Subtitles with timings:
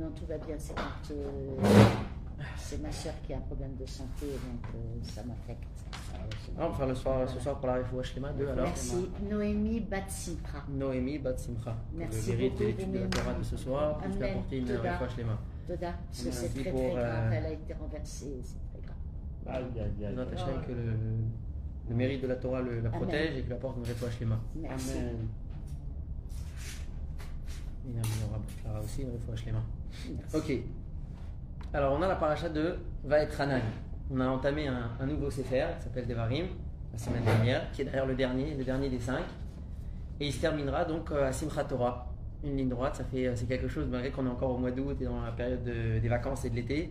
[0.00, 0.56] non, tout va bien.
[0.58, 0.82] C'est quand
[1.12, 1.56] euh,
[2.56, 5.64] c'est ma soeur qui a un problème de santé, donc euh, ça m'affecte.
[6.58, 8.64] Ah, on va faire le soir, ce soir pour la Shlema 2 alors.
[8.66, 9.08] Merci.
[9.28, 10.64] Noémie Batsimra.
[10.68, 11.76] Noémie Bat Simcha.
[11.94, 13.06] Merci Le mérite de beaucoup, l'étude de la.
[13.08, 14.22] Torah de ce soir, Amen.
[14.22, 15.38] apporter une Shlema.
[15.66, 17.04] Toda, parce que c'est très pour, très grave.
[17.04, 19.66] euh, Elle a été renversée, c'est très grave.
[19.74, 20.66] Aïe, aïe, aïe.
[20.66, 20.92] Que le,
[21.88, 23.00] le mérite de la Torah le- la Amen.
[23.00, 24.38] protège et qu'il apporte une Refoua Shlema.
[24.56, 24.92] Merci.
[24.98, 25.28] Amen.
[27.86, 29.60] Et on aura Clara aussi une Refoua Shlema.
[29.60, 29.77] Merci.
[30.34, 30.52] Ok.
[31.72, 33.60] Alors, on a la paracha de Vaet Hanan.
[34.10, 36.46] On a entamé un, nouveau Sefer qui s'appelle Devarim
[36.92, 39.24] la semaine dernière, qui est d'ailleurs le dernier, le dernier des cinq.
[40.20, 42.06] Et il se terminera donc euh, à Simchat Torah.
[42.42, 44.70] Une ligne droite, ça fait, euh, c'est quelque chose, malgré qu'on est encore au mois
[44.70, 46.90] d'août et dans la période de- des vacances et de l'été,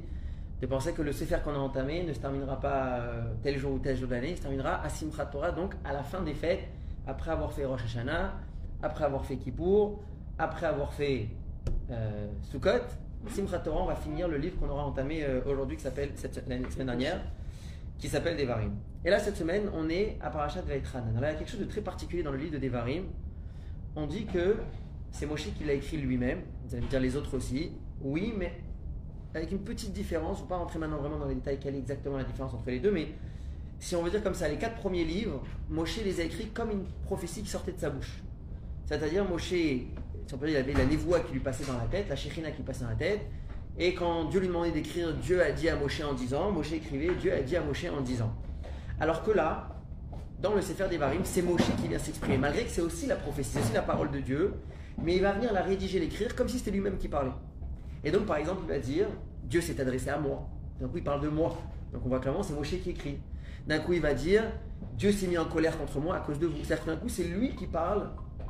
[0.62, 3.74] de penser que le Sefer qu'on a entamé ne se terminera pas euh, tel jour
[3.74, 6.22] ou tel jour de l'année, il se terminera à Simchat Torah, donc à la fin
[6.22, 6.68] des fêtes,
[7.08, 8.34] après avoir fait Rosh Hashanah,
[8.82, 10.02] après avoir fait Kippour,
[10.38, 11.30] après avoir fait
[11.92, 12.70] euh, Sukkot,
[13.72, 16.88] on va finir le livre qu'on aura entamé euh, aujourd'hui, qui s'appelle cette la semaine
[16.88, 17.22] dernière,
[17.98, 18.74] qui s'appelle Devarim.
[19.04, 21.00] Et là, cette semaine, on est à Parashat Vaitran.
[21.16, 23.06] Alors il y a quelque chose de très particulier dans le livre de Devarim.
[23.96, 24.58] On dit que
[25.12, 26.42] c'est Moshe qui l'a écrit lui-même.
[26.66, 27.72] Vous allez me dire les autres aussi.
[28.02, 28.54] Oui, mais
[29.34, 30.38] avec une petite différence.
[30.38, 32.54] Je ne vais pas rentrer maintenant vraiment dans les détails quelle est exactement la différence
[32.54, 33.10] entre les deux, mais
[33.80, 36.72] si on veut dire comme ça, les quatre premiers livres, Moshe les a écrits comme
[36.72, 38.22] une prophétie qui sortait de sa bouche.
[38.86, 39.54] C'est-à-dire, Moshe,
[40.48, 42.90] il avait la névoie qui lui passait dans la tête, la Shekhinah qui passait dans
[42.90, 43.22] la tête,
[43.80, 47.14] et quand Dieu lui demandait d'écrire, Dieu a dit à Moshe en disant, Moshe écrivait,
[47.16, 48.34] Dieu a dit à Moshe en disant.
[49.00, 49.70] Alors que là,
[50.42, 53.50] dans le Sefer Devarim, c'est Moshe qui vient s'exprimer, malgré que c'est aussi la prophétie,
[53.54, 54.54] c'est aussi la parole de Dieu,
[55.04, 57.32] mais il va venir la rédiger, l'écrire, comme si c'était lui-même qui parlait.
[58.04, 59.08] Et donc, par exemple, il va dire,
[59.44, 60.50] Dieu s'est adressé à moi.
[60.80, 61.56] D'un coup, il parle de moi.
[61.94, 63.20] Donc, on voit clairement, c'est Moshe qui écrit.
[63.68, 64.44] D'un coup, il va dire,
[64.94, 66.58] Dieu s'est mis en colère contre moi à cause de vous.
[66.64, 68.10] C'est-à-dire que d'un coup, c'est lui qui parle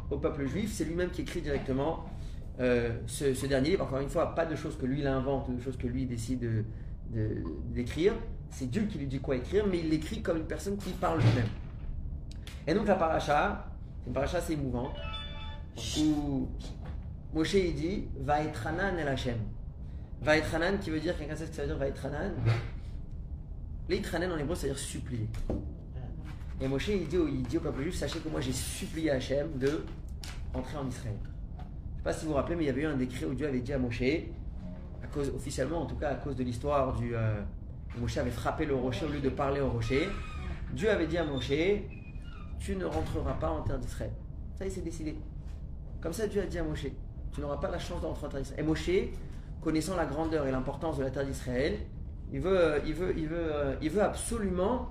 [0.09, 2.05] au peuple juif, c'est lui-même qui écrit directement
[2.59, 3.79] euh, ce, dernier.
[3.79, 6.39] Encore une fois, pas de choses que lui il invente, de choses que lui décide
[6.39, 6.65] de-
[7.13, 8.13] de- d'écrire.
[8.49, 11.19] C'est Dieu qui lui dit quoi écrire, mais il l'écrit comme une personne qui parle
[11.19, 11.47] lui-même.
[12.65, 13.67] Et donc la paracha,
[14.01, 14.95] c'est une paracha assez émouvante,
[15.99, 16.47] où
[17.33, 19.37] Moshe il dit Va être Hanan el Hashem.
[20.21, 22.05] Va être qui veut dire, quelqu'un sait ce que ça veut dire Va être
[24.15, 25.27] Hanan en hébreu, ça veut dire supplier.
[26.59, 29.83] Et Moshe il dit, au- peuple juif Sachez que moi j'ai supplié Hachem de
[30.53, 31.15] rentrer en Israël.
[31.23, 33.25] Je ne sais pas si vous vous rappelez, mais il y avait eu un décret
[33.25, 36.43] où Dieu avait dit à Moshe, à cause, officiellement en tout cas à cause de
[36.43, 37.15] l'histoire du.
[37.15, 37.41] euh,
[37.99, 40.07] Moshe avait frappé le rocher au lieu de parler au rocher.
[40.73, 41.51] Dieu avait dit à Moshe
[42.59, 44.11] Tu ne rentreras pas en terre d'Israël.
[44.57, 45.15] Ça y est, c'est décidé.
[46.01, 46.87] Comme ça, Dieu a dit à Moshe
[47.33, 48.63] Tu n'auras pas la chance de rentrer en terre d'Israël.
[48.63, 48.89] Et Moshe,
[49.61, 51.77] connaissant la grandeur et l'importance de la terre d'Israël,
[52.31, 54.89] il veut, euh, il, veut, il, veut, euh, il veut absolument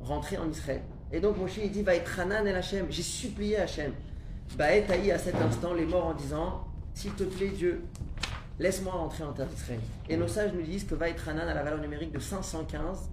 [0.00, 0.82] rentrer en Israël.
[1.12, 2.86] Et donc Moshe il dit Va être Hanan el Hachem.
[2.90, 3.92] J'ai supplié Hachem.
[4.56, 7.82] Baet à cet instant les morts en disant S'il te plaît, Dieu,
[8.58, 9.80] laisse-moi rentrer en terre d'Israël.
[10.08, 13.10] Et nos sages nous disent que Va être Hanan a la valeur numérique de 515,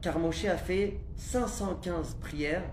[0.00, 2.64] car Moshe a fait 515 prières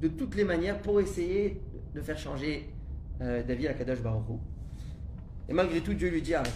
[0.00, 1.60] de toutes les manières pour essayer
[1.94, 2.72] de faire changer
[3.20, 4.34] euh, David à Kadosh Baruch Hu.
[5.48, 6.52] Et malgré tout, Dieu lui dit Arrête.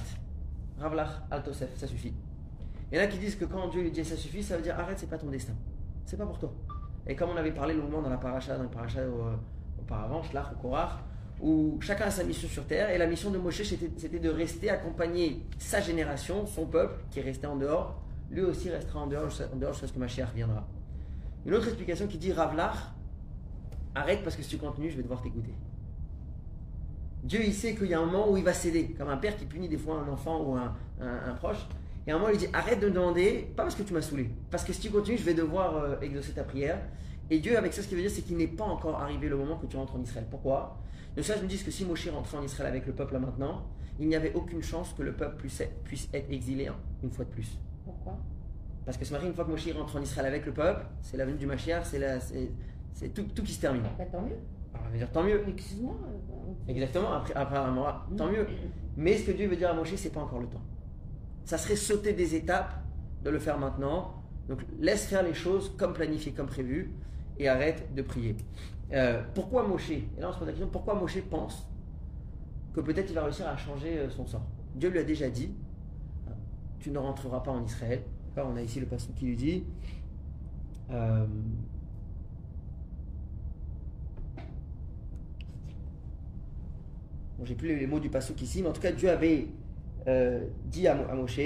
[0.79, 2.13] Ravlach al Tosef, ça suffit.
[2.91, 4.63] Il y en a qui disent que quand Dieu lui dit ça suffit, ça veut
[4.63, 5.55] dire arrête, c'est pas ton destin.
[6.05, 6.53] C'est pas pour toi.
[7.07, 9.37] Et comme on avait parlé longuement dans la paracha, dans la paracha euh,
[9.81, 10.99] auparavant, Shlach ou Korach,
[11.41, 14.71] où chacun a sa mission sur terre, et la mission de Moshe c'était de rester
[14.71, 18.01] accompagner sa génération, son peuple, qui est resté en dehors,
[18.31, 20.67] lui aussi restera en dehors, en dehors jusqu'à ce que Mashiach reviendra.
[21.45, 22.77] Une autre explication qui dit Ravlach,
[23.95, 25.55] arrête parce que si tu continues, je vais devoir t'écouter.
[27.23, 29.37] Dieu, il sait qu'il y a un moment où il va céder, comme un père
[29.37, 31.67] qui punit des fois un enfant ou un proche.
[32.07, 34.01] Et à un moment, il dit Arrête de me demander, pas parce que tu m'as
[34.03, 36.79] saoulé, parce que si tu continues, je vais devoir euh, exaucer ta prière.
[37.31, 39.37] Et Dieu, avec ça, ce qu'il veut dire, c'est qu'il n'est pas encore arrivé le
[39.37, 40.27] moment que tu rentres en Israël.
[40.31, 40.79] Pourquoi?
[41.17, 43.67] Le sage me dit que si Moshe rentrait en Israël avec le peuple là maintenant,
[43.99, 47.11] il n'y avait aucune chance que le peuple puisse être, puisse être exilé hein, une
[47.11, 47.59] fois de plus.
[47.85, 48.19] Pourquoi?
[48.85, 51.17] Parce que ce matin, une fois que Moshe rentre en Israël avec le peuple, c'est
[51.17, 51.85] la venue du Mashiach,
[52.93, 53.83] c'est tout, tout qui se termine.
[53.99, 54.37] Bah, Tant mieux.
[54.75, 55.43] Alors, on va dire tant mieux.
[55.49, 55.95] Excuse-moi.
[56.05, 57.59] euh, Exactement, après, après
[58.17, 58.47] tant mieux.
[58.97, 60.61] Mais ce que Dieu veut dire à Moshe, c'est pas encore le temps.
[61.47, 62.75] Ça serait sauter des étapes
[63.25, 64.23] de le faire maintenant.
[64.49, 66.93] Donc laisse faire les choses comme planifié, comme prévu,
[67.39, 68.37] et arrête de prier.
[68.93, 69.91] Euh, pourquoi Moshe?
[69.91, 71.69] Et là on se pose la question, pourquoi Moshe pense
[72.75, 74.47] que peut-être il va réussir à changer euh, son sort?
[74.75, 75.55] Dieu lui a déjà dit,
[76.81, 78.03] tu ne rentreras pas en Israël.
[78.37, 79.65] On a ici le passage qui lui dit,
[80.91, 81.27] euh,
[87.39, 89.49] Bon, j'ai plus les, les mots du passouk ici, mais en tout cas, Dieu avait
[90.09, 91.41] euh, dit à, à Moshe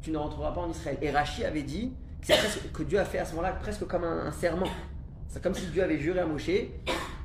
[0.00, 0.98] Tu ne rentreras pas en Israël.
[1.02, 4.04] Et Rachi avait dit que, presque- que Dieu a fait à ce moment-là presque comme
[4.04, 4.66] un, serment.
[5.28, 6.50] C'est comme si Dieu avait juré à Moshe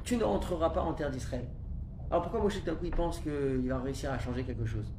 [0.03, 1.45] Tu ne rentreras pas en terre d'Israël.
[2.09, 4.91] Alors pourquoi Moshe d'un coup il pense qu'il va réussir à changer quelque chose?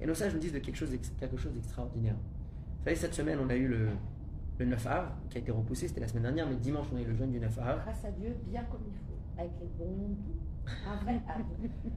[0.00, 2.14] Et nos sages nous disent de quelque chose, d'ex- quelque chose d'extraordinaire.
[2.78, 3.88] Vous savez, cette semaine, on a eu le,
[4.58, 7.00] le 9 av, qui a été repoussé, c'était la semaine dernière, mais dimanche, on a
[7.02, 7.82] eu le jeûne du 9 av.
[7.84, 10.16] Grâce à Dieu, bien comme il faut, avec les bons,
[10.90, 11.44] un vrai âme.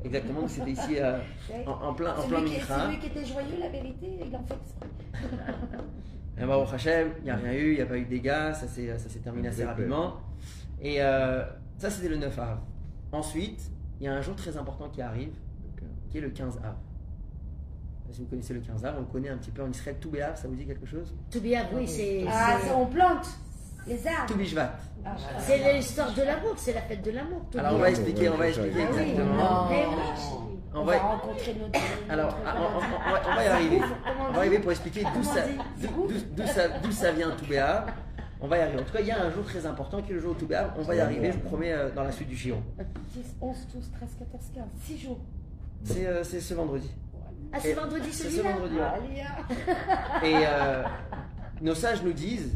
[0.03, 1.19] Exactement, c'était ici euh,
[1.65, 4.55] en, en plein, en plein qui, celui qui était joyeux, la vérité, il en fait
[4.55, 4.87] exprès.
[6.37, 8.53] Et Baruch Hashem, il n'y a rien eu, il n'y a pas eu de dégâts,
[8.53, 10.15] ça s'est ça s'est terminé assez rapidement.
[10.81, 11.43] Et euh,
[11.77, 12.59] ça, c'était le 9 av.
[13.11, 15.33] Ensuite, il y a un jour très important qui arrive,
[16.09, 16.75] qui est le 15 av.
[18.11, 19.95] Si vous connaissez le 15 av, on le connaît un petit peu en Israël.
[19.99, 21.13] Tout Béav, ça vous dit quelque chose?
[21.31, 22.25] Tout bien, oui, c'est.
[22.27, 23.27] Ah, c'est- c'est- on plante
[23.87, 24.27] les arbres.
[24.27, 24.71] Tout Bishvat.
[25.05, 27.41] Ah, C'est l'histoire de l'amour, c'est la fête de l'amour.
[27.57, 29.35] Alors on va expliquer, on va expliquer Ah oui, exactement.
[29.35, 29.67] non.
[29.71, 29.85] Eh
[30.75, 31.79] On on, va- va rencontrer notre.
[32.09, 33.81] Alors, ah, on, on- on va, y arriver.
[34.29, 35.41] On va arriver pour expliquer d'où ça,
[36.47, 36.61] ça,
[36.91, 37.91] ça vient tout Béav.
[38.41, 38.79] On va y arriver.
[38.79, 40.39] En tout cas, il y a un jour très important qui est le jour de
[40.39, 40.71] tout Béav.
[40.77, 42.61] On va y arriver, je vous promets, euh, dans la suite du Chiron.
[43.13, 45.19] 10, 11, 12, 13, 14, 15, 6 jours.
[45.83, 46.89] C'est euh, c'est ce vendredi.
[47.53, 48.75] Ah, c'est vendredi C'est ce celui-là vendredi.
[48.81, 49.75] hein.
[50.23, 50.83] Et euh,
[51.61, 52.53] nos sages nous disent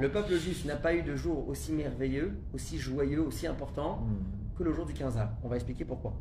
[0.00, 4.06] Le peuple juif n'a pas eu de jour aussi merveilleux, aussi joyeux, aussi important
[4.56, 5.30] que le jour du 15 av.
[5.42, 6.14] On va expliquer pourquoi.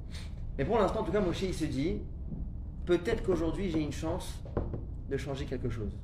[0.58, 2.02] Mais pour l'instant, en tout cas, Moshe il se dit
[2.86, 4.34] peut-être qu'aujourd'hui j'ai une chance
[5.10, 5.96] de changer quelque chose.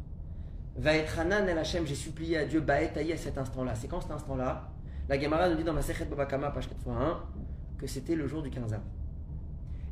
[0.77, 3.75] Vaetranan el Hashem, j'ai supplié à Dieu Baetaï à cet instant-là.
[3.75, 4.69] C'est quand cet instant-là?
[5.09, 7.23] La Gemara nous dit dans la Sechet Babakama, page 81,
[7.77, 8.81] que c'était le jour du 15 av.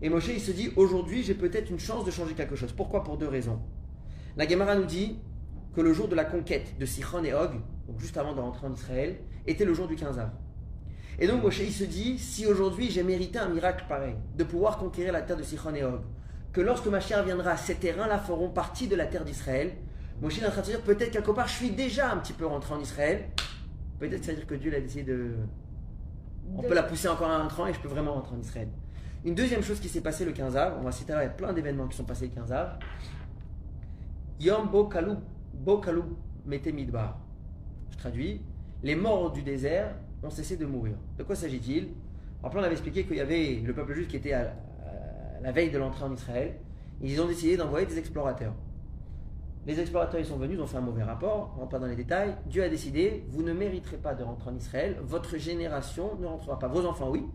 [0.02, 2.72] Et Moshe il se dit aujourd'hui j'ai peut-être une chance de changer quelque chose.
[2.72, 3.04] Pourquoi?
[3.04, 3.60] Pour deux raisons.
[4.38, 5.20] La Gemara nous dit
[5.76, 7.52] que le jour de la conquête de Sichon et Og,
[7.88, 9.18] donc juste avant de rentrer en Israël,
[9.48, 10.32] était le jour du 15 av.
[11.20, 14.78] Et donc Moshe il se dit si aujourd'hui j'ai mérité un miracle pareil, de pouvoir
[14.78, 16.02] conquérir la terre de Sichon et Og,
[16.54, 19.74] que lorsque ma chère viendra, ces terrains-là feront partie de la terre d'Israël.
[20.22, 22.34] Moshe est en train de se dire peut-être quelque part je suis déjà un petit
[22.34, 23.26] peu rentré en Israël.
[24.00, 25.36] Peut-être c'est à dire que Dieu a décidé de
[26.56, 28.70] on peut la pousser encore un cran et je peux vraiment rentrer en Israël.
[29.26, 31.28] Une deuxième chose qui s'est passée le 15 av, on va citer là, il y
[31.28, 32.80] a plein d'événements qui sont passés le 15 av.
[34.40, 35.18] Yom Bo Kalou,
[35.54, 36.16] Bo Kalou
[36.46, 37.18] Mete Midbar.
[37.92, 38.42] Je traduis.
[38.84, 39.94] Les morts du désert
[40.24, 40.96] ont cessé de mourir.
[41.18, 41.90] De quoi s'agit-il?
[42.42, 44.54] Après, on avait expliqué qu'il y avait le peuple juif qui était à,
[45.42, 46.56] la veille de l'entrée en Israël.
[47.02, 48.54] Ils ont décidé d'envoyer des explorateurs.
[49.68, 51.88] Les explorateurs, ils sont venus, ils ont fait un mauvais rapport, on rentre pas dans
[51.88, 52.36] les détails.
[52.46, 56.58] Dieu a décidé, vous ne mériterez pas de rentrer en Israël, votre génération ne rentrera
[56.58, 56.68] pas.
[56.70, 57.26] Vos enfants, oui.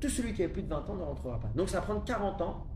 [0.00, 1.48] Tout celui qui a plus de 20 ans ne rentrera pas.
[1.54, 2.66] Donc ça va prendre 40 ans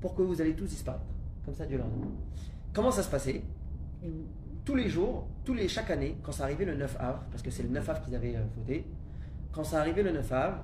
[0.00, 1.04] pour que vous allez tous disparaître.
[1.44, 2.08] Comme ça, Dieu dit.
[2.72, 3.42] Comment ça se passait
[4.64, 7.50] Tous les jours, tous les, chaque année, quand ça arrivait le 9 av, parce que
[7.50, 8.86] c'est le 9 av qu'ils avaient euh, fauté,
[9.52, 10.62] quand ça arrivait le 9 av,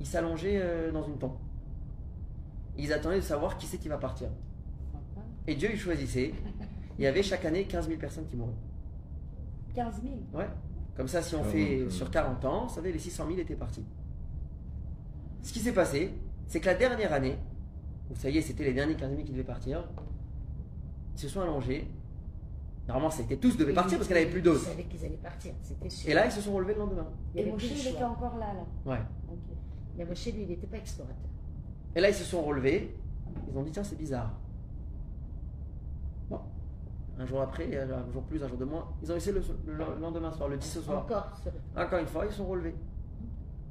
[0.00, 1.36] ils s'allongeaient euh, dans une tombe.
[2.76, 4.28] Ils attendaient de savoir qui c'est qui va partir.
[5.46, 6.34] Et Dieu, il choisissait.
[6.98, 8.52] Il y avait chaque année 15 000 personnes qui mouraient.
[9.74, 10.14] 15 000.
[10.34, 10.48] Ouais.
[10.96, 13.38] Comme ça, si on Ah, fait euh, sur 40 ans, vous savez, les 600 000
[13.38, 13.84] étaient partis.
[15.42, 16.12] Ce qui s'est passé,
[16.46, 17.36] c'est que la dernière année,
[18.10, 19.84] où ça y est, c'était les derniers 15 000 qui devaient partir,
[21.16, 21.88] ils se sont allongés.
[22.86, 24.60] Normalement, c'était tous devaient partir parce qu'il n'y avait plus Ils d'autres.
[24.60, 26.10] savaient qu'ils allaient partir, c'était sûr.
[26.10, 27.06] Et là, ils se sont relevés le lendemain.
[27.34, 28.64] Et Moshe, il était encore là, là.
[28.92, 29.00] Ouais.
[29.28, 29.56] Ok.
[29.96, 31.16] Mais moi, chez lui, il n'était pas explorateur.
[31.96, 32.94] Et là, ils se sont relevés.
[33.50, 34.30] Ils ont dit, tiens, c'est bizarre.
[36.28, 36.38] Bon.
[37.18, 39.42] Un jour après, un jour plus, un jour de moins, ils ont essayé le,
[39.72, 40.98] le lendemain soir, le 10 au soir.
[41.02, 41.26] Encore.
[41.76, 42.74] Encore une fois, ils sont relevés.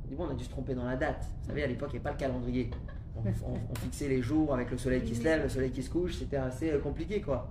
[0.10, 1.26] Dit, bon, on a dû se tromper dans la date.
[1.42, 2.70] Vous savez, à l'époque, il n'y avait pas le calendrier.
[3.18, 5.82] On, on- on fixait les jours avec le soleil qui se lève, le soleil qui
[5.84, 6.16] se couche.
[6.16, 7.50] C'était assez euh, compliqué, quoi.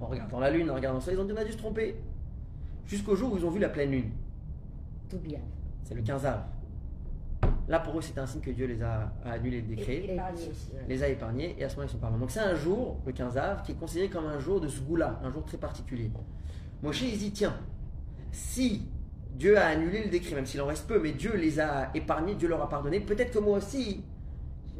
[0.00, 1.58] En regardant la lune, en regardant le soleil, ils ont dit, on a dû se
[1.58, 1.96] tromper.
[2.86, 4.10] Jusqu'au jour où ils ont vu la pleine lune.
[5.10, 5.40] Tout bien.
[5.84, 6.42] C'est le 15 av.
[7.68, 9.96] Là, pour eux, c'était un signe que Dieu les a, a annulé le décret.
[9.96, 12.18] Et- et- et- les a épargnés et à ce moment ils sont parmi.
[12.18, 15.20] Donc c'est un jour, le 15 av, qui est considéré comme un jour de Sgoula,
[15.22, 16.10] un jour très particulier.
[16.82, 17.54] Moshe il dit tiens,
[18.32, 18.88] si
[19.34, 22.34] Dieu a annulé le décret, même s'il en reste peu, mais Dieu les a épargnés,
[22.36, 24.02] Dieu leur a pardonné, peut-être que moi aussi,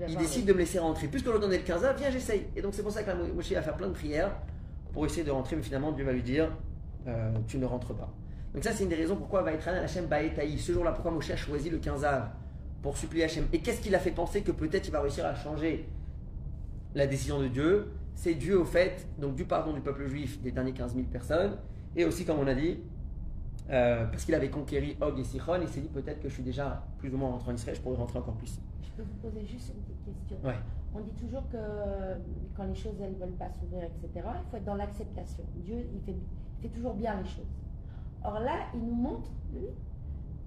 [0.06, 1.08] il décide de me laisser rentrer.
[1.08, 2.46] Puisque l'on est le 15 av, viens j'essaye.
[2.54, 4.32] Et donc c'est pour ça que Moshe va faire plein de prières
[4.92, 6.50] pour essayer de rentrer, mais finalement Dieu va lui dire
[7.06, 8.12] euh, tu ne rentres pas.
[8.54, 10.58] Donc ça c'est une des raisons pourquoi va être Hachem Baetaï.
[10.58, 12.28] Ce jour-là, pourquoi Moshe a choisi le 15 av
[12.82, 13.46] pour supplier Hachem.
[13.52, 15.88] Et qu'est-ce qui l'a fait penser que peut-être il va réussir à changer
[16.94, 17.88] la décision de Dieu?
[18.14, 21.56] C'est dû au fait donc du pardon du peuple juif des derniers 15 000 personnes
[21.96, 22.78] et aussi comme on a dit
[23.70, 26.42] euh, parce qu'il avait conquéri Og et Sichon, il s'est dit peut-être que je suis
[26.42, 28.58] déjà plus ou moins rentré en Israël, je pourrais rentrer encore plus.
[28.82, 30.36] Je peux vous poser juste une petite question.
[30.44, 30.56] Ouais.
[30.94, 31.58] On dit toujours que
[32.56, 35.44] quand les choses elles ne veulent pas s'ouvrir, etc., il faut être dans l'acceptation.
[35.56, 36.12] Dieu, il fait,
[36.58, 37.46] il fait toujours bien les choses.
[38.24, 39.66] Or là, il nous montre, lui,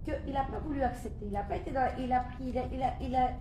[0.04, 1.26] qu'il n'a pas voulu accepter.
[1.28, 1.88] Il n'a pas été dans.
[2.00, 2.46] Il a pris.
[2.50, 3.32] Il a, il a, il a-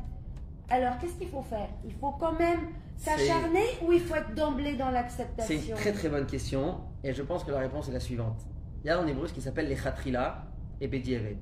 [0.69, 1.69] alors, qu'est-ce qu'il faut faire?
[1.85, 2.61] Il faut quand même
[2.97, 7.13] s'acharner ou il faut être d'emblée dans C'est l'acceptation une très très bonne question et
[7.13, 8.47] je pense que la réponse est la suivante.
[8.85, 10.45] Il y a en hébreu ce qui s'appelle les chatrila
[10.81, 11.37] et bedieved.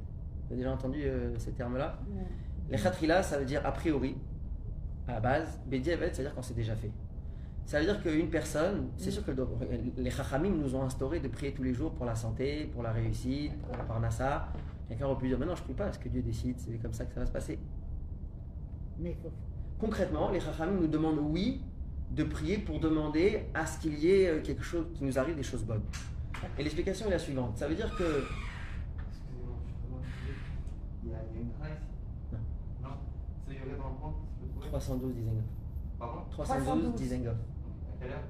[0.47, 2.23] Vous avez déjà entendu euh, ces termes-là Ouais.
[2.71, 4.17] Les chatrila, ça veut dire a priori,
[5.07, 6.91] à la base, Bediavet, c'est-à-dire quand c'est déjà fait.
[7.65, 9.33] Ça veut dire qu'une personne, c'est sûr que
[9.99, 12.93] les Chachamim nous ont instauré de prier tous les jours pour la santé, pour la
[12.93, 14.49] réussite, pour la parnassa.
[14.89, 16.79] Quelqu'un aurait pu dire, mais non, je ne prie pas, ce que Dieu décide, c'est
[16.79, 17.59] comme ça que ça va se passer.
[18.99, 19.17] Mais
[19.79, 21.61] Concrètement, les Chachamim nous demandent, oui,
[22.11, 25.37] de prier pour demander à ce qu'il y ait euh, quelque chose, qui nous arrive
[25.37, 25.83] des choses bonnes.
[26.59, 27.57] Et l'explication est la suivante.
[27.57, 28.25] Ça veut dire que...
[29.09, 29.55] Excusez-moi,
[30.03, 30.33] je peux
[31.05, 31.71] il y a il y a une trace
[32.33, 32.89] Non.
[32.89, 32.97] Non
[33.59, 35.45] C'est Yoga dans le compte tu peux trouver 312 Dizengoff.
[35.99, 36.95] Pardon 312 312.
[36.95, 37.35] Dizengoff.
[37.35, 38.25] À quelle heure?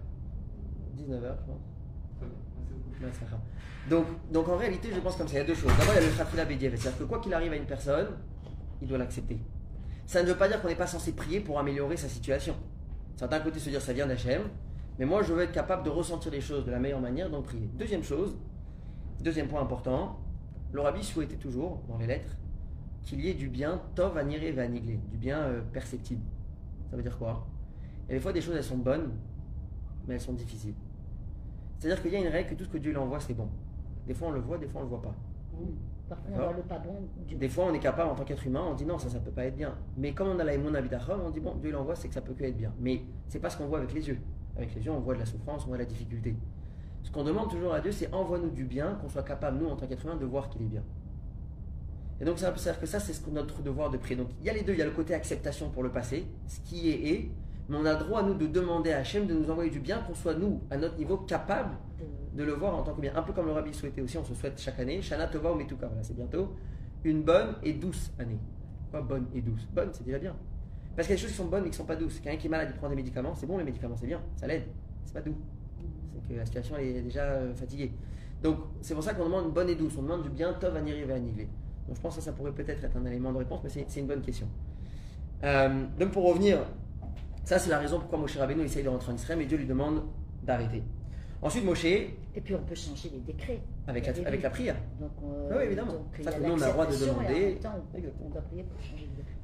[0.97, 1.69] 19h, je pense.
[3.01, 3.91] Ouais, c'est.
[3.91, 5.35] Donc, donc en réalité, je pense comme ça.
[5.35, 5.71] Il y a deux choses.
[5.79, 6.77] D'abord, il y a le Khafila Bediavet.
[6.77, 8.09] C'est-à-dire que quoi qu'il arrive à une personne,
[8.83, 9.39] il doit l'accepter.
[10.07, 12.55] Ça ne veut pas dire qu'on n'est pas censé prier pour améliorer sa situation.
[13.17, 14.43] Certains côtés se dire ça vient d'Hachem,
[14.99, 17.45] mais moi je veux être capable de ressentir les choses de la meilleure manière, donc
[17.45, 17.69] prier.
[17.75, 18.37] Deuxième chose,
[19.21, 20.19] deuxième point important,
[20.73, 22.37] le rabbi souhaitait toujours, dans les lettres,
[23.09, 26.23] qu'il y ait du bien tov aniré va du bien euh, perceptible.
[26.91, 27.47] Ça veut dire quoi?
[28.09, 29.13] Et des fois des choses elles sont bonnes,
[30.07, 30.75] mais elles sont difficiles.
[31.79, 33.49] C'est-à-dire qu'il y a une règle que tout ce que Dieu lui envoie c'est bon.
[34.07, 35.15] Des fois on le voit, des fois on le voit pas.
[36.09, 36.95] Parfois, on voit le pas bon.
[37.37, 39.31] Des fois, on est capable en tant qu'être humain, on dit non, ça, ça peut
[39.31, 39.75] pas être bien.
[39.97, 42.23] Mais comme on a la Emoun Abidachon, on dit bon, Dieu l'envoie, c'est que ça
[42.23, 42.73] peut que être bien.
[42.81, 44.19] Mais c'est pas ce qu'on voit avec les yeux.
[44.57, 46.35] Avec les yeux, on voit de la souffrance, on voit de la difficulté.
[47.03, 49.77] Ce qu'on demande toujours à Dieu, c'est envoie-nous du bien, qu'on soit capable, nous, en
[49.77, 50.83] tant qu'être humain, de voir qu'il est bien.
[52.21, 54.17] Et donc, ça veut dire que ça, c'est ce notre devoir de prier.
[54.17, 56.27] Donc, il y a les deux, il y a le côté acceptation pour le passé,
[56.47, 57.31] ce qui est est,
[57.69, 60.15] mais on a droit, nous, de demander à Hachem de nous envoyer du bien, qu'on
[60.15, 61.77] soit, nous, à notre niveau, capable
[62.35, 63.13] de- le voir en tant que bien.
[63.15, 65.55] Un peu comme le rabbi souhaitait aussi, on se souhaite chaque année, Shana Tova ou
[65.57, 66.55] Metuka, voilà, c'est bientôt,
[67.05, 68.39] une bonne et douce année.
[68.91, 69.67] Pas bonne et douce?
[69.73, 70.35] Bonne, c'est déjà bien.
[70.97, 72.19] Parce qu'il y a des choses qui sont bonnes et qui sont pas douces.
[72.21, 74.47] Quelqu'un qui est malade, il prend des médicaments, c'est bon les médicaments, c'est bien, ça
[74.47, 74.65] l'aide.
[75.05, 75.37] C'est pas doux.
[76.27, 77.93] C'est que la situation est déjà euh, fatiguée.
[78.43, 80.75] Donc c'est pour ça qu'on demande une bonne et douce, on demande du bien, Tov,
[80.75, 81.49] Aniri, Anigler.
[81.89, 84.01] Donc je pense que ça, ça pourrait peut-être être un élément de réponse, mais c'est
[84.01, 84.47] une bonne question.
[85.45, 86.59] Euh, donc pour revenir,
[87.45, 89.67] ça c'est la raison pourquoi Moshe Rabbeinu essaye de rentrer en Israël, mais Dieu lui
[89.67, 90.03] demande
[90.45, 90.83] d'arrêter.
[91.41, 92.15] Ensuite Moshe, Et
[92.45, 93.61] puis on peut changer les décrets.
[93.87, 94.77] avec la, avec prière.
[95.01, 95.93] Donc, euh, Oui, évidemment.
[95.93, 97.41] donc, Ça, nous, on a le droit de demander.
[97.47, 98.27] même temps, on- Exactement.
[98.27, 99.35] on doit prier pour changer le décret.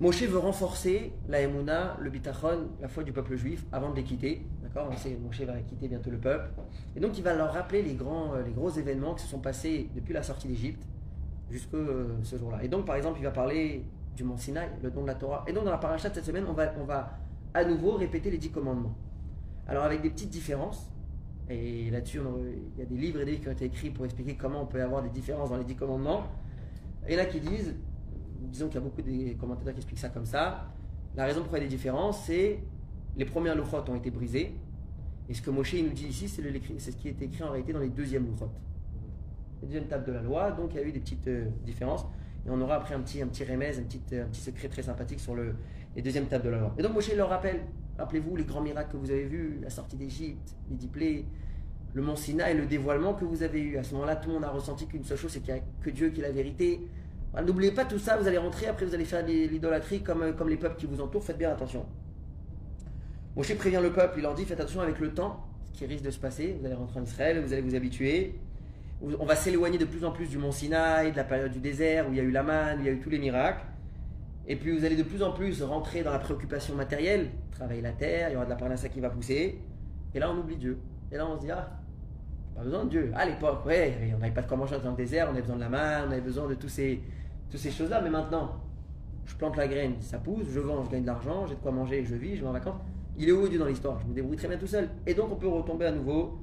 [0.00, 4.02] Moshe veut renforcer la Emouna, le Bitachon, la foi du peuple juif avant de les
[4.04, 4.46] quitter.
[4.62, 4.88] D'accord?
[4.92, 6.50] On sait, Moshe va quitter bientôt le peuple.
[6.96, 9.38] Et donc il va leur rappeler les, grands, euh, les gros événements qui se sont
[9.40, 10.84] passés depuis la sortie d'Égypte
[11.50, 11.76] jusqu'à
[12.22, 12.62] ce jour-là.
[12.62, 13.84] Et donc par exemple, il va parler
[14.16, 15.44] du mont Sinaï, le don de la Torah.
[15.46, 17.18] Et donc dans la paracha de cette semaine, on va, on va
[17.52, 18.94] à nouveau répéter les dix commandements.
[19.66, 20.90] Alors avec des petites différences.
[21.50, 22.20] Et là-dessus,
[22.74, 24.62] il y a des livres et des livres qui ont été écrits pour expliquer comment
[24.62, 26.24] on peut avoir des différences dans les dix commandements.
[27.06, 27.74] Et a qui disent,
[28.40, 30.70] disons qu'il y a beaucoup de commentateurs qui expliquent ça comme ça.
[31.16, 32.60] La raison pourquoi il y a des différences, c'est
[33.16, 34.54] les premières louchotes ont été brisées.
[35.28, 37.80] Et ce que Moshe nous dit ici, c'est ce qui est écrit en réalité dans
[37.80, 38.58] les deuxièmes louchotes.
[39.64, 42.04] Les deuxièmes tables de la loi, donc il y a eu des petites euh, différences.
[42.46, 44.68] Et on aura après un petit, un petit remèze, un petit, euh, un petit secret
[44.68, 45.54] très sympathique sur le,
[45.96, 46.74] les deuxièmes tables de la loi.
[46.76, 47.60] Et donc Moshe leur rappelle,
[47.96, 51.24] rappelez-vous les grands miracles que vous avez vus, la sortie d'Égypte, les dix plaies,
[51.94, 53.78] le mont Sinaï et le dévoilement que vous avez eu.
[53.78, 55.62] À ce moment-là, tout le monde a ressenti qu'une seule chose, c'est qu'il n'y a
[55.80, 56.82] que Dieu qui est la vérité.
[57.42, 60.50] N'oubliez pas tout ça, vous allez rentrer, après vous allez faire l'idolâtrie comme, euh, comme
[60.50, 61.86] les peuples qui vous entourent, faites bien attention.
[63.34, 66.04] Moshe prévient le peuple, il leur dit faites attention avec le temps, ce qui risque
[66.04, 68.38] de se passer, vous allez rentrer en Israël, vous allez vous habituer.
[69.02, 72.08] On va s'éloigner de plus en plus du mont Sinaï, de la période du désert
[72.08, 73.64] où il y a eu la manne, où il y a eu tous les miracles.
[74.46, 77.92] Et puis vous allez de plus en plus rentrer dans la préoccupation matérielle, travailler la
[77.92, 79.60] terre, il y aura de la parnassa qui va pousser.
[80.14, 80.78] Et là on oublie Dieu.
[81.10, 81.80] Et là on se dit ah,
[82.54, 83.12] pas besoin de Dieu.
[83.14, 85.56] À l'époque, ouais, on n'avait pas de quoi manger dans le désert, on avait besoin
[85.56, 87.00] de la manne, on avait besoin de ces,
[87.50, 88.00] toutes ces choses-là.
[88.00, 88.60] Mais maintenant,
[89.26, 91.72] je plante la graine, ça pousse, je vends, je gagne de l'argent, j'ai de quoi
[91.72, 92.80] manger, je vis, je vais en vacances.
[93.16, 94.88] Il est où Dieu dans l'histoire Je me débrouille très bien tout seul.
[95.06, 96.38] Et donc on peut retomber à nouveau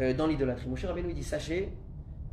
[0.00, 0.68] euh, dans l'idolâtrie.
[0.68, 1.70] Mon cher Rabbeinu il dit sachez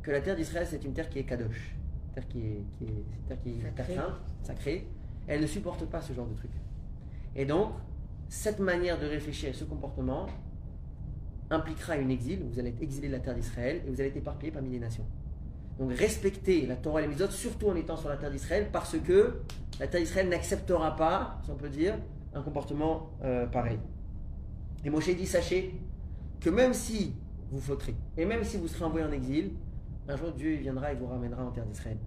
[0.02, 1.74] que la terre d'Israël c'est une terre qui est kadosh,
[2.08, 2.86] une terre qui est, qui
[3.28, 3.94] terre qui est Sacrée.
[3.94, 4.86] sainte, sacrée.
[5.28, 6.50] Elle ne supporte pas ce genre de truc.
[7.36, 7.72] Et donc
[8.28, 10.26] cette manière de réfléchir et ce comportement
[11.50, 12.42] impliquera une exil.
[12.50, 14.78] Vous allez être exilé de la terre d'Israël et vous allez être éparpillé parmi les
[14.78, 15.04] nations.
[15.78, 18.98] Donc respectez la Torah et les Mitzvot, surtout en étant sur la terre d'Israël, parce
[18.98, 19.40] que
[19.80, 21.94] la terre d'Israël n'acceptera pas, si on peut dire,
[22.34, 23.78] un comportement euh, pareil.
[24.84, 25.74] Et Moshe dit, sachez
[26.40, 27.14] que même si
[27.50, 29.52] vous fauterez, et même si vous serez envoyé en exil,
[30.08, 31.98] un jour Dieu viendra et vous ramènera en terre d'Israël.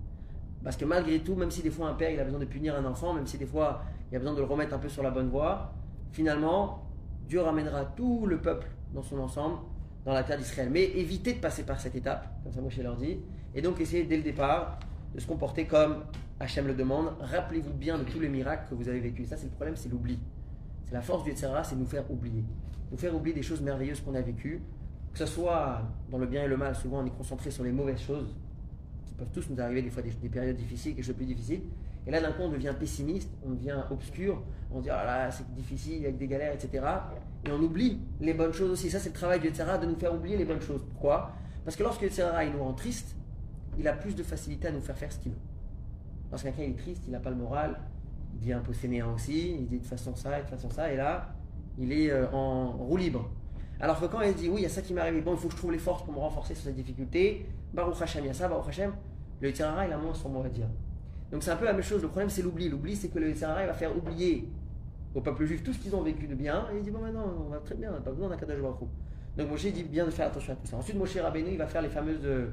[0.64, 2.76] Parce que malgré tout, même si des fois un père il a besoin de punir
[2.76, 5.04] un enfant, même si des fois il a besoin de le remettre un peu sur
[5.04, 5.74] la bonne voie,
[6.12, 6.84] finalement,
[7.28, 9.58] Dieu ramènera tout le peuple dans son ensemble
[10.06, 10.70] dans la terre d'Israël.
[10.72, 13.20] Mais évitez de passer par cette étape, comme ça Moshe leur dit,
[13.54, 14.80] et donc essayez dès le départ
[15.14, 16.04] de se comporter comme
[16.40, 17.14] Hachem le demande.
[17.20, 19.30] Rappelez-vous bien de tous les miracles que vous avez vécus.
[19.30, 20.20] Ça, c'est le problème, c'est l'oubli.
[20.84, 21.48] C'est la force du Etc.
[21.64, 22.44] c'est nous faire oublier.
[22.92, 24.62] Nous faire oublier des choses merveilleuses qu'on a vécues,
[25.16, 25.82] que ce soit
[26.12, 26.76] dans le bien et le mal.
[26.76, 28.36] Souvent, on est concentré sur les mauvaises choses
[29.06, 31.26] qui peuvent tous nous arriver des fois des, des périodes difficiles, quelque chose de plus
[31.26, 31.62] difficile.
[32.06, 34.44] Et là, d'un coup, on devient pessimiste, on devient obscur,
[34.74, 36.86] on dit, ah là, c'est difficile, il y a que des galères, etc.
[37.46, 38.90] Et on oublie les bonnes choses aussi.
[38.90, 40.84] Ça, c'est le travail du Yetzirah, de nous faire oublier les bonnes choses.
[40.92, 41.32] Pourquoi?
[41.64, 43.16] Parce que lorsque le il nous rend triste,
[43.80, 45.38] il a plus de facilité à nous faire faire ce qu'il veut.
[46.30, 47.80] Lorsque quelqu'un est triste, il n'a pas le moral,
[48.34, 50.92] il devient un peu sénéen aussi, il dit de façon ça, et de façon ça,
[50.92, 51.34] et là,
[51.78, 53.30] il est euh, en roue libre.
[53.80, 55.38] Alors que quand il dit, oui, il y a ça qui m'est arrivé, bon, il
[55.38, 58.28] faut que je trouve les forces pour me renforcer sur cette difficulté, Baruch Hashem, il
[58.28, 58.94] y a ça, Baruch Hashem,
[59.42, 60.68] le Yetzirah, il a moins son mot à dire.
[61.32, 62.02] Donc c'est un peu la même chose.
[62.02, 62.70] Le problème, c'est l'oubli.
[62.70, 64.48] L'oubli, c'est que le Yetzirah, il va faire oublier
[65.14, 66.68] au peuple juif tout ce qu'ils ont vécu de bien.
[66.74, 68.62] Et il dit, bon, maintenant, on va très bien, on n'a pas besoin d'un Kadosh
[68.62, 68.80] Baruch.
[69.38, 70.78] Donc Moshe dit bien de faire attention à tout ça.
[70.78, 72.48] Ensuite, Moshe Rabbeinu, il va faire les fameuses euh,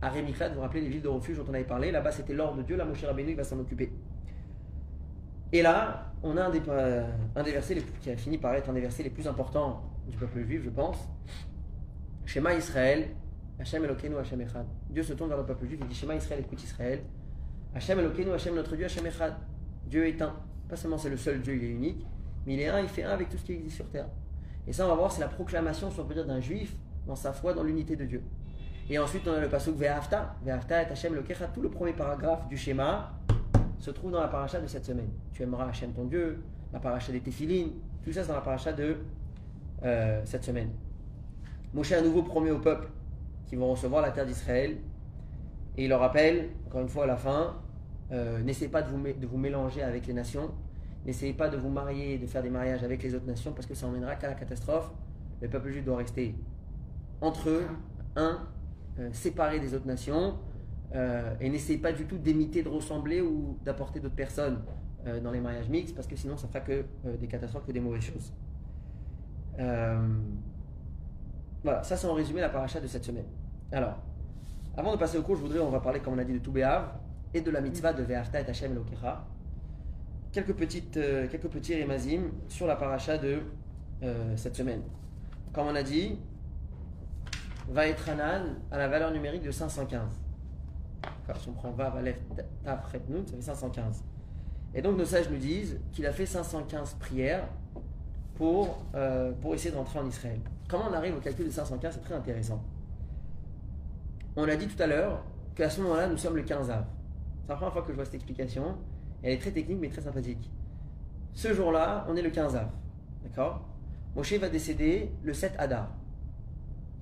[0.00, 1.90] Aré Miklat, vous vous rappelez les villes de refuge dont on avait parlé.
[1.90, 2.76] Là-bas, c'était l'ordre de Dieu.
[2.76, 3.92] Là, Moshe Rabbeinu, il va s'en occuper.
[5.52, 7.04] Et là, on a un des, euh,
[7.36, 9.82] un des versets les qui a fini par être un des versets les plus importants
[10.12, 11.08] du peuple juif, je pense.
[12.26, 13.08] Shema Israël,
[13.58, 14.66] Hachem Elokeinu, Hachem Echad.
[14.90, 17.02] Dieu se tourne vers le peuple juif, il dit Shema Israël, écoute Israël.
[17.74, 19.34] Hachem Elokeinu, Hachem notre Dieu, Hachem Echad.
[19.86, 20.34] Dieu est un.
[20.68, 22.06] Pas seulement c'est le seul Dieu, il est unique,
[22.46, 24.06] mais il est un, il fait un avec tout ce qui existe sur terre.
[24.66, 26.76] Et ça, on va voir, c'est la proclamation, si on peut dire, d'un juif
[27.06, 28.22] dans sa foi, dans l'unité de Dieu.
[28.88, 30.36] Et ensuite, on a le pasuk Ve'afta.
[30.44, 31.46] Ve'afta et Hachem Elokecha.
[31.48, 33.12] Tout le premier paragraphe du schéma
[33.78, 35.10] se trouve dans la paracha de cette semaine.
[35.32, 36.42] Tu aimeras Hachem ton Dieu,
[36.72, 37.72] la paracha des Téphilines,
[38.04, 38.96] tout ça c'est dans la paracha de
[39.84, 40.70] euh, cette semaine.
[41.74, 42.88] Moshe à nouveau promet au peuple
[43.46, 44.76] qu'ils vont recevoir la terre d'Israël
[45.76, 47.56] et il leur rappelle, encore une fois à la fin,
[48.12, 50.52] euh, n'essayez pas de vous, de vous mélanger avec les nations,
[51.04, 53.74] n'essayez pas de vous marier, de faire des mariages avec les autres nations parce que
[53.74, 54.88] ça emmènera qu'à la catastrophe.
[55.40, 56.36] Le peuple juif doit rester
[57.20, 57.64] entre eux,
[58.14, 58.38] un,
[59.00, 60.38] euh, séparé des autres nations,
[61.40, 64.58] et n'essayez pas du tout d'imiter, de ressembler ou d'apporter d'autres personnes
[65.24, 66.84] dans les mariages mixtes, parce que sinon ça fera que
[67.18, 68.30] des catastrophes, que des mauvaises choses.
[69.58, 70.08] Euh,
[71.62, 73.26] voilà, ça c'est en résumé la paracha de cette semaine.
[73.70, 73.98] Alors,
[74.76, 76.38] avant de passer au cours, je voudrais, on va parler, comme on a dit, de
[76.38, 76.92] Toubéav
[77.34, 79.24] et de la mitzvah de Ve'arta et Hashem Elokecha.
[80.32, 83.40] Quelques, petites, euh, quelques petits remazim sur la paracha de
[84.02, 84.82] euh, cette semaine.
[85.52, 86.18] Comme on a dit,
[87.68, 90.20] va être Hanan à la valeur numérique de 515.
[91.04, 92.18] Enfin, si on prend Vav, Aleph,
[92.64, 94.02] Tav, Chet, Nun, ça fait 515.
[94.74, 97.46] Et donc nos sages nous disent qu'il a fait 515 prières
[98.34, 100.40] pour, euh, pour essayer de rentrer en Israël.
[100.68, 102.62] Comment on arrive au calcul de 515 C'est très intéressant.
[104.36, 105.22] On a dit tout à l'heure
[105.54, 106.84] qu'à ce moment-là, nous sommes le 15 av.
[107.42, 108.76] C'est la première fois que je vois cette explication.
[109.22, 110.50] Elle est très technique mais très sympathique.
[111.34, 112.70] Ce jour-là, on est le 15 av.
[113.22, 113.68] D'accord?
[114.14, 115.90] Moshe va décéder le 7 Adar.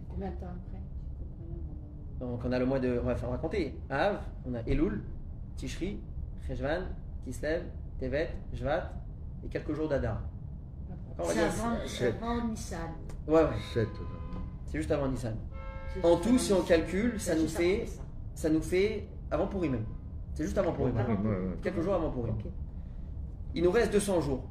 [0.08, 0.80] Combien de temps après?
[2.20, 2.98] Donc on a le mois de.
[3.02, 3.74] On va faire raconter.
[3.88, 5.02] Av, on a Elul,
[5.56, 5.98] Tishri,
[6.46, 6.82] Cheshvan,
[7.24, 7.62] Kislev,
[7.98, 8.92] Tevet, Jvat
[9.44, 10.20] et quelques jours d'Adar.
[11.28, 11.44] C'est dire-
[12.22, 12.78] avant, Nissan.
[13.26, 13.86] Ouais, ouais,
[14.66, 15.36] c'est juste avant Nissan.
[16.02, 18.02] En tout, si on calcule, ça nous fait, ça.
[18.34, 19.84] ça nous fait avant Purim même.
[20.34, 21.16] C'est juste avant ouais, ouais.
[21.62, 22.30] Quelques jours avant Purim.
[22.34, 22.46] Ok.
[23.54, 24.44] Il nous reste 200 jours.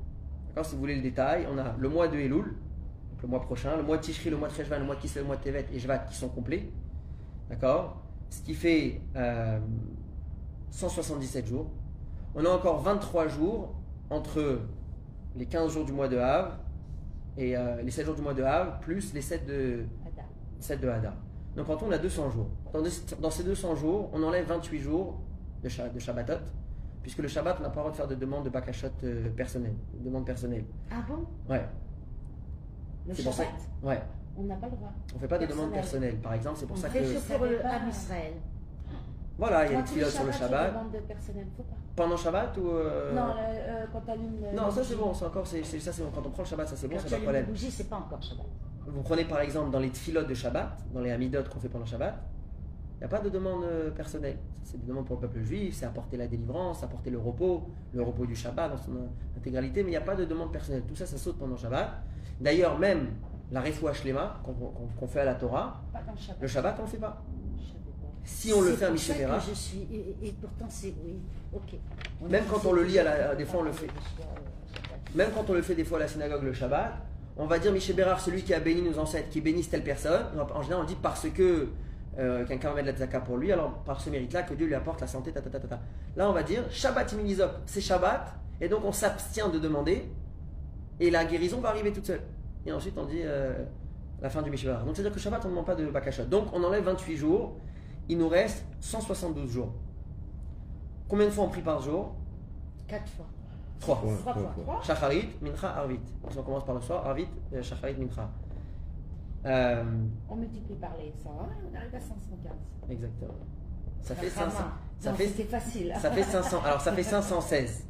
[0.50, 3.42] D'accord, si vous voulez le détail, on a le mois de Elul, donc le mois
[3.42, 5.38] prochain, le mois de Tishri, le mois de Cheshvan, le mois de Kislev, le mois
[5.38, 6.70] de Tevet et Jvat qui sont complets.
[7.50, 9.60] D'accord Ce qui fait euh,
[10.72, 11.68] 177 jours.
[12.36, 13.74] On a encore 23 jours
[14.10, 14.60] entre
[15.36, 16.58] les 15 jours du mois de Av
[17.38, 20.28] et euh, les 7 jours du mois de Av plus les 7 de, Adam.
[20.60, 21.14] 7 de Hadar.
[21.56, 22.48] Donc en tout, on a 200 jours.
[22.74, 22.90] Dans, des-
[23.22, 25.20] dans ces 200 jours, on enlève 28 jours
[25.64, 26.34] de, de Shabbatot,
[27.02, 29.30] puisque le Shabbat, on n'a pas le droit de faire de demande de Bakashot euh,
[29.32, 30.66] personnelle, de demande personnelle.
[30.92, 31.26] Ah bon?
[31.52, 31.66] Ouais,
[33.08, 33.44] Le c'est pour ça.
[33.44, 34.02] Shabbat, Ouais,
[34.38, 34.92] on n'a pas le droit.
[35.16, 36.18] on fait pas de demande personnelle.
[36.18, 37.04] Par exemple, c'est pour On ça que.
[37.18, 38.34] savais le Israël.
[39.40, 40.74] Voilà, il y a tu filotes sur le Shabbat.
[41.96, 42.68] Pendant Shabbat ou.
[42.72, 44.58] euh, Non, euh, quand tu allumes le.
[44.58, 46.10] Non, ça c'est bon, c'est encore, c'est, ça c'est bon.
[46.14, 47.46] Quand on prend le Shabbat, ça c'est bon, Quand tu pas problème.
[47.46, 48.46] bougie, c'est pas encore Shabbat.
[48.86, 51.86] Vous prenez par exemple dans les filotes de Shabbat, dans les Hamidot qu'on fait pendant
[51.86, 52.16] Shabbat,
[52.96, 54.38] il n'y a pas de demande euh, personnelle.
[54.62, 57.70] Ça, C'est des demandes pour le peuple juif, c'est apporter la délivrance, apporter le repos,
[57.94, 58.92] le repos du Shabbat dans son
[59.38, 60.84] intégralité, mais il n'y a pas de demande personnelle.
[60.86, 61.88] Tout ça, ça saute pendant Shabbat.
[62.42, 63.12] D'ailleurs, même
[63.52, 65.82] la Refoua Shlema qu'on, fait à la Torah,
[66.18, 66.42] Shabbat.
[66.42, 67.22] le Shabbat, on ne le fait pas.
[68.32, 69.88] Si on le fait à Mishemera, je suis.
[69.92, 70.94] Et, et pourtant, c'est.
[71.04, 71.18] Oui,
[71.54, 72.30] ok.
[72.30, 73.88] Même quand on le lit à la- des fois, on le fait.
[73.88, 75.16] Shabbat.
[75.16, 76.94] même quand on le fait des fois à la synagogue le Shabbat,
[77.38, 80.22] on va dire Michel Bérard, celui qui a béni nos ancêtres, qui bénisse telle personne.
[80.54, 81.68] En général, on dit parce que
[82.18, 84.76] euh, quelqu'un met de la tzaka pour lui, alors par ce mérite-là, que Dieu lui
[84.76, 85.80] apporte la santé, ta, ta, ta, ta, ta.
[86.16, 90.06] Là, on va dire Shabbat imunizop, c'est Shabbat, et donc on s'abstient de demander,
[91.00, 92.22] et la guérison va arriver toute seule.
[92.66, 93.54] Et ensuite, on dit euh,
[94.22, 94.86] la fin du Michel Bérard.
[94.86, 96.26] Donc, c'est-à-dire que Shabbat, on ne demande pas de bakashot.
[96.26, 97.56] Donc, on enlève 28 jours,
[98.10, 99.72] il nous reste 172 jours.
[101.08, 102.14] Combien de fois on prie par jour?
[102.88, 103.26] Quatre fois.
[103.80, 103.96] 3.
[103.96, 104.64] Trois, Trois trois fois fois.
[104.64, 104.82] trois.
[104.84, 106.00] Shacharit, Mincha, Arvit.
[106.30, 108.30] Si on commence par le soir, Arvit, euh, Shacharit, Mincha.
[109.46, 109.84] Euh,
[110.30, 112.52] On multiplie par les 100, hein, on arrive à 515.
[112.90, 113.34] exactement.
[114.02, 114.30] Ça fait.
[114.30, 114.64] 500.
[115.00, 115.94] Ça Non, fait, c'était facile.
[115.98, 116.62] ça fait 500.
[116.66, 117.86] Alors ça fait 516.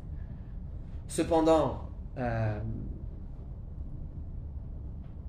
[1.08, 1.82] Cependant,
[2.20, 2.60] euh,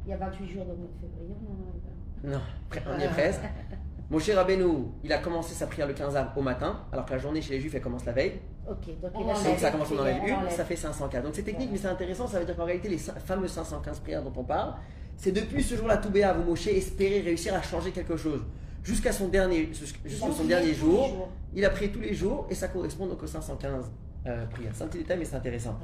[0.05, 2.35] Il y a 28 jours dans le mois de février, on en arrive.
[2.35, 3.41] non, on y est presque.
[4.11, 7.19] Moshe Rabbeinu, il a commencé sa prière le 15 av au matin, alors que la
[7.19, 8.41] journée chez les Juifs, elle commence la veille.
[8.69, 9.45] Ok, donc On il a enlève.
[9.45, 11.23] Donc ça fait commence, on enlève une, ça fait 504.
[11.25, 12.27] Donc c'est technique, mais c'est intéressant.
[12.27, 14.75] Ça veut dire qu'en réalité, les fameuses 515 prières dont on parle,
[15.17, 18.43] c'est depuis ce jour-là, Toubéa, vous Moshe, espérer réussir à changer quelque chose.
[18.83, 20.33] Jusqu'à son dernier, jusqu'à son
[20.75, 21.29] jour, jours.
[21.55, 23.91] il a prié tous les jours et ça correspond donc aux 515
[24.27, 24.73] euh, prières.
[24.75, 25.79] C'est un petit détail, mais c'est intéressant.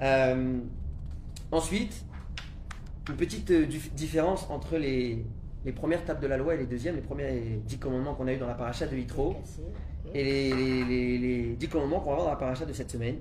[0.00, 0.58] Euh,
[1.50, 2.04] ensuite,
[3.08, 5.24] une petite euh, dif- différence entre les,
[5.64, 8.32] les premières tables de la loi et les deuxièmes, les premiers dix commandements qu'on a
[8.32, 9.62] eu dans la paracha de Yitro Cassé,
[10.06, 10.10] ok.
[10.14, 12.90] et les, les, les- les dix commandements qu'on va voir dans la paracha de cette
[12.90, 13.16] semaine.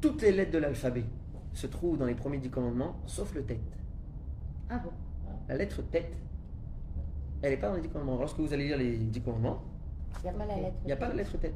[0.00, 1.04] Toutes les lettres de l'alphabet
[1.52, 3.60] se trouvent dans les premiers dix commandements, sauf le tête.
[4.70, 4.90] Ah bon?
[5.48, 6.12] La lettre tête,
[7.42, 8.18] elle n'est pas dans les dix commandements.
[8.18, 9.62] Lorsque vous allez lire les dix commandements,
[10.22, 10.76] Il n'y a pas la lettre.
[10.82, 11.54] il n'y a pas la lettre tête.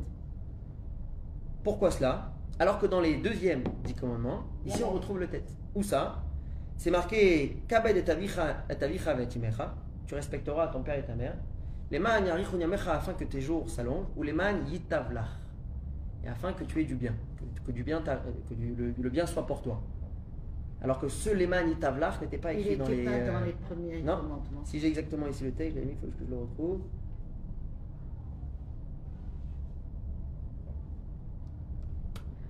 [1.62, 2.32] Pourquoi cela?
[2.58, 5.48] Alors que dans les deuxièmes dix commandements, ici on retrouve le tête.
[5.74, 6.22] Où ça?
[6.80, 7.58] C'est marqué.
[10.06, 11.34] Tu respecteras ton père et ta mère.
[11.90, 14.06] Les afin que tes jours s'allongent.
[14.16, 15.28] Ou les man yitavlach.
[16.24, 17.12] Et afin que tu aies du bien.
[17.36, 19.82] Que, que du bien que du- le, le bien soit pour toi.
[20.80, 23.04] Alors que ce leman yitavlach n'était pas écrit dans les.
[23.04, 24.16] pas dans euh, les premiers non.
[24.16, 24.64] commandements.
[24.64, 26.80] Si j'ai exactement ici le texte, il faut que je le retrouve.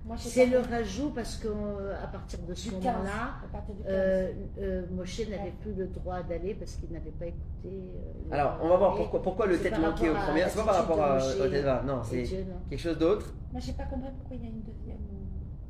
[0.17, 2.83] C'est le rajout parce qu'à partir de ce du 15.
[2.83, 3.91] moment-là, À partir du 15.
[3.91, 7.65] euh, euh, Moshe n'avait plus le droit d'aller parce qu'il n'avait pas écouté.
[7.65, 10.43] euh, le- Alors, on va voir pourquoi, pourquoi le tête manquait au premier.
[10.49, 12.23] C'est pas par rapport à, au Moshe Teva, non, c'est
[12.69, 13.33] quelque chose d'autre.
[13.51, 14.97] Moi, j'ai pas compris pourquoi il y a une deuxième.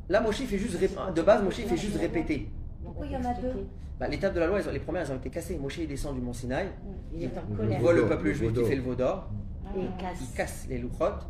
[0.10, 2.50] Là, Moshe il fait juste rép- de base, Moshe il fait juste répéter.
[2.84, 3.66] Pourquoi il y en a deux
[4.00, 5.58] Bah, les tables de la loi, elles ont- les premières, elles ont été cassées.
[5.58, 6.68] Moshe il descend du mont Sinaï,
[7.14, 7.80] Il est en il colère.
[7.80, 9.30] voit le peuple le juif qui fait le veau d'or,
[9.66, 10.18] Ah, il casse.
[10.22, 11.28] il casse les louchotes,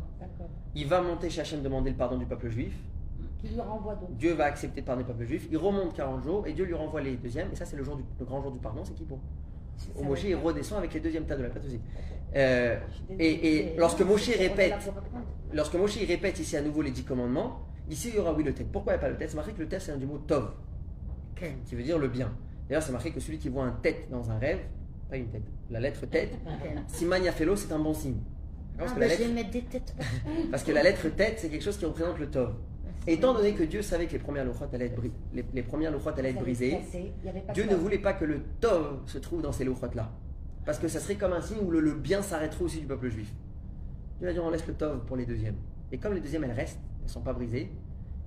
[0.74, 2.72] il va monter chez Hachem demander le pardon du peuple juif.
[3.42, 4.16] Qui lui renvoie donc.
[4.16, 5.48] Dieu va accepter de pardonner le peuple juif.
[5.50, 7.48] Il remonte 40 jours et Dieu lui renvoie les deuxièmes.
[7.52, 9.18] Et ça, c'est le, jour du, le grand jour du pardon, c'est qui pour?
[9.76, 11.80] C'est Au Moshe, il redescend avec les deuxièmes tables de la pas de souci.
[12.36, 12.78] Euh,
[13.18, 14.74] et, lorsque Moshe répète,
[15.52, 18.54] lorsque Moshe répète ici à nouveau les dix commandements, ici il y aura oui le
[18.54, 18.68] tête.
[18.70, 20.06] Pourquoi il n'y a pas le tête C'est marqué que le tête c'est un du
[20.06, 20.52] mot tov,
[21.66, 22.32] qui veut dire le bien.
[22.68, 24.60] D'ailleurs, c'est marqué que celui qui voit un tête dans un rêve,
[25.10, 26.30] pas une tête, la lettre tête,
[26.62, 26.84] Ken.
[26.86, 28.20] si Maniafelo, c'est un bon signe.
[28.78, 29.94] Ah, Parce que, bah, lettre, mettre des têtes.
[30.50, 32.54] parce que la lettre tête, c'est quelque chose qui représente le tov.
[33.06, 35.90] Étant donné que Dieu savait que les premières louchotes allaient être, bri- les, les premières
[35.90, 36.78] louchotes allaient être Ça avait brisées,
[37.54, 40.10] Dieu ne voulait pas que le tov se trouve dans ces louchotes là.
[40.64, 43.08] Parce que ça serait comme un signe où le, le bien s'arrêterait aussi du peuple
[43.08, 43.32] juif.
[44.20, 45.56] Dieu a dit on laisse le tov pour les deuxièmes.
[45.90, 47.70] Et comme les deuxièmes elles restent, elles ne sont pas brisées,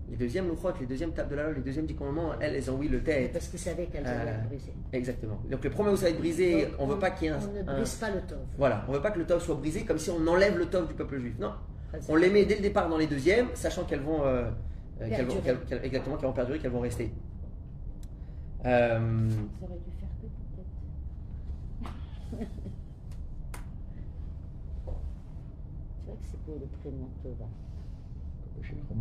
[0.10, 2.70] les deuxièmes louchotes, les deuxièmes tables de la loi, les deuxièmes dix commandements, elles, elles
[2.70, 3.32] ont oui le tête.
[3.32, 4.74] Parce qu'il savait qu'elles Euh, allaient être brisées.
[4.92, 5.40] Exactement.
[5.50, 7.34] Donc le premier où ça va être brisé, Donc, on veut pas qu'il y ait
[7.34, 8.38] un, On ne un- brise pas le tov.
[8.58, 10.88] Voilà, on veut pas que le tov soit brisé comme si on enlève le tov
[10.90, 11.34] du peuple juif.
[11.40, 11.54] Non.
[12.10, 14.50] On les met dès le départ dans les deuxièmes, sachant qu'elles vont, euh,
[15.02, 15.42] euh, qu'elles vont- Perdurer.
[15.44, 17.12] qu'elles- qu'elles- exactement, qu'elles vont perdurer, qu'elles vont rester.
[18.66, 20.70] Euh, Ils auraient dû faire que peut-être.
[26.06, 27.46] C'est vrai que c'est pour le prénom Tova.
[28.62, 28.96] Je sais pas, ça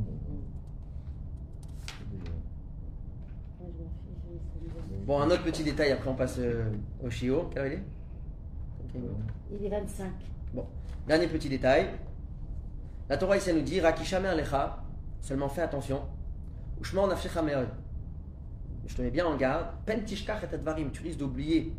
[5.07, 6.65] Bon, un autre petit détail, après on passe euh,
[7.03, 7.49] au Shio.
[7.53, 7.83] Quelle heure il est
[9.61, 10.11] Il est 25.
[10.55, 10.67] Bon,
[11.07, 11.89] dernier petit détail.
[13.09, 14.83] La Torah ici nous dit Rakishame alecha,
[15.21, 16.01] seulement fais attention.
[16.81, 17.69] Ushma nafshecha meod.
[18.87, 19.67] Je te mets bien en garde.
[19.85, 21.75] Pen tishkach et advarim, tu risques d'oublier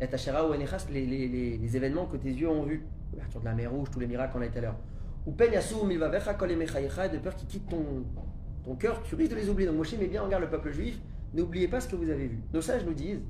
[0.00, 1.28] et ashera ou les, les,
[1.58, 2.84] les, événements que tes yeux ont vus.
[3.12, 4.76] L'ouverture de la mer rouge, tous les miracles qu'on a été à l'heure.
[5.26, 8.04] Ou pen yasu milvavecha de peur qu'ils quittent ton,
[8.64, 9.68] ton cœur, tu risques de les oublier.
[9.68, 10.98] Donc Moshe met bien en garde le peuple juif.
[11.34, 12.40] N'oubliez pas ce que vous avez vu.
[12.52, 13.20] Nos sages nous disent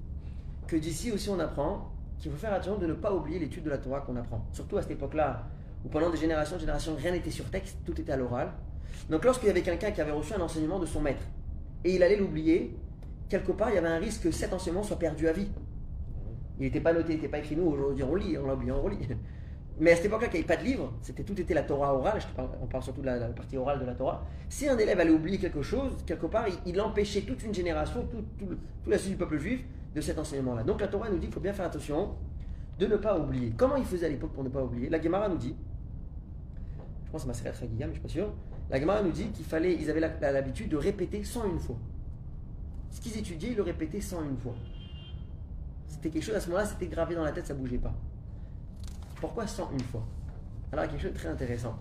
[0.67, 3.71] que d'ici aussi on apprend qu'il faut faire attention de ne pas oublier l'étude de
[3.71, 4.47] la Torah qu'on apprend.
[4.53, 5.45] Surtout à cette époque-là,
[5.85, 8.53] où pendant des générations, générations, rien n'était sur texte, tout était à l'oral.
[9.11, 11.23] Donc lorsqu'il y avait quelqu'un qui avait reçu un enseignement de son maître,
[11.85, 12.77] et il allait l'oublier,
[13.29, 15.49] quelque part, il y avait un risque que cet enseignement soit perdu à vie.
[16.59, 17.57] Il n'était pas noté, il n'était pas écrit.
[17.57, 18.99] Nous, aujourd'hui, on lit, on l'a oublié, on relit.
[19.81, 21.95] Mais à cette époque-là, il n'y avait pas de livre, c'était tout était la Torah
[21.95, 22.27] orale, je
[22.61, 24.25] on parle surtout de la, partie orale de la Torah.
[24.49, 28.23] Si un élève allait oublier quelque chose, quelque part, il, empêchait toute une génération, tout,
[28.39, 29.65] tout la suite du peuple juif,
[29.95, 30.63] de cet enseignement-là.
[30.63, 32.15] Donc la Torah nous dit qu'il faut bien faire attention
[32.79, 33.53] de ne pas oublier.
[33.57, 34.89] Comment il faisait à l'époque pour ne pas oublier?
[34.89, 35.55] La Gemara nous dit,
[37.13, 38.33] je pense que c'est ma Seret Chagiga, mais je ne suis pas sûr,
[38.71, 41.77] la Gemara nous dit qu'il fallait, ils avaient l'habitude de répéter 101 fois.
[42.91, 44.55] Ce qu'ils étudiaient, ils le répétaient 101 fois.
[45.89, 47.93] C'était quelque chose, à ce moment-là, c'était gravé dans la tête, ça bougeait pas.
[49.17, 50.03] Pourquoi 101 fois?
[50.73, 51.79] Alors, il y a quelque chose de très intéressant.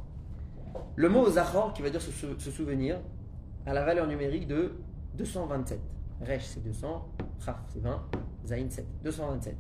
[0.98, 3.00] Le mot Zachor, qui veut dire se, sou- se souvenir,
[3.66, 4.74] a la valeur numérique de
[5.18, 5.80] 227.
[6.28, 7.08] Resh, c'est 200.
[7.46, 8.04] Chaf, c'est 20.
[8.48, 8.86] Zain, 7.
[9.04, 9.56] 227.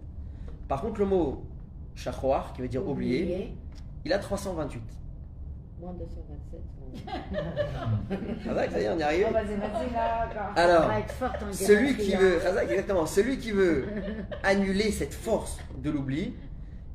[0.67, 1.45] Par contre, le mot
[1.95, 3.55] Shachoar, qui veut dire oublier,
[4.03, 4.81] il a 328.
[5.81, 6.61] Moins 227.
[8.47, 9.27] Ah ouais, ça y est, on y arrive.
[9.31, 10.51] Oh, encore.
[10.55, 12.43] Alors, On va être forte en celui qui veut, hein.
[12.43, 13.85] Razak, exactement, celui qui veut
[14.43, 16.35] annuler cette force de l'oubli,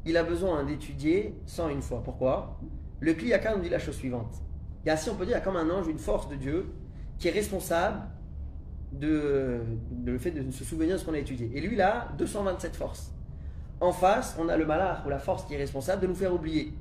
[0.05, 2.01] il a besoin d'étudier 101 fois.
[2.05, 2.61] Pourquoi?
[3.01, 4.37] Le Kliyaka nous dit la chose suivante.
[4.85, 6.29] Il y a, si on peut dire, il y a comme un ange, une force
[6.29, 6.66] de Dieu
[7.18, 8.03] qui est responsable
[8.92, 11.51] de, de le fait de se souvenir de ce qu'on a étudié.
[11.55, 13.12] Et lui, il a 227 forces.
[13.81, 16.33] En face, on a le malach ou la force qui est responsable de nous faire
[16.33, 16.72] oublier,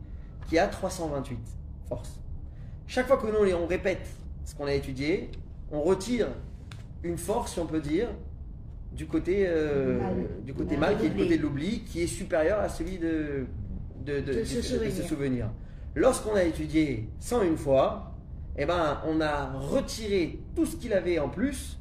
[0.48, 2.20] qui a 328 forces.
[2.88, 4.08] Chaque fois que nous on répète
[4.44, 5.32] ce qu'on a étudié,
[5.72, 6.28] on retire
[7.04, 8.10] une force, si on peut dire,
[8.92, 10.14] du côté, euh, Mal.
[10.46, 12.98] du côté Mal mal, qui est le côté de l'oubli, qui est supérieur à celui
[12.98, 13.46] de,
[14.06, 15.06] de, De se souvenir.
[15.06, 15.50] souvenir.
[15.96, 18.14] Lorsqu'on a étudié 101 fois,
[18.58, 21.78] eh ben, on a retiré tout ce qu'il avait en plus,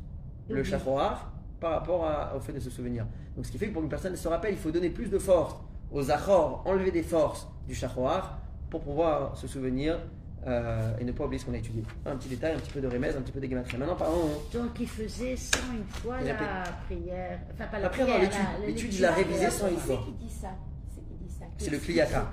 [0.49, 0.71] le L'oubli.
[0.71, 3.07] chachoar, par rapport à- au fait de se souvenir.
[3.37, 5.19] Donc ce qui fait que pour qu'une personne se rappelle, il faut donner plus de
[5.19, 5.57] force
[5.93, 8.39] aux achors, enlever des forces du chachoar
[8.71, 9.99] pour pouvoir se souvenir
[10.47, 11.83] euh, et ne pas oublier ce qu'on a étudié.
[12.05, 13.77] Un petit détail, un petit peu de remèze, un petit peu de gématrie.
[13.79, 14.29] Maintenant, parlons.
[14.53, 15.61] Donc il faisait 101
[16.01, 17.41] fois Il a la prière.
[17.53, 18.19] Enfin, pas la Après, prière.
[18.61, 19.53] dans l'étude, il la révisé prière.
[19.53, 20.05] 101 fois.
[20.07, 20.49] Qui dit ça?
[20.95, 21.45] C'est qui dit ça?
[21.57, 22.31] C'est le Kliyaka.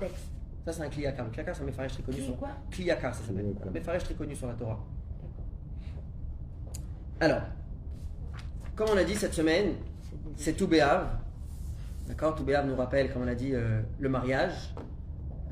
[0.64, 1.24] Ça, c'est un kliyaka.
[1.24, 2.50] Le kliyaka, c'est un méfarèche très connu sur quoi?
[2.70, 3.54] Kliyaka, ça s'appelle.
[3.66, 4.78] Un méfarèche très connu sur la Torah.
[5.20, 5.44] D'accord.
[7.18, 7.42] Alors,
[8.76, 9.74] comme on a dit cette semaine,
[10.36, 11.08] c'est tout Béav.
[12.06, 14.72] D'accord Tout Béav nous rappelle, comme on a dit, euh, le mariage.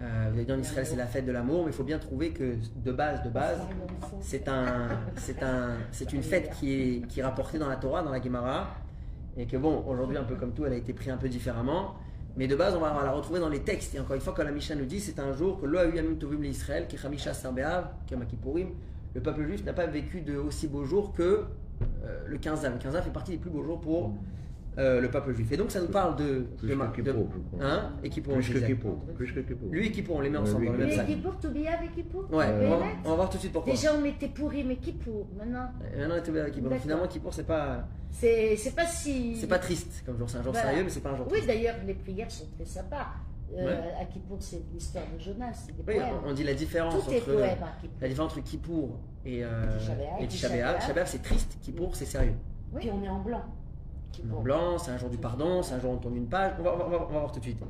[0.02, 1.98] Euh, vous avez dit en Israël, c'est la fête de l'amour, mais il faut bien
[1.98, 3.60] trouver que de base, de base,
[4.20, 8.02] c'est un, c'est un, c'est une fête qui est, qui est rapportée dans la Torah,
[8.02, 8.76] dans la Gemara,
[9.36, 11.96] et que bon, aujourd'hui un peu comme tout, elle a été prise un peu différemment,
[12.36, 13.94] mais de base on va la retrouver dans les textes.
[13.94, 16.86] Et encore une fois, quand la Mishnah nous dit, c'est un jour que tovim l'Israël,
[16.88, 17.88] qui chamisha sarbeav,
[19.12, 21.44] le peuple juif n'a pas vécu de aussi beaux jours que
[22.04, 22.72] euh, le 15 av.
[22.74, 24.14] Le 15 av fait partie des plus beaux jours pour
[24.78, 25.50] euh, le peuple juif.
[25.52, 27.64] Et donc ça nous parle de, Plus de, que de- Kippour, crois.
[27.66, 28.58] hein, et Kippour, Plus que.
[28.58, 28.98] Kippour.
[29.16, 29.68] Plus que Kippour.
[29.70, 31.06] Lui et Kippour, on les met ensemble lui dans le et même sac.
[31.06, 32.96] Kippour, Toubia avec Kippour Ouais, on va, net.
[33.04, 33.72] on va voir tout de suite pourquoi.
[33.72, 35.26] Déjà on mettait pourri mais Kippour.
[35.38, 36.72] Maintenant, Et Maintenant, on est tombé avec Kippour.
[36.78, 39.36] Finalement, Kippour, c'est pas, c'est c'est pas si.
[39.36, 40.28] c'est pas triste comme jour.
[40.30, 40.68] C'est un jour Voilà.
[40.68, 43.06] sérieux, mais c'est pas un jour Oui, d'ailleurs, les prières sont très sympas.
[43.52, 43.72] Euh, Ouais.
[44.00, 46.14] À Kippour, c'est l'histoire de Jonas, des Oui, poèmes.
[46.24, 47.98] on, dit la différence Tout est entre poème à Kippour.
[48.00, 49.48] la différence entre Kippour et, euh,
[50.20, 50.28] et.
[50.28, 51.58] Tisha B'Av, c'est triste.
[51.60, 52.34] Kippour, c'est sérieux.
[52.72, 52.78] Oui.
[52.82, 53.42] Puis on est en blanc.
[54.42, 56.52] Blanc, c'est un jour du pardon, c'est un jour où on tourne une page.
[56.58, 57.60] On va, on va- on va- on va voir tout de suite.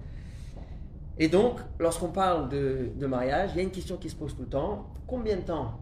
[1.19, 4.35] Et donc, lorsqu'on parle de, de mariage, il y a une question qui se pose
[4.35, 4.87] tout le temps.
[5.07, 5.79] Combien de temps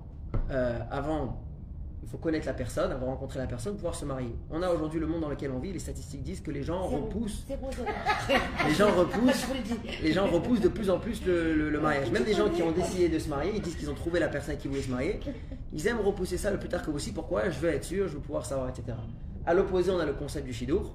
[0.51, 1.42] euh, avant
[2.03, 4.35] il faut connaître la personne, avant de rencontrer la personne, pouvoir se marier?
[4.51, 6.83] On a aujourd'hui le monde dans lequel on vit, les statistiques disent que les gens
[6.87, 7.44] repoussent,
[8.66, 9.47] les gens repoussent
[10.03, 12.11] les gens repoussent de plus en plus le, le- le mariage.
[12.11, 14.29] Même des gens qui ont décidé de se marier, ils disent qu'ils ont trouvé la
[14.29, 15.21] personne qui ils voulaient se marier.
[15.73, 17.14] Ils aiment repousser ça le plus tard que possible.
[17.14, 17.51] Pourquoi?
[17.51, 18.97] Je veux être sûr, je veux pouvoir savoir, etc.
[19.48, 20.94] À l'opposé, on a le concept du shidour,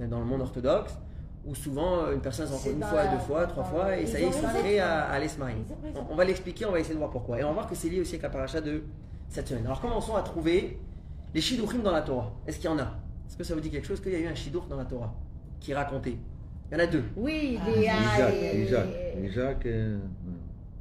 [0.00, 0.96] euh, dans le monde orthodoxe,
[1.44, 4.20] où souvent euh, une personne se rencontre une fois, deux fois, trois fois, et ça
[4.20, 5.64] y est, ils sont prêts à, à aller se marier.
[5.96, 7.40] On, on va l'expliquer, on va essayer de voir pourquoi.
[7.40, 8.82] Et on va voir que c'est lié aussi avec la paracha de
[9.28, 9.66] cette semaine.
[9.66, 10.78] Alors commençons à trouver
[11.34, 12.32] les shidouchim dans la Torah.
[12.46, 12.94] Est-ce qu'il y en a?
[13.26, 14.84] Est-ce que ça vous dit quelque chose qu'il y a eu un shidour dans la
[14.84, 15.12] Torah
[15.60, 16.18] qui est raconté?
[16.70, 17.04] Il y en a deux.
[17.16, 18.62] Oui, Ah, Léa Isaac, et...
[18.62, 18.86] Isaac,
[19.24, 19.66] Isaac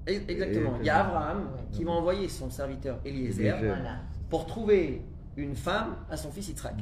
[0.05, 0.75] Exactement.
[0.77, 3.57] Et- Il y a Abraham qui va envoyer son serviteur Eliezer Eliezer.
[3.75, 3.95] Voilà.
[4.29, 5.01] pour trouver
[5.35, 6.75] une femme à son fils Yitzhak.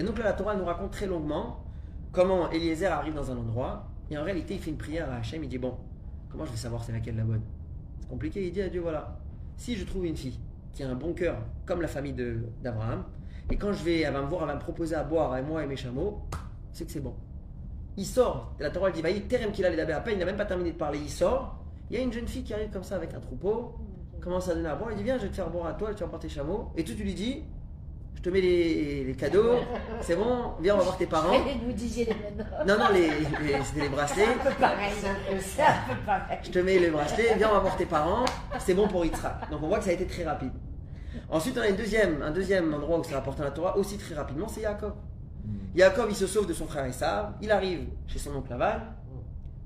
[0.00, 1.62] Et donc là, la Torah nous raconte très longuement
[2.10, 5.44] comment Eliezer arrive dans un endroit et en réalité, il fait une prière à Hachem.
[5.44, 5.76] Il dit Bon,
[6.30, 7.42] comment je vais savoir c'est laquelle la bonne?
[8.00, 8.46] C'est compliqué.
[8.46, 9.18] Il dit à Dieu Voilà,
[9.58, 10.40] si je trouve une fille
[10.72, 11.36] qui a un bon cœur
[11.66, 12.14] comme la famille
[12.62, 13.04] d'Abraham,
[13.50, 15.42] et quand je vais, elle va me voir, elle va me proposer à boire à
[15.42, 16.22] moi et mes chameaux,
[16.72, 17.14] c'est que c'est bon.
[17.98, 20.20] Il sort, et la Torah dit Vaï, terem qu'il a les dabé à peine, il
[20.20, 21.62] n'a même pas terminé de parler, il sort.
[21.90, 23.74] Il y a une jeune fille qui arrive comme ça avec un troupeau,
[24.22, 25.92] commence à donner à boire, il dit Viens, je vais te faire boire à toi,
[25.92, 26.70] tu vas porter tes chameaux.
[26.78, 27.44] Et tout, tu lui dis
[28.16, 29.54] Je te mets les, les cadeaux,
[30.02, 31.32] c'est bon, viens, on va voir tes parents.
[31.66, 32.46] Vous disiez les mêmes.
[32.66, 34.26] Non, non, les, les- c'était les bracelets.
[34.26, 34.92] Un peu pareil.
[35.40, 36.38] C'est un peu pareil.
[36.42, 38.26] Je te mets les bracelets, viens, on va voir tes parents,
[38.58, 39.50] c'est bon pour Yitzhak.
[39.50, 40.52] Donc on voit que ça a été très rapide.
[41.30, 43.96] Ensuite, on a une deuxième, un deuxième endroit où c'est rapporté dans la Torah, aussi
[43.96, 44.92] très rapidement, c'est Yaakov.
[45.74, 48.82] Yaakov, il se sauve de son frère Esav, il arrive chez son oncle Laval,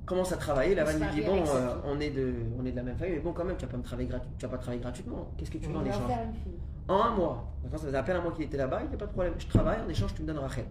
[0.06, 0.76] commence à travailler.
[0.76, 1.80] Laval se lui dit marie Bon, avec sa euh, fille.
[1.86, 3.72] on, est de, on est de la même famille, mais bon, quand même, tu vas
[3.72, 5.28] pas, me travailler gratu- tu vas pas travailler gratuitement.
[5.36, 6.60] Qu'est-ce que tu veux On en va échange faire une fille.
[6.88, 7.50] En un mois.
[7.62, 9.12] D'accord, ça faisait à peine un mois qu'il était là-bas, il n'y a pas de
[9.12, 9.34] problème.
[9.38, 10.66] Je travaille, en échange, tu me donnes Rachel.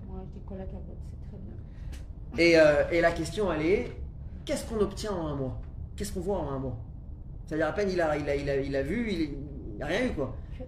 [0.48, 2.46] Cabot, c'est très bien.
[2.46, 3.92] Et, euh, et la question, elle est
[4.46, 5.60] qu'est-ce qu'on obtient en un mois?
[5.96, 6.78] Qu'est-ce qu'on voit en un mois?
[7.46, 10.06] C'est-à-dire, à peine il a, il a, il a, il a vu, il n'a rien
[10.06, 10.36] eu, quoi.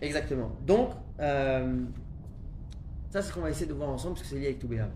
[0.00, 0.50] Exactement.
[0.66, 1.84] Donc, euh,
[3.10, 4.68] ça, c'est ce qu'on va essayer de voir ensemble, parce que c'est lié avec tout
[4.68, 4.90] Béab.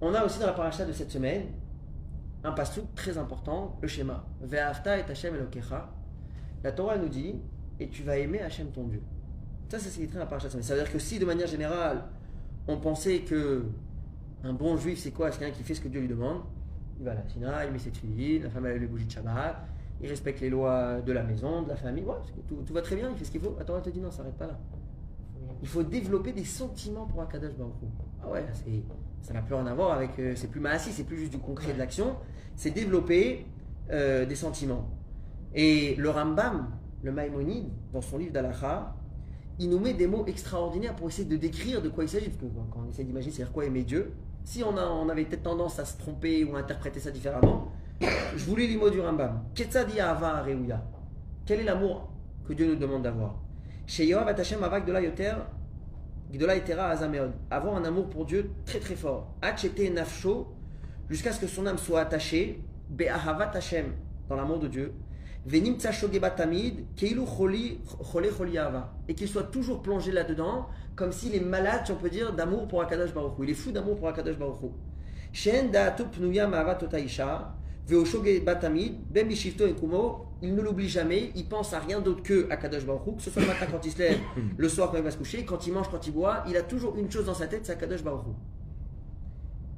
[0.00, 1.46] On a aussi dans la paracha de cette semaine
[2.42, 4.24] un passage très important, le schéma.
[4.40, 5.90] Ve'afta et Hashem Elokecha.
[6.62, 7.36] La Torah nous dit,
[7.78, 9.02] et tu vas aimer Hashem ton Dieu.
[9.68, 10.62] Ça, c'est ce qui est écrit la cette semaine.
[10.62, 12.04] Ça veut dire que si, de manière générale,
[12.68, 13.64] on pensait que
[14.42, 15.30] un bon juif, c'est quoi?
[15.30, 16.42] C'est quelqu'un qui fait ce que Dieu lui demande.
[16.98, 19.10] il va à la Sina, il met ses tuiles, la femme a les bougies de
[19.10, 19.56] Shabbat,
[20.02, 22.14] il respecte les lois de la maison, de la famille, ouais,
[22.48, 23.56] tout, va très bien, il fait ce qu'il faut.
[23.60, 24.58] Attends, elle te dit non, ça s'arrête pas là.
[25.62, 27.74] Il faut développer des sentiments pour Akadosh Baruch.
[28.22, 28.82] Ah ouais, c'est,
[29.22, 30.18] ça n'a plus rien à voir avec.
[30.18, 32.16] euh, c'est plus maassi, c'est plus juste du concret de l'action.
[32.56, 33.46] C'est développer
[33.90, 34.88] euh, des sentiments.
[35.54, 36.70] Et le Rambam,
[37.02, 38.94] le Maïmonide, dans son livre d'Alacha,
[39.58, 42.28] il nous met des mots extraordinaires pour essayer de décrire de quoi il s'agit.
[42.28, 44.12] Parce que quand on essaie d'imaginer, c'est-à-dire quoi aimer Dieu,
[44.44, 47.68] si on, a, on avait peut-être tendance à se tromper ou à interpréter ça différemment,
[48.00, 49.42] je vous lis les mots du Rambam.
[49.54, 49.68] Quel
[51.60, 52.08] est l'amour
[52.46, 53.36] que Dieu nous demande d'avoir?
[57.50, 59.34] Avoir un amour pour Dieu très très fort.
[61.10, 62.64] Jusqu'à ce que son âme soit attachée,
[64.28, 64.94] dans l'amour de Dieu.
[65.46, 65.76] Venim
[66.96, 67.22] Keilu.
[69.08, 72.68] Et qu'il soit toujours plongé là-dedans, comme s'il est malade, si on peut dire, d'amour
[72.68, 73.32] pour Akadosh Baruch.
[73.42, 74.70] Il est fou d'amour pour Akadosh Baruch.
[75.32, 77.54] Shen Da'atu Pnuya Ma'avat Otaisha,
[77.86, 79.28] Veoshogebat Tamid, Ben
[80.42, 83.42] il ne l'oublie jamais, il pense à rien d'autre que Akadosh Baruch que ce soit
[83.42, 84.18] le matin quand il se lève,
[84.56, 86.62] le soir quand il va se coucher, quand il mange, quand il boit, il a
[86.62, 88.24] toujours une chose dans sa tête, c'est Akadosh Baruch.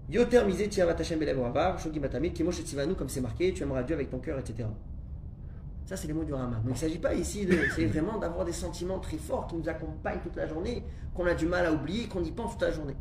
[0.09, 2.33] Yoter misé tiavat Hashem belev oavav, shogi batamid,
[2.97, 4.69] comme c'est marqué, tu aimeras Dieu avec ton cœur, etc.
[5.85, 6.57] Ça, c'est les mots du Rama.
[6.57, 7.47] Donc, il ne s'agit pas ici.
[7.75, 11.35] C'est vraiment d'avoir des sentiments très forts qui nous accompagnent toute la journée, qu'on a
[11.35, 12.97] du mal à oublier, qu'on y pense toute la journée.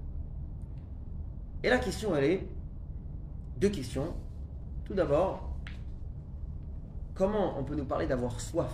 [1.63, 2.47] Et la question, elle est.
[3.57, 4.13] Deux questions.
[4.85, 5.55] Tout d'abord,
[7.13, 8.73] comment on peut nous parler d'avoir soif,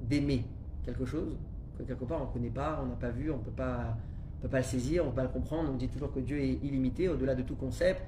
[0.00, 0.44] d'aimer
[0.84, 1.36] quelque chose
[1.76, 3.96] que quelque part on ne connaît pas, on n'a pas vu, on ne peut pas
[4.40, 5.70] peut pas le saisir, on ne peut pas le comprendre.
[5.72, 8.02] On dit toujours que Dieu est illimité, au-delà de tout concept,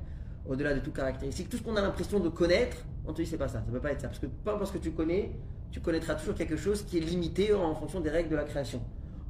[0.47, 1.49] au-delà de toute caractéristique.
[1.49, 3.73] Tout ce qu'on a l'impression de connaître, on te dit c'est pas ça, ça ne
[3.73, 4.09] peut pas être ça.
[4.09, 5.33] Parce que peu importe ce que tu connais,
[5.71, 8.81] tu connaîtras toujours quelque chose qui est limité en fonction des règles de la création.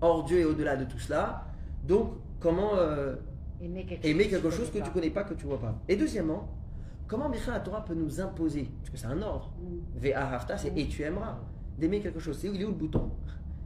[0.00, 1.44] Or, Dieu est au-delà de tout cela.
[1.87, 3.14] Donc, comment euh,
[3.62, 4.94] Aimer quelque aimer chose quelque tu chose que connais tu pas.
[4.94, 6.48] connais pas, que tu vois pas Et deuxièmement,
[7.07, 9.98] comment Michel la Torah peut nous imposer, parce que c'est un ordre, Mm.
[10.00, 11.38] Ve'ahavta, c'est et tu aimeras,
[11.79, 12.37] d'aimer quelque chose.
[12.38, 13.11] C'est où il est où le bouton?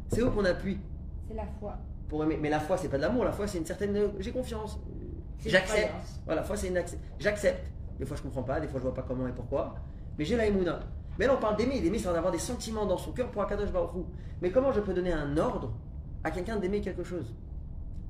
[0.09, 0.79] C'est où qu'on appuie?
[1.27, 1.77] C'est la foi.
[2.09, 2.39] pour aimer.
[2.41, 3.25] Mais la foi, c'est pas de l'amour.
[3.25, 3.95] La foi, c'est une certaine.
[3.97, 4.79] euh, J'ai confiance.
[5.44, 5.92] J'accepte.
[6.24, 7.70] Voilà, la foi, c'est une accep- J'accepte.
[7.98, 8.61] Des fois, je comprends pas.
[8.61, 9.74] Des fois, je vois pas comment et pourquoi.
[10.18, 10.81] Mais j'ai la émouna.
[11.18, 11.81] Mais là, on parle d'aimer.
[11.81, 14.01] D'aimer, c'est d'avoir des sentiments dans son cœur pour Akadosh Baruch Hu.
[14.42, 15.72] Mais comment je peux donner un ordre
[16.24, 17.35] à quelqu'un d'aimer quelque chose?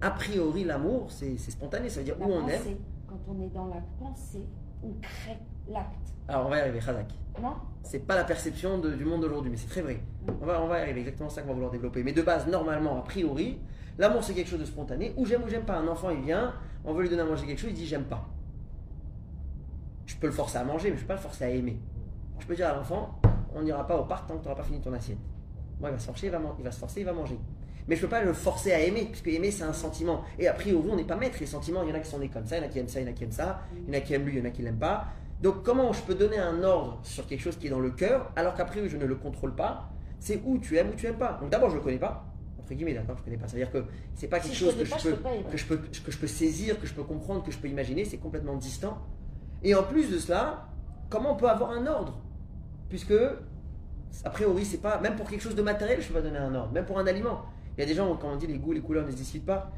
[0.01, 1.89] A priori, l'amour, c'est spontané.
[1.89, 2.63] Ça veut dire La où on aime.
[3.09, 4.45] Quand on est dans la pensée,
[4.83, 5.39] on crée
[5.69, 6.13] l'acte.
[6.29, 7.07] Alors, on va y arriver, Khazak.
[7.43, 7.55] Non?
[7.83, 10.01] C'est pas la perception de- du monde d'aujourd'hui, mais c'est très vrai.
[10.43, 12.03] On va, on va y arriver, exactement ça qu'on va vouloir développer.
[12.03, 13.59] Mais de base, normalement, a priori,
[13.99, 15.13] l'amour c'est quelque chose de spontané.
[15.17, 15.77] Ou j'aime ou j'aime pas.
[15.77, 18.05] Un enfant, il vient, on veut lui donner à manger quelque chose, il dit j'aime
[18.05, 18.27] pas.
[20.07, 21.79] Je peux le forcer à manger, mais je peux pas le forcer à aimer.
[22.39, 23.21] Je peux dire à l'enfant,
[23.55, 25.19] on n'ira pas au parc tant que tu n'auras pas fini ton assiette.
[25.81, 26.33] Moi, il va se forcer, il
[27.05, 27.39] va, il manger.
[27.87, 30.23] Mais je peux pas le forcer à aimer, puisque aimer c'est un sentiment.
[30.39, 31.83] Et a priori, on n'est pas maître des sentiments.
[31.83, 32.89] Il y en a qui sont nés comme ça, il y en a qui aiment
[32.89, 34.35] ça, il y en a qui aiment ça, il y en a qui aiment lui,
[34.35, 35.07] il y en a qui l'aiment pas.
[35.41, 38.33] Donc comment je peux donner un ordre sur quelque chose qui est dans le cœur,
[38.37, 39.89] alors qu'a priori je ne le contrôle pas?
[40.19, 41.39] C'est où tu aimes ou tu aimes pas.
[41.41, 42.27] Donc d'abord je le connais pas,
[42.69, 43.49] entre guillemets, d'accord, je connais pas.
[43.49, 45.45] C'est-à-dire que c'est pas quelque chose que pas, je, peux, peux pas aimer.
[45.51, 48.05] que, je peux, que je peux saisir, que je peux comprendre, que je peux imaginer,
[48.05, 48.99] c'est complètement distant.
[49.63, 50.69] Et en plus de cela,
[51.09, 52.21] comment on peut avoir un ordre?
[52.91, 53.15] Puisque,
[54.25, 56.55] a priori, c'est pas, même pour quelque chose de matériel, je peux pas donner un
[56.55, 57.47] ordre, même pour un aliment.
[57.77, 59.47] Il y a des gens, quand on dit les goûts, les couleurs ne se discutent
[59.47, 59.73] pas.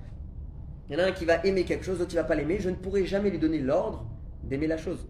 [0.89, 2.59] Il y en a un qui va aimer quelque chose, l'autre qui va pas l'aimer.
[2.59, 4.05] Je ne pourrai jamais lui donner l'ordre
[4.43, 5.07] d'aimer la chose.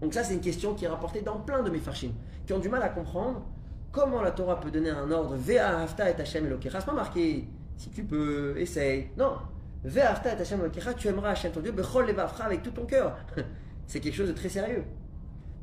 [0.00, 2.10] Donc ça, c'est une question qui est rapportée dans plein de mes farshim,
[2.46, 3.46] qui ont du mal à comprendre
[3.96, 6.80] comment la Torah peut donner un ordre Ve'a hafta et Hashem Elokecha.
[6.80, 9.08] C'est pas marqué si tu peux, essaye.
[9.16, 9.38] Non.
[9.84, 12.84] Ve'a hafta et Hashem Elokecha, tu aimeras Hashem ton Dieu, bechol levavcha avec tout ton
[12.84, 13.16] cœur.
[13.86, 14.84] c'est quelque chose de très sérieux.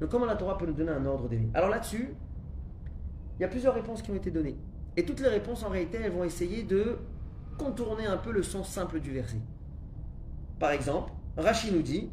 [0.01, 2.15] Donc comment la Torah peut nous donner un ordre d'aimer Alors là-dessus,
[3.37, 4.57] il y a plusieurs réponses qui ont été données.
[4.97, 6.97] Et toutes les réponses, en réalité, elles vont essayer de
[7.59, 9.41] contourner un peu le sens simple du verset.
[10.59, 12.09] Par exemple, Rashi nous dit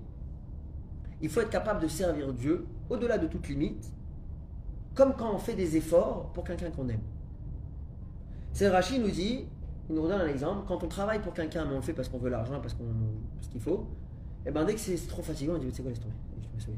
[1.22, 3.90] il faut être capable de servir Dieu au-delà de toute limite,
[4.94, 7.00] comme quand on fait des efforts pour quelqu'un qu'on aime.
[8.53, 9.46] C'est Rashi nous dit,
[9.88, 12.09] il nous redonne un exemple, quand on travaille pour quelqu'un, mais on le fait parce
[12.09, 12.85] qu'on veut l'argent, parce qu'on
[13.50, 13.87] qu'il faut,
[14.46, 16.15] et ben dès que c'est trop fatigant, on dit c'est quoi laisse tomber,
[16.58, 16.77] je me.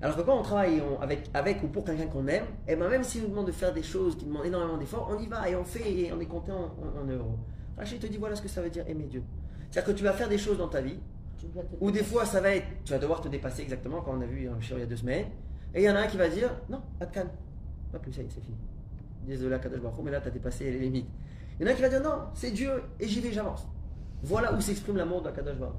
[0.00, 2.88] Alors que quand on travaille on- avec, avec ou pour quelqu'un qu'on aime, et ben
[2.88, 5.48] même s'il nous demande de faire des choses qui demandent énormément d'efforts, on y va
[5.48, 7.36] et on fait et on est content en, en euros.
[7.76, 9.22] Rachid te dit voilà ce que ça veut dire aimer Dieu.
[9.70, 10.98] C'est-à-dire que tu vas faire des choses dans ta vie,
[11.80, 14.26] ou des fois ça va être, tu vas devoir te dépasser exactement, quand on a
[14.26, 15.26] vu un chien il y a deux semaines,
[15.78, 17.26] et il y en a un qui va dire non, Atkan,
[17.92, 18.56] pas plus, ça c'est fini.
[19.24, 21.06] Désolé Kadosh Baruch mais là tu as dépassé les limites.
[21.58, 23.64] Il y en a un qui va dire non, c'est Dieu et j'y vais, j'avance.
[24.24, 25.76] Voilà où s'exprime l'amour d'Akadosh Baruch.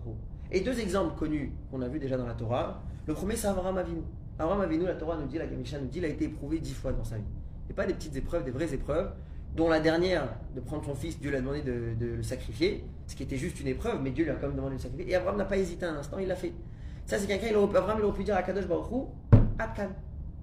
[0.51, 2.81] Et deux exemples connus qu'on a vus déjà dans la Torah.
[3.07, 4.01] Le premier, c'est Avraham Avinu.
[4.39, 6.73] Avraham Avinu, la Torah nous dit, la Gamisha nous dit, il a été éprouvé dix
[6.73, 7.23] fois dans sa vie.
[7.69, 9.11] Et pas des petites épreuves, des vraies épreuves,
[9.55, 13.15] dont la dernière, de prendre son fils, Dieu lui a demandé de, le sacrifier, ce
[13.15, 15.11] qui était juste une épreuve, mais Dieu lui a quand même demandé de le sacrifier.
[15.11, 16.53] Et Abraham n'a pas hésité un instant, il l'a fait.
[17.05, 19.07] Ça, c'est quelqu'un, Abraham, il aurait pu dire à Kadosh Baruch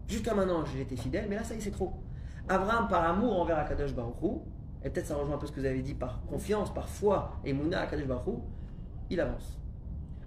[0.09, 1.93] Jusqu'à maintenant, j'ai été fidèle, mais là, ça y est, c'est trop.
[2.49, 4.29] Abraham, par amour envers Akadosh Baruch Hu,
[4.85, 7.33] et peut-être ça rejoint un peu ce que vous avez dit, par confiance, par foi
[7.45, 8.39] et Mouna Akadosh Baruch Hu,
[9.11, 9.59] il avance.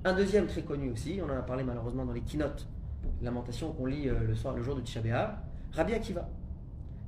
[0.04, 2.68] Un deuxième très connu aussi, on en a parlé malheureusement dans les keynotes,
[3.22, 5.02] lamentations qu'on lit euh, le soir, le jour de Tisha
[5.74, 6.28] Rabbi Akiva.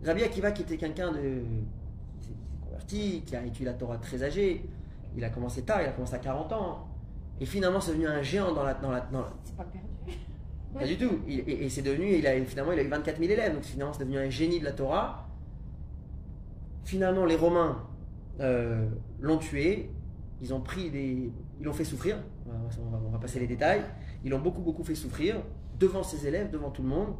[0.06, 1.44] Rabbi Akiva qui était quelqu'un de
[2.20, 4.70] qui converti, qui a étudié la Torah très âgé,
[5.16, 6.88] il a commencé tard, il a commencé à 40 ans,
[7.40, 9.10] et finalement c'est devenu un géant dans la, dans la.
[10.74, 11.20] Pas du tout.
[11.28, 13.94] Il- et c'est devenu, il a, finalement, il a eu 24 000 élèves, donc finalement,
[13.94, 15.28] c'est devenu un génie de la Torah.
[16.84, 17.84] Finalement, les Romains
[18.40, 18.88] euh,
[19.20, 19.90] l'ont tué.
[20.42, 21.32] Ils ont pris ils
[21.64, 22.18] l'ont fait souffrir.
[22.48, 23.84] On va, on va- on va passer les détails.
[24.24, 25.44] Ils l'ont beaucoup, beaucoup fait souffrir
[25.80, 27.14] devant ses élèves, devant tout le monde.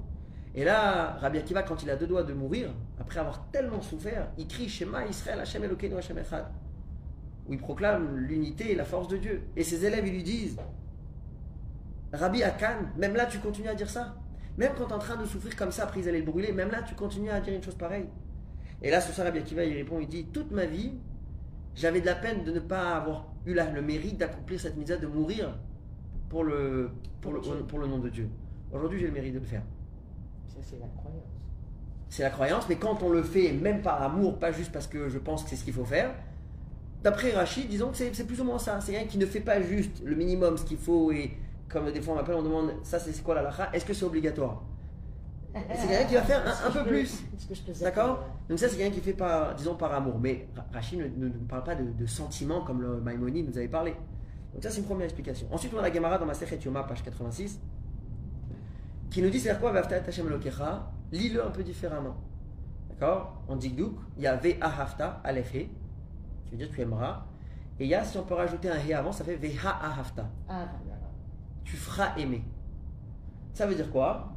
[0.56, 4.30] Et là, Rabbi Akiva, quand il a deux doigts de mourir, après avoir tellement souffert,
[4.38, 6.46] il crie Shema Israël Hashem Elokeinu Hashem Echad,
[7.48, 9.44] où il proclame l'unité et la force de Dieu.
[9.56, 10.58] Et ses élèves, ils lui disent
[12.14, 14.16] Rabbi Akan, même là tu continues à dire ça.
[14.58, 16.52] Même quand tu es en train de souffrir comme ça, après ils allaient le brûler,
[16.52, 18.06] même là tu continues à dire une chose pareille.
[18.82, 20.94] Et là, ce soir, Rabbi Akiva, il répond, il dit, toute ma vie,
[21.76, 24.88] j'avais de la peine de ne pas avoir eu la- le mérite d'accomplir cette mise
[24.88, 25.56] de mourir
[26.30, 26.90] pour le,
[27.22, 28.28] pour, le, pour le nom de Dieu.
[28.74, 29.62] Aujourd'hui, j'ai le mérite de le faire.
[30.48, 31.22] Ça, c'est la croyance.
[32.10, 35.08] C'est la croyance, mais quand on le fait, même par amour, pas juste parce que
[35.10, 36.14] je pense que c'est ce qu'il faut faire,
[37.04, 38.82] d'après Rachid, disons que c'est c'est plus ou moins ça.
[38.82, 41.32] C'est quelqu'un qui ne fait pas juste le minimum, ce qu'il faut, et
[41.72, 44.06] comme des fois on m'appelle, on demande ça c'est quoi la lacha Est-ce que c'est
[44.06, 44.62] obligatoire?
[45.54, 47.24] C'est quelqu'un qui va faire un, un peu plus.
[47.84, 48.24] D'accord?
[48.48, 50.18] Donc ça c'est quelqu'un qui fait par, disons par amour.
[50.20, 53.68] Mais Ra- Rachid ne, ne parle pas de, de sentiments comme le Maïmonide nous avait
[53.68, 53.92] parlé.
[54.54, 55.48] Donc ça c'est une première explication.
[55.52, 57.60] Ensuite on a la Gemara dans ma Sechet Yoma, page 86,
[59.10, 60.28] qui nous dit c'est quoi Vafta Hashem
[61.12, 62.16] Lis-le un peu différemment.
[62.90, 63.42] D'accord?
[63.50, 65.68] En Digdouk, il y a Ve'a Hafta, Aleph He,
[66.46, 67.26] qui veut dire tu aimeras.
[67.80, 69.70] Et il y a, si on peut rajouter un He avant, ça fait Ve'a
[70.00, 70.66] Hafta Ah.
[71.64, 72.44] Tu feras aimer.
[73.54, 74.34] Ça veut dire quoi?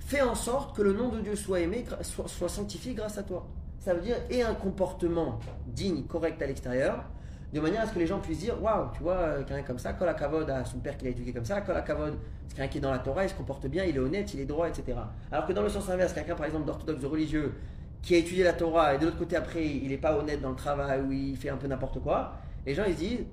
[0.00, 3.22] Fais en sorte que le nom de Dieu soit aimé, soit, soit sanctifié grâce à
[3.22, 3.46] toi.
[3.78, 7.04] Ça veut dire et un comportement digne, correct à l'extérieur,
[7.52, 9.78] de manière à ce que les gens puissent dire Waouh, tu vois, euh, quelqu'un comme
[9.78, 12.18] ça, Kol Kavod à son père qui l'a éduqué comme ça, Kol Kavod,
[12.48, 14.40] c'est quelqu'un qui est dans la Torah, il se comporte bien, il est honnête, il
[14.40, 14.98] est droit, etc.
[15.30, 17.54] Alors que dans le sens inverse, quelqu'un par exemple d'orthodoxe, religieux,
[18.00, 20.50] qui a étudié la Torah et de l'autre côté après, il n'est pas honnête dans
[20.50, 22.34] le travail ou il fait un peu n'importe quoi,
[22.66, 23.26] les gens ils se disent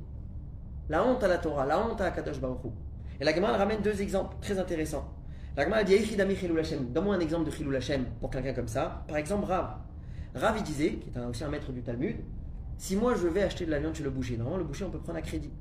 [0.90, 2.58] la honte à la Torah, la honte à Kadosh Baruch.
[3.22, 5.08] Et la Gemara ramène deux exemples très intéressants.
[5.58, 6.94] La Gemara dit Eichidami Chilul Hashem.
[6.94, 9.04] Donne-moi un exemple de Chilul Hashem pour quelqu'un comme ça.
[9.08, 9.76] Par exemple, Rav.
[10.36, 12.16] Rav il disait, qui est aussi un maître du Talmud,
[12.78, 14.90] si moi je vais acheter de la viande chez le boucher, normalement le boucher on
[14.90, 15.52] peut prendre à crédit.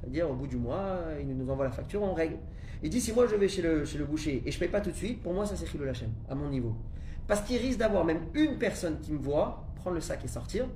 [0.00, 2.36] C'est-à-dire au bout du mois, il nous envoie la facture, on règle.
[2.84, 4.96] Il dit si moi je vais chez le, boucher et je paye pas tout de
[4.96, 6.76] suite, pour moi ça c'est Chilul Hashem, à mon niveau.
[7.26, 10.66] Parce qu'il risque d'avoir même une personne qui me voit prendre le sac et sortir,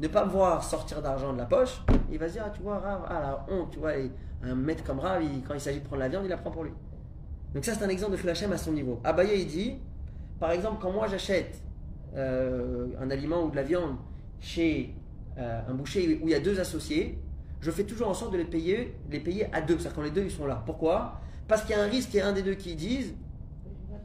[0.00, 2.62] ne pas me voir sortir d'argent de la poche, il va se dire, ah, tu
[2.62, 4.10] vois, Rav, ah la honte, tu vois, et
[4.42, 6.64] un maître comme Rav, quand il s'agit de prendre la viande, il la prend pour
[6.64, 6.72] lui.
[7.54, 9.00] Donc ça, c'est un exemple de Chil Hashem à son niveau.
[9.04, 9.76] Abaye, il dit,
[10.38, 11.60] par exemple, quand moi j'achète
[12.16, 13.96] euh, un aliment ou de la viande
[14.40, 14.94] chez
[15.38, 17.18] euh, un boucher où il y a deux associés,
[17.60, 20.10] je fais toujours en sorte de les payer, les payer à deux, c'est-à-dire quand les
[20.10, 20.62] deux ils sont là.
[20.64, 21.20] Pourquoi?
[21.48, 23.14] Parce qu'il y a un risque qu'il y ait un des deux qui dise,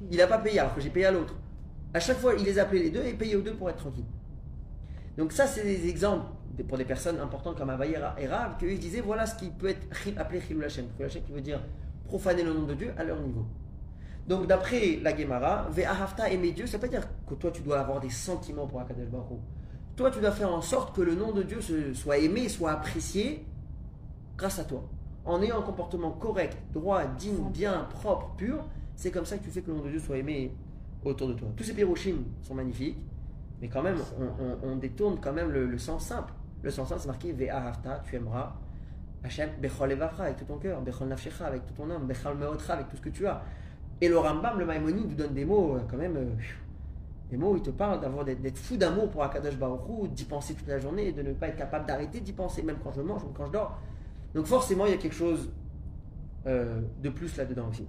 [0.09, 1.35] il n'a pas payé alors que j'ai payé à l'autre.
[1.93, 4.05] À chaque fois, il les appelait les deux et payait aux deux pour être tranquille.
[5.17, 6.25] Donc ça, c'est des exemples
[6.61, 9.87] pour des personnes importantes comme Abaye et Rav, ils disaient voilà ce qui peut être
[10.17, 10.85] appelé Chilul Hashem.
[10.95, 11.59] Chilul Hashem qui veut dire
[12.05, 13.45] profaner le nom de Dieu à leur niveau.
[14.27, 17.79] Donc d'après la Gemara, Ve'ahavta aimer Dieu, ça veut pas dire que toi tu dois
[17.79, 19.39] avoir des sentiments pour Akadosh Baruch.
[19.95, 21.59] Toi tu dois faire en sorte que le nom de Dieu
[21.93, 23.45] soit aimé, soit apprécié
[24.37, 24.83] grâce à toi.
[25.25, 28.63] En ayant un comportement correct, droit, digne, bien, propre, pur,
[28.95, 30.53] c'est comme ça que tu fais que le nom de Dieu soit aimé
[31.03, 31.47] autour de toi.
[31.55, 32.97] Tous ces piroshim sont magnifiques,
[33.61, 36.33] mais quand même, on, on- on détourne quand même le, le sens simple.
[36.61, 38.53] Le sens simple, c'est marqué Ve'ahavta, tu aimeras
[39.23, 42.73] Hachem, Bechol Evavra, avec tout ton cœur, Bechol Nafshecha, avec tout ton âme, Bechol Meotra,
[42.73, 43.41] avec tout ce que tu as.
[44.01, 46.25] Et le Rambam, le Maïmonide, nous donne des mots, euh, quand même, euh,
[47.29, 50.25] des mots où il te parle d'avoir d'être fou d'amour pour Akadosh Baruch Hu, d'y
[50.25, 53.01] penser toute la journée, de ne pas être capable d'arrêter d'y penser, même quand je
[53.01, 53.79] mange, même quand je dors.
[54.35, 55.51] Donc forcément, il y a quelque chose
[56.47, 57.87] euh, de plus là-dedans aussi.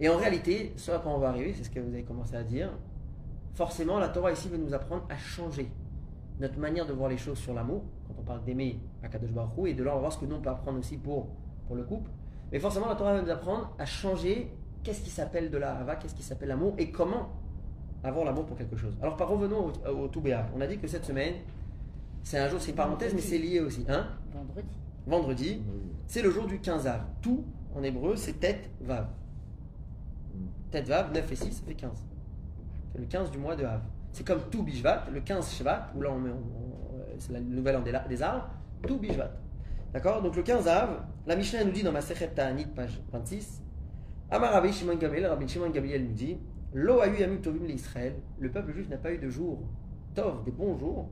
[0.00, 2.36] Et en réalité, ce à quoi on va arriver, c'est ce que vous avez commencé
[2.36, 2.70] à dire,
[3.56, 5.68] forcément, la Torah ici veut nous apprendre à changer
[6.38, 9.74] notre manière de voir les choses sur l'amour, quand on parle d'aimer Baruch Hu, et
[9.74, 11.28] de là on va voir ce que nous on peut apprendre aussi pour,
[11.66, 12.10] pour le couple.
[12.52, 14.52] Mais forcément, la Torah va nous apprendre à changer
[14.84, 17.30] qu'est-ce qui s'appelle de la hava, qu'est-ce qui s'appelle l'amour, et comment
[18.04, 18.96] avoir l'amour pour quelque chose.
[19.00, 20.46] Alors, par revenons au, au tout béat.
[20.54, 21.34] On a dit que cette semaine,
[22.22, 23.84] c'est un jour, c'est une parenthèse, mais c'est lié aussi.
[23.88, 24.68] Hein Vendredi.
[25.06, 25.62] Vendredi,
[26.06, 27.00] c'est le jour du 15 av.
[27.22, 27.44] Tout,
[27.74, 29.08] en hébreu, c'est tête vav.
[30.70, 32.04] Tête vav, 9 et 6, ça fait 15.
[32.98, 33.80] Le 15 du mois de av.
[34.12, 37.76] C'est comme tout bishvat, le 15 shvat, où là on met, on- c'est la nouvelle
[37.76, 38.48] an des, arbres,
[38.86, 39.30] tout bishvat.
[39.92, 40.22] D'accord?
[40.22, 43.62] Donc le 15 Av, la Mishnah nous dit dans ma Sechet Ta'anit, page 26,
[44.30, 46.36] Amar Rabbi Shimon Gamliel, Rabbi Shimon Gamliel nous dit
[47.42, 47.66] tovim
[48.38, 49.60] le peuple juif n'a pas eu de jours,
[50.14, 51.08] tov, des bons jours,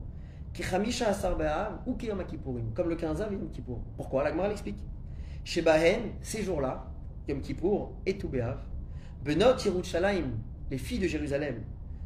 [1.07, 1.37] asar
[1.85, 1.95] ou
[2.73, 3.81] comme le 15 Av et Yom Kippour.
[3.97, 4.23] Pourquoi?
[4.23, 4.77] La Gemara l'explique.
[5.43, 6.85] Chez Bahen, ces jours-là,
[7.27, 8.59] Yom Kippour et tout Be'av,
[9.23, 10.31] Benot Yerushalayim,
[10.69, 11.63] les filles de Jérusalem,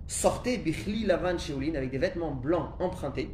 [0.10, 3.30] sortaient bichli lavan sheolin avec des vêtements blancs empruntés,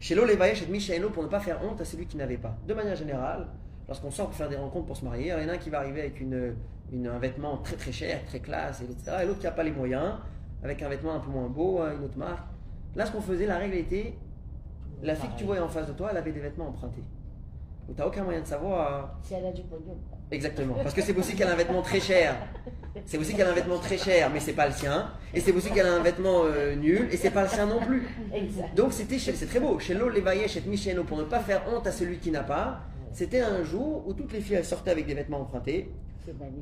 [0.00, 2.56] chez Levayesh et Mishaeno pour ne pas faire honte à celui qui n'avait pas.
[2.66, 3.46] De manière générale,
[3.86, 5.70] lorsqu'on sort pour faire des rencontres pour se marier, il y en a un qui
[5.70, 6.56] va arriver avec une,
[6.92, 9.18] une- un vêtement très très cher, très classe, etc.
[9.22, 10.14] Et l'autre qui n'a pas les moyens,
[10.64, 12.48] avec un vêtement un peu moins beau, hein, une autre marque.
[12.96, 14.14] Là, ce qu'on faisait, la règle était,
[15.02, 17.04] la fille que tu voyais en face de toi, elle avait des vêtements empruntés.
[17.86, 19.96] Donc tu n'as aucun moyen de savoir Si elle a du pognon.
[20.30, 20.74] Exactement.
[20.82, 22.36] Parce que c'est possible qu'elle a un vêtement très cher.
[23.06, 25.10] C'est aussi qu'elle a un vêtement très cher, mais c'est pas le sien.
[25.32, 27.80] Et c'est aussi qu'elle a un vêtement euh, nul, et c'est pas le sien non
[27.80, 28.06] plus.
[28.34, 28.74] Exact.
[28.76, 29.78] Donc c'était chez- c'est très beau.
[29.78, 32.80] Chez Lo Levayesh et Micheno, pour ne pas faire honte à celui qui n'a pas,
[33.12, 35.90] c'était un jour où toutes les filles sortaient avec des vêtements empruntés.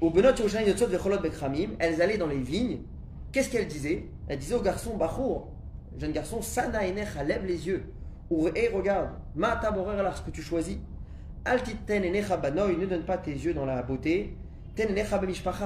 [0.00, 0.32] Au Benot
[1.22, 2.78] Bekramim, elles allaient dans les vignes.
[3.32, 4.06] Qu'est-ce qu'elles disaient?
[4.28, 5.48] Elles disaient au garçon Bachour,
[5.98, 7.84] jeune garçon, Sana Enecha, lève les yeux.
[8.30, 10.78] Ou et regarde, Ma taborer alors ce que tu choisis.
[12.78, 14.36] Ne donne pas tes yeux dans la beauté.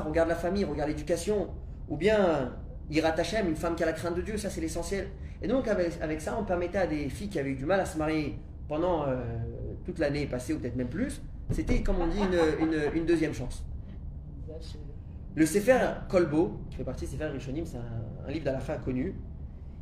[0.07, 1.49] Regarde la famille, regarde l'éducation.
[1.89, 2.53] Ou bien
[2.91, 5.09] Yirat Hashem, une femme qui a la crainte de Dieu, ça c'est l'essentiel.
[5.43, 7.85] Et donc avec, ça, on permettait à des filles qui avaient eu du mal à
[7.85, 9.16] se marier pendant euh,
[9.85, 11.20] toute l'année passée, ou peut-être même plus,
[11.51, 12.64] c'était comme on dit une-
[12.95, 13.64] une- deuxième chance.
[15.35, 15.78] Le Sefer
[16.09, 19.14] Kolbo, qui fait partie du Sefer Rishonim, c'est un, un livre d'Alafa connu.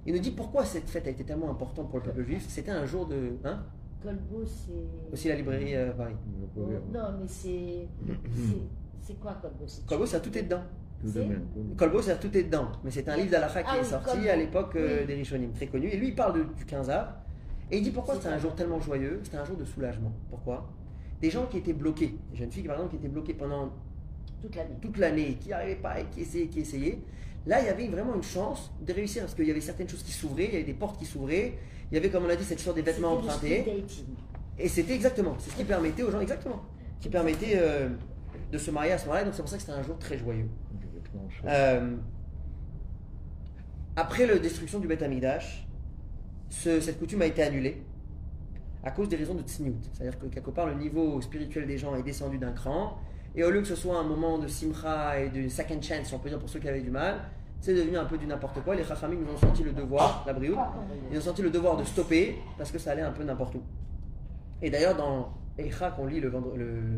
[0.06, 2.46] Il nous dit pourquoi cette fête a été tellement importante pour le peuple juif?
[2.48, 3.36] C'était un jour de.
[3.44, 3.62] Hein?
[4.02, 5.12] Colbo, c'est.
[5.12, 6.14] Aussi la librairie euh, Paris.
[6.56, 6.60] Oh,
[6.92, 7.86] non, mais c'est.
[9.02, 10.62] c'est- quoi Colbo c'est- Kolbo, ça tout est dedans.
[11.76, 12.70] Kolbo, ça tout est dedans.
[12.84, 15.06] Mais c'est un livre d'Alafa qui Ah est oui, sorti à l'époque euh, Oui.
[15.06, 15.88] des Rishonim, très connu.
[15.88, 17.14] Et lui, il parle de- du 15 av.
[17.70, 19.20] Et il dit pourquoi C'est c'était un jour tellement joyeux?
[19.22, 20.12] C'était un jour de soulagement.
[20.30, 20.68] Pourquoi?
[21.20, 23.70] Des gens qui étaient bloqués, des jeunes filles par exemple qui étaient bloquées pendant
[24.40, 24.74] Toute l'année.
[24.80, 26.98] toute l'année, qui n'arrivaient pas et qui essayaient, qui essayaient.
[27.46, 30.02] Là, il y avait vraiment une chance de réussir parce qu'il y avait certaines choses
[30.02, 31.54] qui s'ouvraient, il y avait des portes qui s'ouvraient,
[31.90, 33.62] il y avait, comme on l'a dit, cette histoire des vêtements empruntés.
[34.58, 36.62] Et c'était exactement, c'est ce qui permettait aux gens, exactement,
[37.00, 37.88] qui permettait euh,
[38.52, 39.24] de se marier à ce moment-là.
[39.24, 40.48] Donc c'est pour ça que c'était un jour très joyeux.
[41.46, 41.96] Euh,
[43.96, 45.66] après la destruction du Beth Amikdash,
[46.50, 47.82] ce- cette coutume a été annulée
[48.84, 49.76] à cause des raisons de tsniout.
[49.92, 52.98] C'est-à-dire que quelque part le niveau spirituel des gens est descendu d'un cran,
[53.34, 56.14] et au lieu que ce soit un moment de simcha et de second chance, si
[56.14, 57.20] on peut dire pour ceux qui avaient du mal,
[57.60, 58.74] c'est devenu un peu du n'importe quoi.
[58.74, 60.58] Les chachamim nous ont senti le devoir, la brioute,
[61.10, 63.62] ils ont senti le devoir de stopper parce que ça allait un peu n'importe où.
[64.62, 66.30] Et d'ailleurs, dans Eicha, qu'on lit le,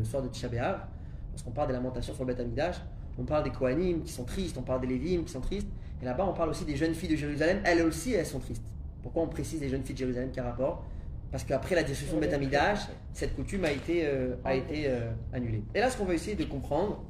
[0.03, 2.75] soir de Tisha parce qu'on parle des lamentations sur le Beth Amikdash,
[3.17, 5.67] on parle des Kohanim qui sont tristes, on parle des Lévim qui sont tristes,
[6.01, 8.63] et là-bas on parle aussi des jeunes filles de Jérusalem, elles aussi elles sont tristes.
[9.01, 10.85] Pourquoi on précise les jeunes filles de Jérusalem Quel rapport?
[11.31, 12.79] Parce qu'après la destruction de Beth Amikdash,
[13.13, 15.63] cette coutume a été, euh, euh, annulée.
[15.73, 17.03] Et là, ce qu'on va essayer de comprendre,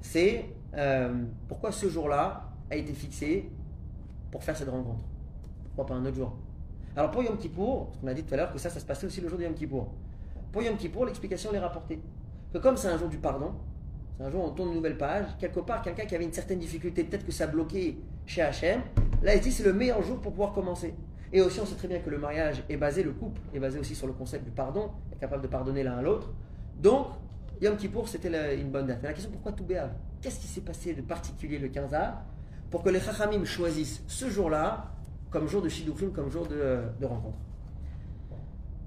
[0.00, 1.12] c'est euh,
[1.46, 3.50] pourquoi ce jour-là a été fixé
[4.30, 5.04] pour faire cette rencontre.
[5.66, 6.36] Pourquoi pas un autre jour
[6.96, 9.06] Alors pour Yom Kippour, qu'on a dit tout à l'heure que ça, ça se passait
[9.06, 9.88] aussi le jour de Yom Kippour.
[10.52, 12.00] Pour Yom Kippour, l'explication est rapportée.
[12.52, 13.52] Que comme c'est un jour du pardon,
[14.16, 16.32] c'est un jour où on tourne une nouvelle page, quelque part, quelqu'un qui avait une
[16.32, 18.82] certaine difficulté, peut-être que ça a bloqué chez Hachem,
[19.22, 20.94] là il dit c'est le meilleur jour pour pouvoir commencer.
[21.32, 23.78] Et aussi on sait très bien que le mariage est basé, le couple est basé
[23.78, 26.32] aussi sur le concept du pardon, est capable de pardonner l'un à l'autre.
[26.80, 27.06] Donc,
[27.60, 29.02] Yom Kippour c'était une bonne date.
[29.02, 29.90] La question pourquoi tout Béav
[30.20, 32.14] Qu'est-ce qui s'est passé de particulier le 15 av
[32.70, 34.92] pour que les Chachamim choisissent ce jour-là
[35.30, 37.38] comme jour de Shidduchim, comme jour de, de rencontre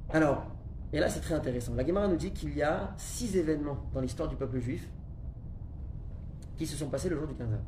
[0.10, 0.46] Alors,
[0.92, 1.74] et là c'est très intéressant.
[1.76, 4.88] La Gemara nous dit qu'il y a six événements dans l'histoire du peuple juif
[6.58, 7.60] qui se sont passés le jour du 15 av.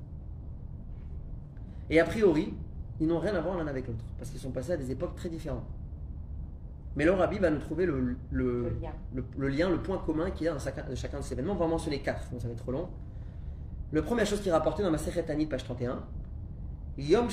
[1.90, 2.54] Et a priori,
[3.00, 5.16] ils n'ont rien à voir l'un avec l'autre, parce qu'ils sont passés à des époques
[5.16, 5.66] très différentes.
[6.96, 8.16] Mais le Rabbi va nous trouver le, le-
[8.64, 8.92] Le lien.
[9.14, 11.34] le- le lien, le point commun qu'il y a dans chacun, de chacun de ces
[11.34, 11.54] événements.
[11.54, 12.88] On va en mentionner quatre, sinon ça va être trop long.
[13.94, 14.98] La première chose qui est rapportée dans ma
[15.30, 16.04] Anit, page 31,
[16.98, 17.28] Yom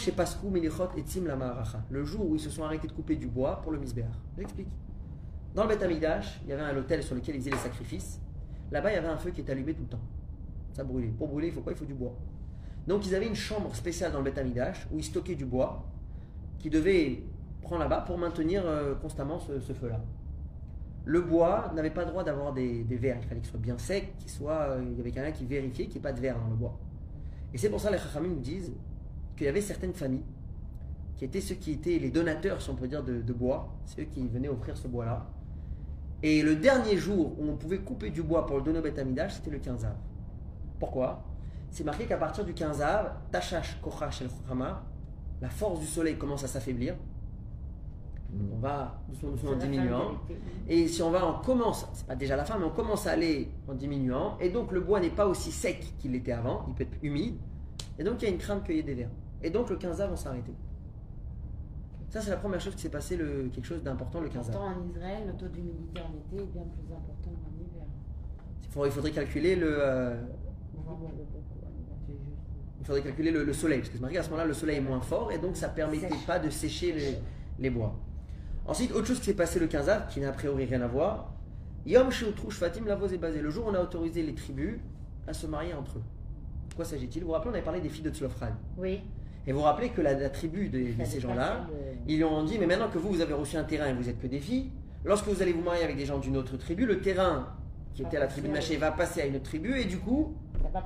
[0.51, 3.61] Melichot Etzim la Maharacha, le jour où ils se sont arrêtés de couper du bois
[3.63, 4.13] pour le Misbéach.
[4.37, 4.69] J'explique.
[5.55, 8.21] Dans le Beth il y avait un hôtel sur lequel ils faisaient les sacrifices.
[8.71, 10.01] Là-bas, il y avait un feu qui était allumé tout le temps.
[10.73, 11.09] Ça brûlait.
[11.09, 11.73] Pour brûler, il faut quoi?
[11.73, 12.15] Il faut du bois.
[12.87, 14.41] Donc, ils avaient une chambre spéciale dans le Beth
[14.91, 15.87] où ils stockaient du bois
[16.59, 17.23] qui devait
[17.63, 20.01] prendre là-bas pour maintenir euh, constamment ce feu-là.
[21.05, 23.19] Le bois n'avait pas le droit d'avoir des, des verres.
[23.21, 25.87] Il fallait qu'il soit bien sec, qu'il soit, euh, il y avait quelqu'un qui vérifiait
[25.87, 26.79] qu'il n'y ait pas de verre dans le bois.
[27.53, 28.73] Et c'est pour ça que les Chachamim nous disent
[29.37, 30.25] qu'il y avait certaines familles
[31.17, 34.05] qui étaient ceux qui étaient les donateurs, si on peut dire, de, de bois, ceux
[34.05, 35.27] qui venaient offrir ce bois-là.
[36.23, 39.01] Et le dernier jour où on pouvait couper du bois pour le donner au Beth
[39.29, 39.97] c'était le 15 av.
[40.79, 41.25] Pourquoi?
[41.71, 44.85] C'est marqué qu'à partir du 15 av, Tashash Kochash El Chama,
[45.41, 46.95] la force du soleil commence à s'affaiblir.
[48.55, 50.13] On va doucement, doucement en diminuant.
[50.69, 53.13] Et si on va, on commence, c'est pas déjà la fin, mais on commence à
[53.13, 54.39] aller en diminuant.
[54.41, 57.37] Et donc le bois n'est pas aussi sec qu'il était avant, il peut être humide.
[57.99, 59.11] Et donc il y a une crainte qu'il y ait des vers.
[59.43, 60.53] Et donc le 15 av, on s'est arrêté.
[62.09, 64.55] Ça, c'est la première chose qui s'est passé, le, quelque chose d'important le 15 av.
[64.55, 67.85] Pourtant, en Israël, le taux d'humidité en été est bien plus important qu'en hiver.
[68.65, 70.21] Il faudrait, il faudrait calculer le, euh,
[72.81, 74.79] il faudrait calculer le, le soleil, parce que c'est marqué à ce moment-là, le soleil
[74.79, 76.27] est moins fort, et donc ça ne permettait Sèche.
[76.27, 77.19] pas de sécher les,
[77.59, 77.95] les bois.
[78.67, 80.87] Ensuite, autre chose qui s'est passé le 15 av, qui n'a a priori rien à
[80.87, 81.33] voir,
[81.85, 83.41] Yom Sheutru Shvatim Lavos et basé.
[83.41, 84.79] Le jour où on a autorisé les tribus
[85.27, 86.03] à se marier entre eux.
[86.71, 87.23] De quoi s'agit-il?
[87.23, 88.53] Vous vous rappelez, on avait parlé des filles de Tzlofran.
[88.79, 89.01] Oui.
[89.47, 91.67] Et vous vous rappelez que la, la tribu de, ces gens-là,
[92.07, 94.09] ils lui ont dit, mais maintenant que vous, vous avez reçu un terrain et vous
[94.09, 94.71] êtes que des filles,
[95.05, 97.49] lorsque vous allez vous marier avec des gens d'une autre tribu, le terrain
[97.95, 99.85] qui Va était à la tribu de Maché va passer à une autre tribu, et
[99.85, 100.35] du coup,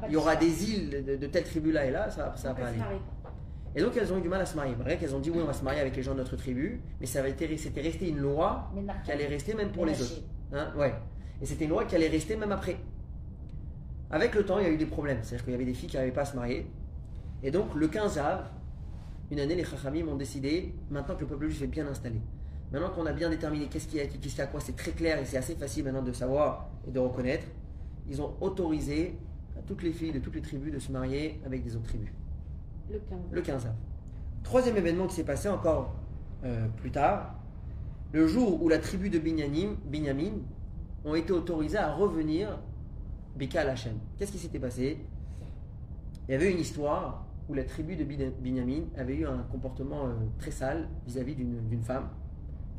[0.06, 2.48] il y aura de des îles de, de telle tribu là et là, ça, ça
[2.48, 2.78] va pas aller.
[3.76, 4.74] Et donc elles ont eu du mal à se marier.
[4.74, 6.80] Vrai qu'elles ont dit oui, on va se marier avec les gens de notre tribu,
[6.98, 8.72] mais ça avait été, c'était resté une loi
[9.04, 10.22] qui allait rester même pour les autres.
[10.52, 10.94] Hein, ouais.
[11.42, 12.78] Et c'était une loi qui allait rester même après.
[14.10, 15.18] Avec le temps, il y a eu des problèmes.
[15.22, 16.66] C'est-à-dire qu'il y avait des filles qui n'arrivaient pas à se marier.
[17.42, 18.48] Et donc, le 15 av,
[19.30, 22.20] une année, les Chachamim ont décidé, maintenant que le peuple juif est bien installé,
[22.72, 24.92] maintenant qu'on a bien déterminé qu'est-ce qui est qui, qu'est-ce qui à quoi, c'est très
[24.92, 27.46] clair et c'est assez facile maintenant de savoir et de reconnaître,
[28.08, 29.18] ils ont autorisé
[29.58, 32.12] à toutes les filles de toutes les tribus de se marier avec des autres tribus
[32.90, 33.18] Le 15.
[33.32, 33.72] le 15 av.
[34.42, 35.94] Troisième événement qui s'est passé encore
[36.44, 37.34] euh, plus tard,
[38.12, 40.32] le jour où la tribu de Binyamin,
[41.04, 42.58] ont été autorisés à revenir
[43.36, 43.94] Beka al Hashem.
[44.16, 44.98] Qu'est-ce qui s'était passé?
[46.28, 50.06] Il y avait une histoire où la tribu de Bin- Binyamin avait eu un comportement
[50.06, 52.08] euh, très sale vis-à-vis d'une femme,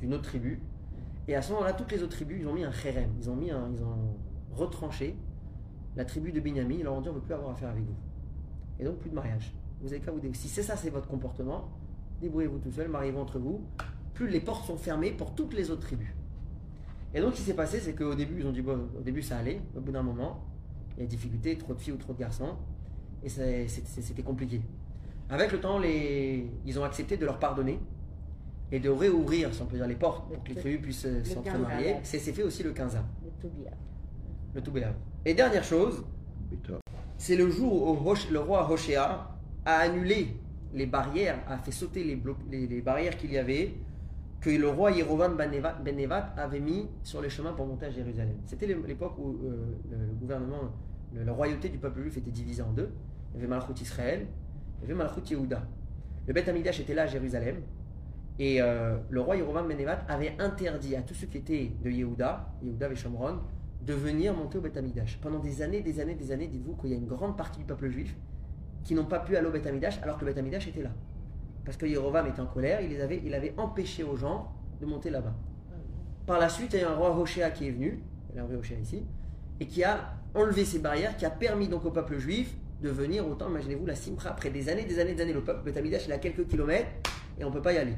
[0.01, 0.59] d'une autre tribu.
[1.29, 3.35] Et à ce moment-là, toutes les autres tribus, ils ont mis un kherem, ils ont,
[3.35, 4.15] mis un- ils ont
[4.55, 5.15] retranché
[5.95, 7.83] la tribu de Binyamin, ils leur ont dit on ne veut plus avoir affaire avec
[7.83, 7.95] vous.
[8.79, 9.53] Et donc plus de mariage.
[9.81, 11.69] Vous avez qu'à vous Si c'est ça, c'est votre comportement,
[12.21, 13.61] débrouillez-vous tout seul, mariez-vous entre vous.
[14.13, 16.07] Plus les portes sont fermées pour toutes les autres tribus.
[17.13, 19.21] Et donc, ce qui s'est passé, c'est qu'au début, ils ont dit, bon, au début,
[19.21, 19.61] ça allait.
[19.75, 20.43] Au bout d'un moment,
[20.95, 22.55] il y a des difficultés, trop de filles ou trop de garçons.
[23.23, 24.61] Et c'était compliqué.
[25.29, 27.79] Avec le temps, les, ils ont accepté de leur pardonner
[28.71, 31.33] et de réouvrir, si on peut dire, les portes pour que les tribus puissent 15
[31.33, 31.95] s'entre-marier.
[32.03, 33.71] C'est fait aussi le 15 av, Le Toubia.
[34.53, 34.93] le Toubéa.
[35.25, 36.03] Et dernière chose,
[37.17, 39.36] c'est le jour où le roi Hoshea
[39.67, 40.29] a annulé
[40.73, 43.73] les barrières, a fait sauter les, barrières qu'il y avait,
[44.39, 45.51] que le roi Yerovam ben
[45.83, 48.37] ben Nevat avait mis sur les chemins pour monter à Jérusalem.
[48.45, 50.71] C'était l'é- l'époque où euh, le, gouvernement,
[51.13, 52.93] la royauté du peuple juif était divisée en deux.
[53.33, 54.27] Il y avait Malchut Israël,
[54.77, 55.61] il y avait Malchut Yehuda.
[56.27, 57.57] Le Beth Amidash était là à Jérusalem.
[58.39, 61.89] Et euh, le roi Yerovam ben Nevat avait interdit à tous ceux qui étaient de
[61.89, 63.39] Yehuda, Yehuda et Shomron,
[63.85, 65.19] de venir monter au Beth Amidash.
[65.19, 67.65] Pendant des années, des années, des années, dites-vous qu'il y a une grande partie du
[67.65, 68.15] peuple juif
[68.87, 70.91] qui n'ont pas pu aller au Beth Amidash alors que le Beth était là.
[71.65, 74.85] Parce que Yerovam était en colère, il, les avait, il avait empêché aux gens de
[74.85, 75.35] monter là-bas.
[76.25, 78.43] Par la suite, il y a un roi Hoshea qui est venu, il y a
[78.43, 79.03] un roi Hoshea ici,
[79.59, 83.27] et qui a enlevé ces barrières, qui a permis donc au peuple juif de venir
[83.27, 86.07] autant, imaginez-vous, la Simcha, après des années, des années, des années, le peuple, Beth Amidash,
[86.07, 86.87] il quelques kilomètres,
[87.37, 87.95] et on ne peut pas y aller.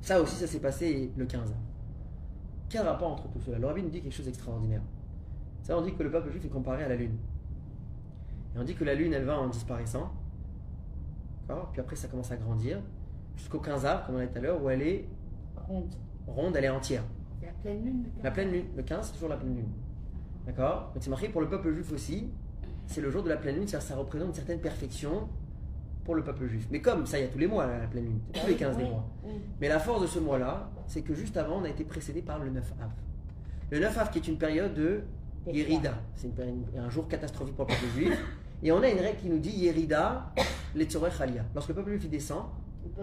[0.00, 1.62] Ça aussi, ça s'est passé le 15 ans.
[2.70, 3.58] Quel rapport entre tout cela?
[3.58, 4.80] Le rabbi nous dit quelque chose d'extraordinaire.
[5.62, 7.18] Ça, on dit que le peuple juif est comparé à la lune.
[8.54, 10.12] Et on dit que la lune, elle va en disparaissant.
[11.48, 11.70] D'accord?
[11.72, 12.78] Puis après, ça commence à grandir.
[13.36, 15.04] Jusqu'au 15 av, comme on a dit tout à l'heure, où elle est
[15.66, 15.94] Ronde.
[16.26, 17.02] ronde, elle est entière.
[17.42, 18.02] La pleine lune.
[18.04, 18.22] le 15.
[18.24, 19.68] La pleine lune, le 15, c'est toujours la pleine lune.
[20.46, 20.90] D'accord?
[20.94, 22.30] Donc c'est marqué pour le peuple juif aussi.
[22.86, 25.28] C'est le jour de la pleine lune, ça représente une certaine perfection
[26.04, 26.68] pour le peuple juif.
[26.70, 28.56] Mais comme ça, il y a tous les mois la, la pleine lune, tous les
[28.56, 29.08] 15 des Oui, mois.
[29.24, 29.32] oui.
[29.60, 32.38] Mais la force de ce mois-là, c'est que juste avant, on a été précédé par
[32.38, 32.90] le 9 av.
[33.70, 35.00] Le 9 av qui est une période de
[35.46, 35.94] Des Yerida.
[36.14, 36.30] C'est
[36.78, 38.18] un jour catastrophique pour le peuple juif.
[38.62, 40.32] Et on a une règle qui nous dit Yerida,
[40.74, 41.44] Letzorech Aliyah.
[41.54, 42.44] Lorsque le peuple juif descend,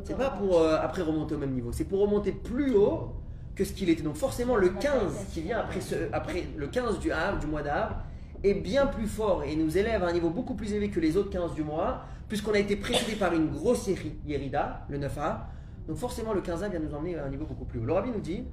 [0.04, 3.14] c'est pas pour euh, après remonter au même niveau, c'est pour remonter plus haut
[3.56, 4.04] que ce qu'il était.
[4.04, 7.96] Donc forcément le 15 qui vient après, ce, après le 15 du mois d'Av,
[8.44, 11.16] est bien plus fort et nous élève à un niveau beaucoup plus élevé que les
[11.18, 15.18] autres 15 du mois, puisqu'on a été précédé par une grosse yéri- Yerida, le 9
[15.18, 15.40] Av.
[15.88, 17.86] Donc forcément le 15 Av vient nous emmener à un niveau beaucoup plus haut.
[17.86, 18.44] Le Rabbi nous dit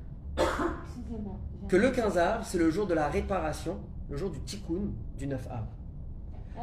[1.68, 3.78] que le 15 Av, c'est le jour de la réparation,
[4.11, 5.64] le jour du Tikkun du 9 Av.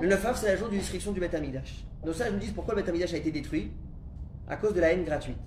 [0.02, 1.86] Le 9 Av, c'est le jour de destruction du Beth Amidash.
[2.04, 3.72] Donc ça, je me dis pourquoi le Beth Amidash a été détruit?
[4.48, 5.38] À cause de la haine gratuite.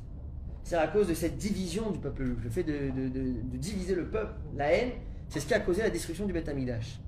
[0.64, 2.38] C'est à cause de cette division du peuple juif.
[2.44, 4.90] Le fait de, de- de- de diviser le peuple, la haine,
[5.28, 6.98] c'est ce qui a causé la destruction du Beth Amidash.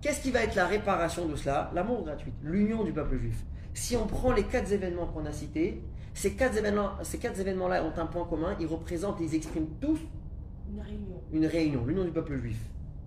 [0.00, 1.70] Qu'est-ce qui va être la réparation de cela?
[1.74, 3.44] L'amour gratuit, l'union du peuple juif.
[3.74, 5.82] Si on prend les quatre événements qu'on a cités,
[6.14, 8.56] ces quatre événements, ces quatre événements-là ont un point commun.
[8.58, 9.98] Ils représentent, ils expriment tous
[10.72, 11.20] Une réunion.
[11.32, 12.58] une réunion, l'union du peuple juif.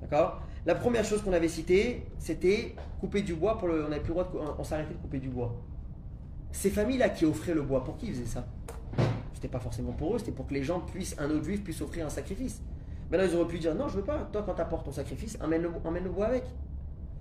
[0.02, 0.42] D'accord?
[0.66, 3.70] La première chose qu'on avait citée, c'était couper du bois pour.
[3.70, 4.30] On n'avait plus le droit de.
[4.30, 5.54] cou- On s'arrêtait de couper du bois.
[6.52, 8.46] Ces familles-là qui offraient le bois, pour qui ils faisaient ça?
[9.34, 11.82] C'était pas forcément pour eux, c'était pour que les gens puissent, un autre juif puisse
[11.82, 12.62] offrir un sacrifice.
[13.12, 14.30] Maintenant, ils auraient pu dire non, je veux pas.
[14.32, 16.46] Toi, quand tu apportes ton sacrifice, emmène le, bois avec.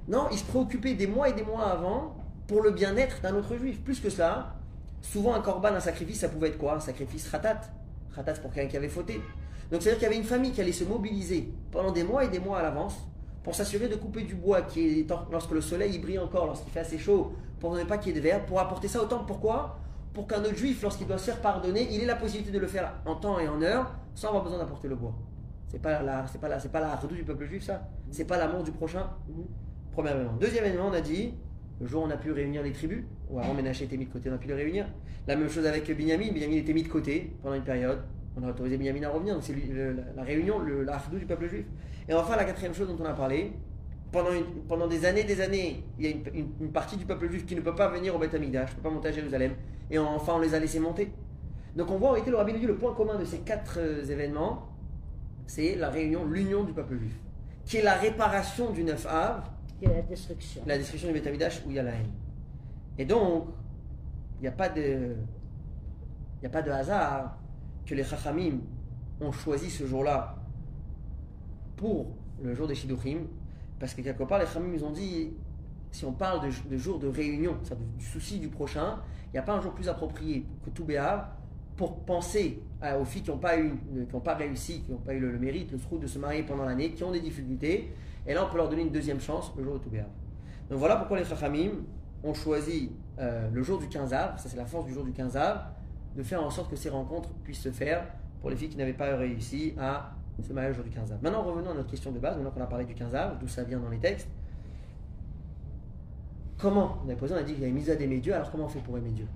[0.06, 2.16] Non, ils se préoccupaient des mois et des mois avant
[2.46, 3.82] pour le bien-être d'un autre juif.
[3.82, 4.54] Plus que cela,
[5.00, 6.74] souvent un corban, un sacrifice, ça pouvait être quoi?
[6.76, 7.60] Un sacrifice ratat.
[8.12, 9.20] Ratat, pour quelqu'un qui avait fauté.
[9.72, 12.28] Donc, c'est-à-dire qu'il y avait une famille qui allait se mobiliser pendant des mois et
[12.28, 12.94] des mois à l'avance
[13.42, 16.80] pour s'assurer de couper du bois qui lorsque le soleil il brille encore, lorsqu'il fait
[16.80, 19.24] assez chaud, pour ne pas qu'il y ait de verre, pour apporter ça au temple.
[19.26, 19.78] Pourquoi?
[20.12, 22.66] Pour qu'un autre juif, lorsqu'il doit se faire pardonner, il ait la possibilité de le
[22.66, 25.14] faire en temps et en heure sans avoir besoin d'apporter le bois.
[25.68, 27.88] C'est pas la, c'est pas la, c'est pas la redoute du peuple juif, ça.
[28.10, 29.06] C'est pas l'amour du prochain.
[29.90, 30.34] Premier événement.
[30.38, 31.34] Deuxième événement, on a dit,
[31.80, 34.12] le jour où on a pu réunir les tribus, où avant Ménaché était mis de
[34.12, 34.86] côté, on a pu les réunir.
[35.26, 36.30] La même chose avec Binyamin.
[36.32, 38.00] Binyamin était mis de côté pendant une période.
[38.36, 39.34] On a autorisé Binyamin à revenir.
[39.34, 41.64] Donc c'est le- la, réunion, le, la redoute du peuple juif.
[42.08, 43.52] Et enfin, la quatrième chose dont on a parlé,
[44.10, 47.04] pendant, une- pendant des années, des années, il y a une, une- une partie du
[47.06, 49.12] peuple juif qui ne peut pas venir au Beth Amikdash, ne peut pas monter à
[49.12, 49.52] Jérusalem.
[49.90, 51.12] Et enfin, on les a laissés monter.
[51.76, 54.04] Donc on voit en réalité, le rabbin dit le point commun de ces quatre euh,
[54.04, 54.68] événements,
[55.46, 57.14] c'est la réunion, l'union du peuple juif,
[57.64, 59.44] qui est la réparation du 9 Av,
[59.84, 60.62] a la destruction.
[60.66, 62.10] la destruction du Beth Amikdash où il y a la haine.
[62.98, 63.46] Et donc,
[64.38, 67.38] il n'y a pas de, il n'y a pas de hasard
[67.86, 68.58] que les Chachamim
[69.20, 70.36] ont choisi ce jour-là
[71.82, 72.06] pour
[72.40, 73.26] le jour des Shidduchim,
[73.80, 75.32] parce que quelque part, les Chachamim ils ont dit,
[75.90, 77.56] si on parle de, de jour de réunion,
[77.98, 81.36] du souci du prochain, il n'y a pas un jour plus approprié que tout Béar
[81.76, 82.62] pour penser
[83.00, 83.72] aux filles qui n'ont pas, eu,
[84.08, 86.44] qui n'ont pas réussi, qui n'ont pas eu le, mérite, le trou de se marier
[86.44, 87.92] pendant l'année, qui ont des difficultés,
[88.28, 89.90] et là on peut leur donner une deuxième chance le jour de tout.
[89.90, 91.70] Donc voilà pourquoi les Chachamim
[92.22, 95.10] ont choisi euh, le jour du 15 av, ça c'est la force du jour du
[95.10, 95.64] 15 av,
[96.14, 98.06] de faire en sorte que ces rencontres puissent se faire
[98.40, 101.22] pour les filles qui n'avaient pas réussi à le jour du 15 av.
[101.22, 103.48] Maintenant revenons à notre question de base, maintenant qu'on a parlé du 15 av, d'où
[103.48, 104.28] ça vient dans les textes.
[106.58, 108.50] Comment On a posé, on a dit qu'il y avait mise à d'aimer Dieu, alors
[108.50, 109.26] comment on fait pour aimer Dieu?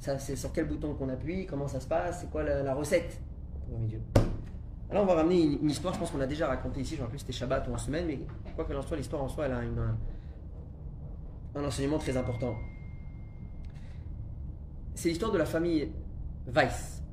[0.00, 3.20] Ça, c'est sur quel bouton qu'on appuie, comment ça se passe, c'est quoi la, recette
[3.66, 4.00] pour aimer Dieu?
[4.90, 7.06] Alors on va ramener une, histoire, je pense qu'on l'a déjà raconté ici, je ne
[7.06, 8.20] plus c'était Shabbat ou en semaine, mais
[8.54, 9.94] quoi que en soit, l'histoire en soi, elle a une,
[11.54, 12.54] un enseignement très important.
[14.94, 15.90] C'est l'histoire de la famille
[16.46, 17.03] Weiss,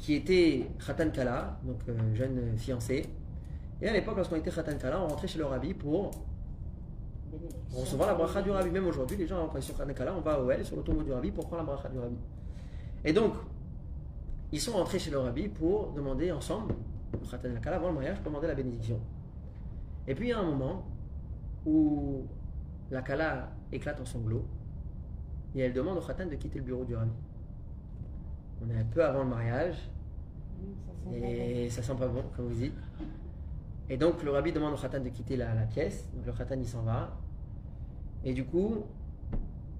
[0.00, 3.04] qui était Khatan Kala, donc euh, jeune fiancée.
[3.82, 6.10] Et à l'époque, lorsqu'on était Khatan Kala, on rentrait chez le rabbi pour
[7.72, 8.70] recevoir la bracha du rabbi.
[8.70, 10.82] Même aujourd'hui, les gens, quand ils sont Khatan Kala, on va au L sur le
[10.82, 12.16] tombeau du rabbi pour prendre la bracha du rabbi.
[13.04, 13.34] Et donc,
[14.52, 16.74] ils sont rentrés chez le rabbi pour demander ensemble,
[17.12, 18.98] le Khatan Kala, avant le mariage, pour demander la bénédiction.
[20.08, 20.86] Et puis il y a un moment
[21.66, 22.24] où
[22.90, 24.46] la Kala éclate en sanglots
[25.54, 27.12] et elle demande au Khatan de quitter le bureau du rabbi.
[28.62, 29.76] On est un peu avant le mariage
[31.04, 32.78] ça et ça sent pas bon, comme vous dites.
[33.88, 36.08] Et donc le rabbi demande au Khatan de quitter la, la pièce.
[36.14, 37.16] Donc le Khatan il s'en va.
[38.24, 38.84] Et du coup,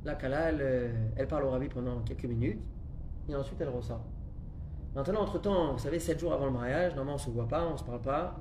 [0.05, 2.61] la Kala elle, euh, elle parle au rabbi pendant quelques minutes
[3.29, 4.05] et ensuite elle ressort.
[4.95, 7.77] Maintenant, entre-temps, vous savez, 7 jours avant le mariage, normalement on se voit pas, on
[7.77, 8.41] se parle pas.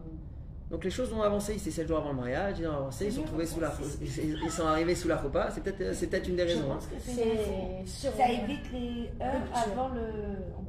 [0.69, 3.11] Donc les choses ont avancé, c'est 7 jours avant le mariage, ils ont avancé, ils
[3.11, 6.27] sont, trouvés sous la, ils ils sont arrivés sous la choupa, c'est peut-être c'est peut-être
[6.27, 6.71] une des Je raisons.
[6.73, 6.79] hein.
[7.85, 10.01] Ça évite les heures avant le.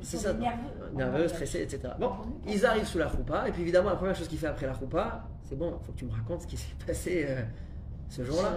[0.00, 0.90] C'est ça, est nerveux.
[0.94, 1.80] nerveux, stressé, etc.
[1.98, 2.12] Bon,
[2.46, 4.72] ils arrivent sous la choupa, et puis évidemment, la première chose qu'il fait après la
[4.72, 7.42] choupa, c'est bon, il faut que tu me racontes ce qui s'est passé euh,
[8.08, 8.56] ce jour-là.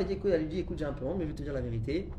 [0.00, 1.42] Il dit, écoute, elle lui dit, écoute, j'ai un peu honte, mais je vais te
[1.42, 2.10] dire la vérité.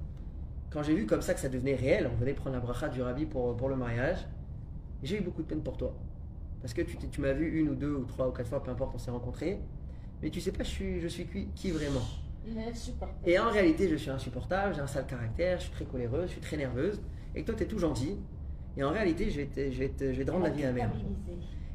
[0.71, 3.01] Quand j'ai vu comme ça que ça devenait réel, on venait prendre la bracha du
[3.03, 4.25] rabbi pour, pour le mariage,
[5.03, 5.93] j'ai eu beaucoup de peine pour toi.
[6.65, 8.95] Parce que tu, m'as vu une ou deux ou trois ou quatre fois, peu importe,
[8.95, 9.59] on s'est rencontrés.
[10.19, 12.01] Mais tu sais pas, je suis, je suis qui, qui vraiment.
[13.23, 16.31] Et en réalité, je suis insupportable, j'ai un sale caractère, je suis très coléreuse, je
[16.31, 16.99] suis très nerveuse.
[17.35, 18.17] Et que toi, tu es tout gentil.
[18.77, 20.65] Et en réalité, je vais te, je vais te, je vais te rendre la vie
[20.65, 20.89] amère.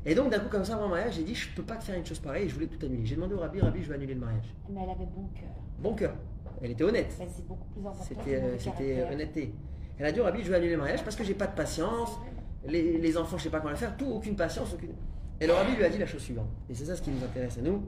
[0.05, 1.84] Et donc, d'un coup, comme ça, avant le mariage, j'ai dit, je peux pas te
[1.84, 3.07] faire une chose pareille, et je voulais tout annuler.
[3.07, 4.53] J'ai demandé au rabbi, rabbi, je veux annuler le mariage.
[4.68, 5.51] Mais elle avait bon cœur.
[5.78, 6.14] Bon cœur.
[6.61, 7.14] Elle était honnête.
[7.16, 8.03] C'est beaucoup plus important.
[8.09, 9.12] C'était euh, c'était caractère.
[9.12, 9.55] honnêteté.
[10.01, 11.55] Elle a dit au rabbi, je veux annuler le mariage parce que j'ai pas de
[11.55, 12.18] patience.
[12.66, 13.96] Les, enfants, je sais pas comment faire.
[13.96, 14.92] Tout, aucune patience, aucune.
[15.40, 16.50] Et le rabbi lui a dit la chose suivante.
[16.68, 17.82] Et c'est ça ce qui nous intéresse à nous.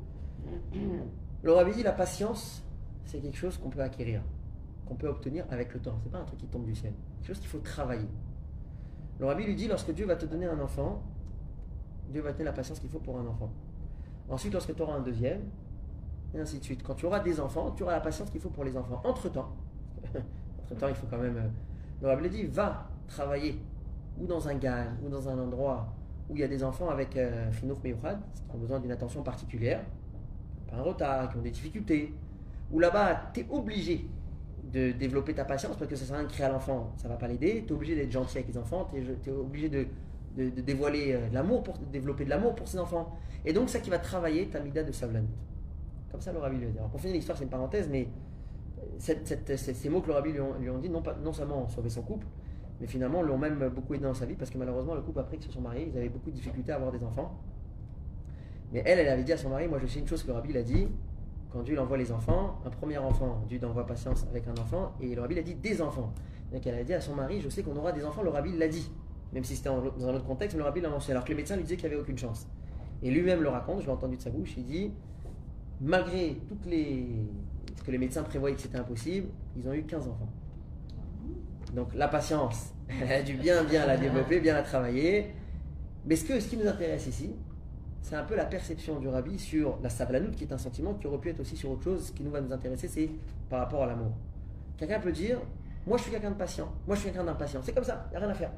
[1.42, 2.64] Le rabbi dit la patience,
[3.04, 4.22] c'est quelque chose qu'on peut acquérir,
[4.86, 5.98] qu'on peut obtenir avec le temps.
[6.02, 6.92] C'est pas un truc qui tombe du ciel.
[6.96, 8.08] C'est quelque chose qu'il faut travailler.
[9.18, 11.02] Le rabbi lui dit lorsque Dieu va te donner un enfant,
[12.10, 13.50] Dieu va te donner la patience qu'il faut pour un enfant.
[14.28, 15.42] Ensuite, lorsque tu auras un deuxième,
[16.34, 16.82] et ainsi de suite.
[16.82, 19.00] Quand tu auras des enfants, tu auras la patience qu'il faut pour les enfants.
[19.04, 19.54] Entre-temps,
[20.62, 21.52] entre-temps, il faut quand même...
[22.00, 23.60] Le rabbi dit, va travailler
[24.20, 25.88] ou dans un gan, ou dans un endroit
[26.28, 29.82] où il y a des enfants avec euh, chinouf qui ont besoin d'une attention particulière,
[30.70, 32.14] pas un retard, qui ont des difficultés,
[32.70, 34.06] où là-bas, tu es obligé
[34.72, 37.08] de développer ta patience parce que ça sert à rien de créer à l'enfant, ça
[37.08, 39.86] va pas l'aider, tu es obligé d'être gentil avec les enfants, tu es, obligé de,
[40.62, 43.14] dévoiler euh, l'amour, développer de l'amour pour ses enfants.
[43.44, 45.28] Et donc, ça qui va travailler ta mida de savlanut.
[46.10, 46.78] Comme ça, le rabbi lui a dit.
[46.78, 48.08] Alors, pour finir l'histoire, c'est une parenthèse, mais
[48.98, 51.68] cette- ces, mots que le rabbi lui ont, lui ont dit, non, pas, non seulement
[51.68, 52.26] sauver son couple,
[52.83, 55.37] mais finalement l'ont même beaucoup aidé dans sa vie parce que malheureusement, le couple après
[55.37, 57.41] qu'ils se sont mariés, ils avaient beaucoup de difficultés à avoir des enfants.
[58.72, 60.33] Mais elle, elle avait dit à son mari Moi, je sais une chose que le
[60.33, 60.89] rabbi il a dit
[61.53, 65.14] quand Dieu envoie les enfants, un premier enfant, Dieu envoie patience avec un enfant, et
[65.14, 66.12] le rabbi il a dit des enfants.
[66.53, 68.51] Donc elle a dit à son mari Je sais qu'on aura des enfants, le rabbi
[68.57, 68.91] l'a dit.
[69.33, 71.12] Même si c'était dans un autre contexte, mais le rabbi l'a mentionné.
[71.12, 72.49] Alors que les médecins lui disaient qu'il n'y avait aucune chance.
[73.01, 74.91] Et lui-même le raconte, je l'ai entendu de sa bouche, il dit
[75.80, 77.07] Malgré toutes les.
[77.76, 80.28] ce que les médecins prévoyaient que c'était impossible, ils ont eu 15 enfants.
[81.72, 85.34] Donc la patience, elle a dû bien bien la développer, bien la travailler.
[86.04, 87.34] Mais ce, que, ce qui nous intéresse ici,
[88.02, 91.06] c'est un peu la perception du rabbi sur la sablanout, qui est un sentiment qui
[91.06, 92.06] aurait pu être aussi sur autre chose.
[92.06, 93.10] Ce qui nous va nous intéresser, c'est
[93.48, 94.12] par rapport à l'amour.
[94.76, 95.38] Quelqu'un peut dire
[95.86, 97.60] Moi je suis quelqu'un de patient, moi je suis quelqu'un d'impatient.
[97.62, 98.50] C'est comme ça, il n'y a rien à faire.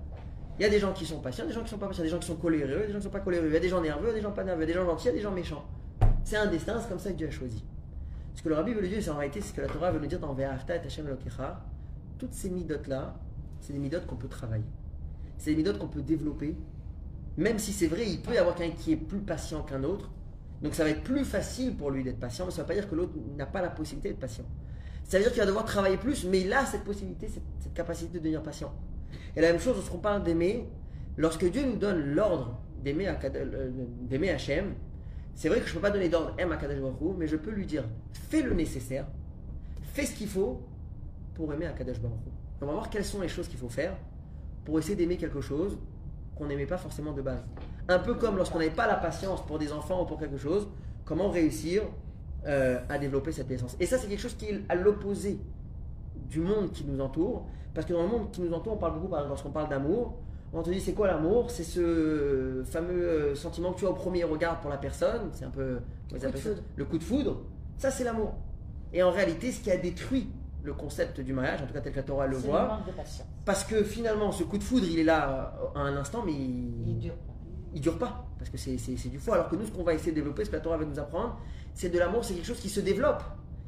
[0.59, 2.09] Il y a des gens qui sont patients, des gens qui sont pas patients, des
[2.09, 3.81] gens qui sont coléreux, des gens qui sont pas coléreux, il y a des gens
[3.81, 5.65] nerveux, des gens pas nerveux, des gens gentils, des gens méchants.
[6.23, 7.65] C'est un destin, c'est comme ça que Dieu a choisi.
[8.35, 9.99] Ce que le rabbi veut nous dire, c'est en réalité ce que la Torah veut
[9.99, 11.07] nous dire dans Ve'afta et Hashem.
[12.19, 13.19] Toutes ces midotes là,
[13.61, 14.65] c'est des midotes qu'on peut travailler.
[15.39, 16.57] C'est des midotes qu'on peut développer.
[17.37, 20.11] Même si c'est vrai, il peut y avoir quelqu'un qui est plus patient qu'un autre.
[20.63, 22.75] Donc ça va être plus facile pour lui d'être patient, mais ça ne veut pas
[22.75, 24.45] dire que l'autre n'a pas la possibilité d'être patient.
[25.05, 28.13] Ça veut dire qu'il va devoir travailler plus, mais il a cette possibilité, cette, capacité
[28.13, 28.73] de devenir patient.
[29.37, 30.69] Et la même chose lorsqu'on parle d'aimer,
[31.17, 34.75] lorsque Dieu nous donne l'ordre d'aimer euh, Hachem,
[35.35, 37.51] c'est vrai que je ne peux pas donner d'ordre Akadosh Baruch Hu, mais je peux
[37.51, 39.07] lui dire fais le nécessaire,
[39.83, 40.63] fais ce qu'il faut
[41.35, 42.19] pour aimer Akadosh Baruch.
[42.61, 43.95] On va voir quelles sont les choses qu'il faut faire
[44.65, 45.79] pour essayer d'aimer quelque chose
[46.35, 47.45] qu'on n'aimait pas forcément de base.
[47.89, 50.69] Un peu comme lorsqu'on n'avait pas la patience pour des enfants ou pour quelque chose,
[51.05, 51.83] comment réussir
[52.47, 53.77] euh, à développer cette patience.
[53.81, 55.39] Et ça, c'est quelque chose qui est à l'opposé
[56.31, 57.47] du monde qui nous entoure.
[57.75, 60.19] Parce que dans le monde qui nous entoure, on parle beaucoup, lorsqu'on parle d'amour,
[60.53, 61.51] on te dit c'est quoi l'amour?
[61.51, 65.31] C'est ce fameux euh, sentiment que tu as au premier regard pour la personne.
[65.33, 65.79] C'est un peu
[66.77, 67.43] le coup de foudre.
[67.77, 68.35] Ça, c'est l'amour.
[68.93, 70.29] Et en réalité, ce qui a détruit
[70.65, 72.81] le concept du mariage, en tout cas tel que la Torah le voit,
[73.45, 76.33] parce que finalement, ce coup de foudre, il est là euh, à un instant, mais
[76.33, 77.33] il, Il dure pas.
[77.75, 79.33] il dure pas, parce que c'est du faux.
[79.35, 80.99] Alors que nous, ce qu'on va essayer de développer, ce que la Torah va nous
[80.99, 81.37] apprendre,
[81.75, 83.23] c'est de l'amour, c'est quelque chose qui se développe.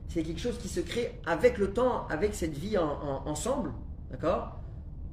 [0.09, 3.73] C'est quelque chose qui se crée avec le temps, avec cette vie en- en- ensemble.
[4.11, 4.57] D'accord?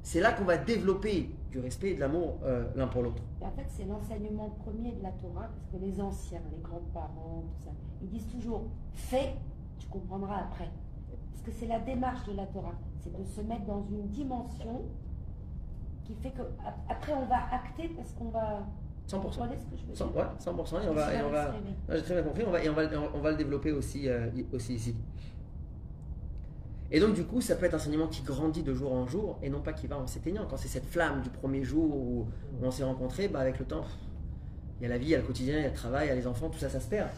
[0.02, 3.22] C'est là qu'on va développer du respect et de l'amour euh, l'un pour l'autre.
[3.40, 7.64] En fait, c'est l'enseignement premier de la Torah, parce que les anciens, les grands-parents, tout
[7.64, 7.70] ça,
[8.02, 8.64] ils disent toujours
[8.94, 9.34] fais,
[9.78, 10.70] tu comprendras après.
[11.44, 14.82] Parce que c'est la démarche de la Torah, c'est de se mettre dans une dimension
[16.04, 18.60] qui fait que ap- après on va acter parce qu'on va.
[19.06, 19.16] 100%.
[19.16, 20.82] Vous comprenez ce que je veux 100, dire ouais, 100%.
[20.84, 21.54] Et on va, et on va, Non,
[21.90, 22.82] J'ai très bien compris, on va, et on va,
[23.14, 24.94] on va le développer aussi, euh, aussi ici.
[26.90, 29.38] Et donc du coup, ça peut être un enseignement qui grandit de jour en jour
[29.42, 30.46] et non pas qui va en s'éteignant.
[30.48, 32.26] Quand c'est cette flamme du premier jour où,
[32.62, 33.84] on s'est rencontrés, bah, avec le temps,
[34.80, 36.06] il y a la vie, il y a le quotidien, il y a le travail,
[36.06, 37.08] il y a les enfants, tout ça, ça se perd.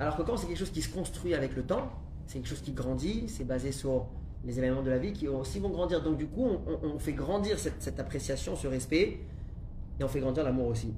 [0.00, 1.88] Alors que quand c'est quelque chose qui se construit avec le temps,
[2.26, 4.06] c'est quelque chose qui grandit, c'est basé sur
[4.44, 6.02] les événements de la vie qui aussi vont grandir.
[6.02, 6.46] Donc du coup,
[6.82, 9.20] on, fait grandir cette, cette appréciation, ce respect,
[9.98, 10.94] et on fait grandir l'amour aussi.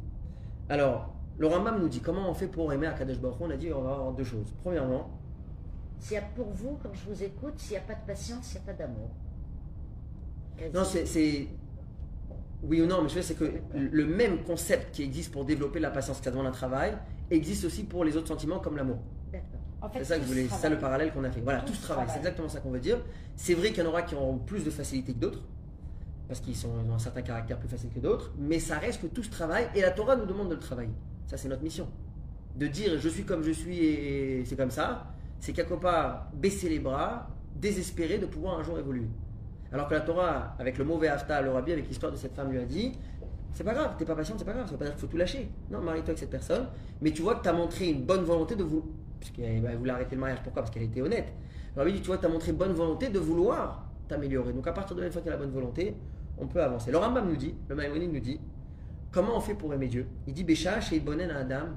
[0.68, 3.72] Alors, le Rambam nous dit comment on fait pour aimer Akadosh Baruch On a dit
[3.72, 4.52] on va avoir deux choses.
[4.62, 5.10] Premièrement,
[6.00, 8.52] S'il y a pour vous, comme je vous écoute, s'il n'y a pas de patience,
[8.52, 9.10] il n'y a pas d'amour.
[10.74, 11.46] Non, c'est,
[12.64, 15.44] oui ou non, mais je veux dire, c'est que le même concept qui existe pour
[15.44, 16.98] développer la patience, qui demande un travail,
[17.30, 18.98] existe aussi pour les autres sentiments comme l'amour.
[19.80, 19.90] D'accord.
[19.90, 21.40] En fait, C'est ça que je voulais, c'est ça le parallèle qu'on a fait.
[21.40, 22.98] Voilà, Tout tout se travaille, c'est exactement ça qu'on veut dire.
[23.36, 25.42] C'est vrai qu'il y en aura qui auront plus de facilité que d'autres,
[26.26, 29.22] parce qu'ils ont un certain caractère plus facile que d'autres, mais ça reste que tout
[29.22, 30.92] se travaille, et la Torah nous demande de le travailler.
[31.26, 31.88] Ça, c'est notre mission.
[32.56, 35.06] De dire je suis comme je suis et c'est comme ça,
[35.38, 39.06] c'est quelque part baisser les bras, désespérer de pouvoir un jour évoluer.
[39.72, 42.50] Alors que la Torah, avec le mauvais hafta, le rabbi, avec l'histoire de cette femme,
[42.50, 42.92] lui a dit
[43.52, 45.06] c'est pas grave, t'es pas patient, c'est pas grave, ça veut pas dire qu'il faut
[45.06, 45.48] tout lâcher.
[45.70, 46.66] Non, marie-toi avec cette personne,
[47.00, 48.84] mais tu vois que tu as montré une bonne volonté de vous.
[49.20, 50.62] Puisqu'elle bah, elle voulait arrêter le mariage, pourquoi?
[50.62, 51.32] Parce qu'elle était honnête.
[51.74, 54.52] Le rabbi dit tu vois, tu as montré bonne volonté de vouloir t'améliorer.
[54.52, 55.96] Donc à partir de la fois qu'il a la bonne volonté,
[56.38, 56.90] on peut avancer.
[56.90, 58.40] Le Rambam nous dit, le Maïmonide nous dit
[59.10, 60.06] comment on fait pour aimer Dieu?
[60.26, 61.68] Il dit Bécha, chez Idbonen à Adam,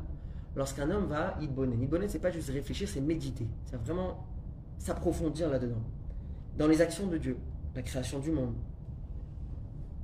[0.55, 1.81] lorsqu'un homme va Idbonen.
[1.81, 3.47] Idbonen, c'est pas juste réfléchir, c'est méditer.
[3.65, 4.27] C'est vraiment
[4.77, 5.81] s'approfondir là-dedans.
[6.57, 7.37] Dans les actions de Dieu,
[7.75, 8.55] la création du monde,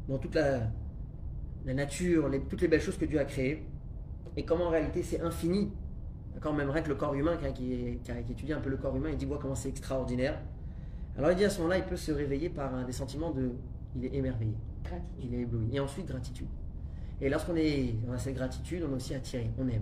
[0.07, 0.61] dans toute la,
[1.65, 3.67] nature, toutes les belles choses que Dieu a créées,
[4.37, 5.71] et comment en réalité c'est infini.
[6.37, 9.17] D'accord Même que le corps humain, qui, qui étudie un peu le corps humain, il
[9.17, 10.39] dit voit comment c'est extraordinaire.
[11.17, 13.53] Alors il dit à ce moment-là, il peut se réveiller par des sentiments de.
[13.95, 15.23] Il est émerveillé, Gratitude.
[15.23, 15.69] il est ébloui.
[15.73, 16.45] Et ensuite, gratitude.
[17.21, 19.81] Et lorsqu'on est, on a cette gratitude, on est aussi attiré, on aime.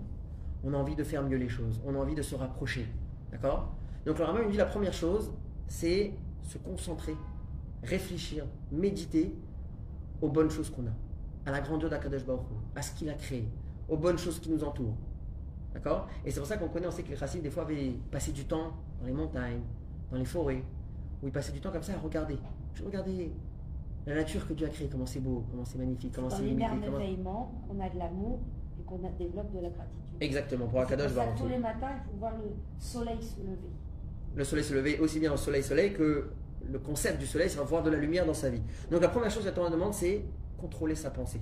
[0.64, 2.88] On a envie de faire mieux les choses, on a envie de se rapprocher.
[3.34, 3.76] D'accord?
[4.06, 5.34] Donc le il dit la première chose,
[5.68, 7.18] c'est se concentrer,
[7.84, 9.36] réfléchir, méditer
[10.22, 10.94] aux bonnes choses qu'on a,
[11.46, 12.46] à la grandeur d'Akadosh Baruch
[12.78, 13.46] à ce qu'il a créé,
[13.90, 14.96] aux bonnes choses qui nous entourent.
[15.76, 16.08] D'accord?
[16.26, 18.32] Et c'est pour ça qu'on connaît, on sait que les racines, des fois, avaient passé
[18.32, 19.60] du temps dans les montagnes,
[20.10, 20.64] dans les forêts,
[21.22, 22.38] où ils passaient du temps comme ça à regarder.
[22.74, 23.30] Je regardais
[24.08, 26.68] La nature que Dieu a créée, comment c'est beau, comment c'est magnifique, comment c'est limité.
[26.70, 28.40] comment- l'émerveillement, on a de l'amour
[28.80, 30.16] et qu'on a- développe de la gratitude.
[30.22, 33.58] Exactement, pour Akadosh Baruch tous les matins, il faut voir le soleil se lever.
[34.36, 36.30] le soleil se lever, aussi bien au soleil soleil que
[36.72, 38.62] le concept du soleil, c'est voir de la lumière dans sa vie.
[38.92, 40.24] Donc la première chose que la Torah demande, c'est
[40.58, 41.42] contrôler sa pensée.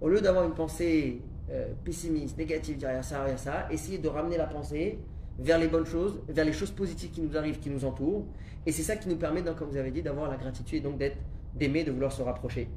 [0.00, 1.22] Au lieu d'avoir une pensée
[1.52, 4.98] euh, pessimiste, y a ça, a ça, essayer de ramener la pensée
[5.38, 8.24] vers les bonnes choses, vers les choses positives qui nous arrivent, qui nous entourent.
[8.64, 10.98] Et c'est ça qui nous permet, comme vous avez dit, d'avoir la gratitude et donc
[10.98, 11.18] d'être,
[11.54, 12.68] d'aimer, de vouloir se rapprocher.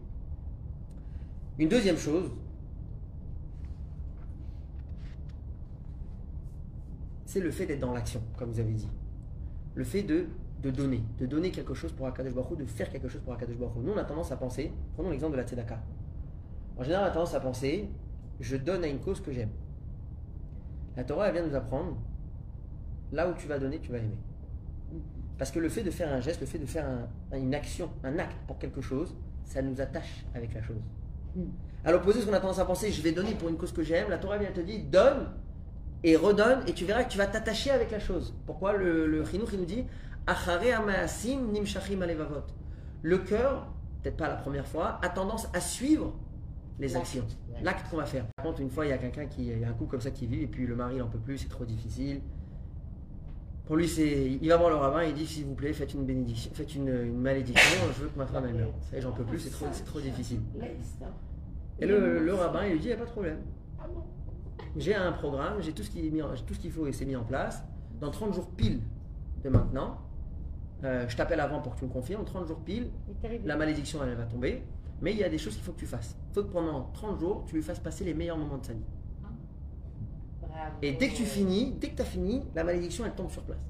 [1.57, 2.31] Une deuxième chose,
[7.25, 8.89] c'est le fait d'être dans l'action, comme vous avez dit.
[9.75, 10.25] Le fait de,
[10.63, 13.57] de donner, de donner quelque chose pour Akadosh Baruch de faire quelque chose pour Akadosh
[13.57, 13.75] Baruch.
[13.83, 15.81] Nous, on a tendance à penser, prenons l'exemple de la Tzedaka.
[16.77, 17.89] En général, on a tendance à penser,
[18.39, 19.49] je donne à une cause que j'aime.
[20.97, 21.97] La Torah, elle vient nous apprendre,
[23.11, 24.17] là où tu vas donner, tu vas aimer.
[25.37, 27.89] Parce que le fait de faire un geste, le fait de faire un- une action,
[28.03, 29.13] un acte pour quelque chose,
[29.43, 30.81] ça nous attache avec la chose.
[31.35, 31.41] Mm.
[31.83, 33.83] À l'opposé, ce qu'on a tendance à penser, je vais donner pour une cause que
[33.83, 35.27] j'aime, la Torah vient te dire, donne
[36.03, 38.33] et redonne, et tu verras que tu vas t'attacher avec la chose.
[38.45, 39.85] Pourquoi le, le Chinuch, il nous dit.
[43.01, 43.67] Le cœur,
[44.01, 46.13] peut-être pas la première fois, a tendance à suivre
[46.79, 47.25] les actions,
[47.63, 48.25] l'acte qu'on va faire.
[48.35, 50.01] Par contre, une fois, il y a quelqu'un qui, il y a un couple comme
[50.01, 52.21] ça qui vit, et puis le mari, il en peut plus, c'est trop difficile.
[53.65, 56.05] Pour lui, c'est, il va voir le rabbin, il dit, s'il vous plaît, faites une
[56.05, 58.73] bénédiction, faites une, une malédiction, je veux que ma femme elle meure.
[58.91, 60.39] Ça j'en peux plus, c'est trop, c'est trop difficile.
[61.79, 63.39] Et le, le rabbin, il lui dit, il n'y a pas de problème.
[64.77, 66.91] J'ai un programme, j'ai tout ce qui est mis en- tout ce qu'il faut et
[66.91, 67.63] c'est mis en place.
[67.99, 68.81] Dans 30 jours pile
[69.43, 69.97] de maintenant,
[70.83, 72.89] euh, je t'appelle avant pour que tu me confirmes, 30 jours pile,
[73.45, 74.63] la malédiction elle va tomber.
[75.01, 76.15] Mais il y a des choses qu'il faut que tu fasses.
[76.35, 78.83] Faut que pendant 30 jours, tu lui fasses passer les meilleurs moments de sa vie.
[80.41, 80.65] Bravo.
[80.81, 83.41] Et dès que tu finis, dès que tu as fini, la malédiction elle tombe sur
[83.43, 83.65] place.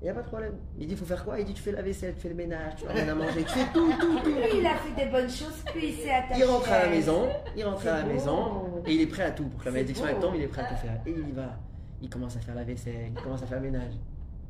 [0.00, 0.54] Il n'y a pas de problème.
[0.78, 1.38] Il dit, il faut faire quoi?
[1.38, 3.50] Il dit, tu fais la vaisselle, tu fais le ménage, tu ramènes à manger, tu
[3.50, 4.30] fais tout, tout, tout.
[4.34, 6.40] Lui, il a fait des bonnes choses, puis il s'est attaché.
[6.40, 8.12] Il rentre à la maison, il rentre à la beau.
[8.14, 9.44] maison et il est prêt à tout.
[9.44, 11.02] Pour que la malédiction elle tombe, il est prêt à tout faire.
[11.04, 11.58] Et il y va.
[12.00, 13.92] Il commence à faire la vaisselle, il commence à faire le ménage.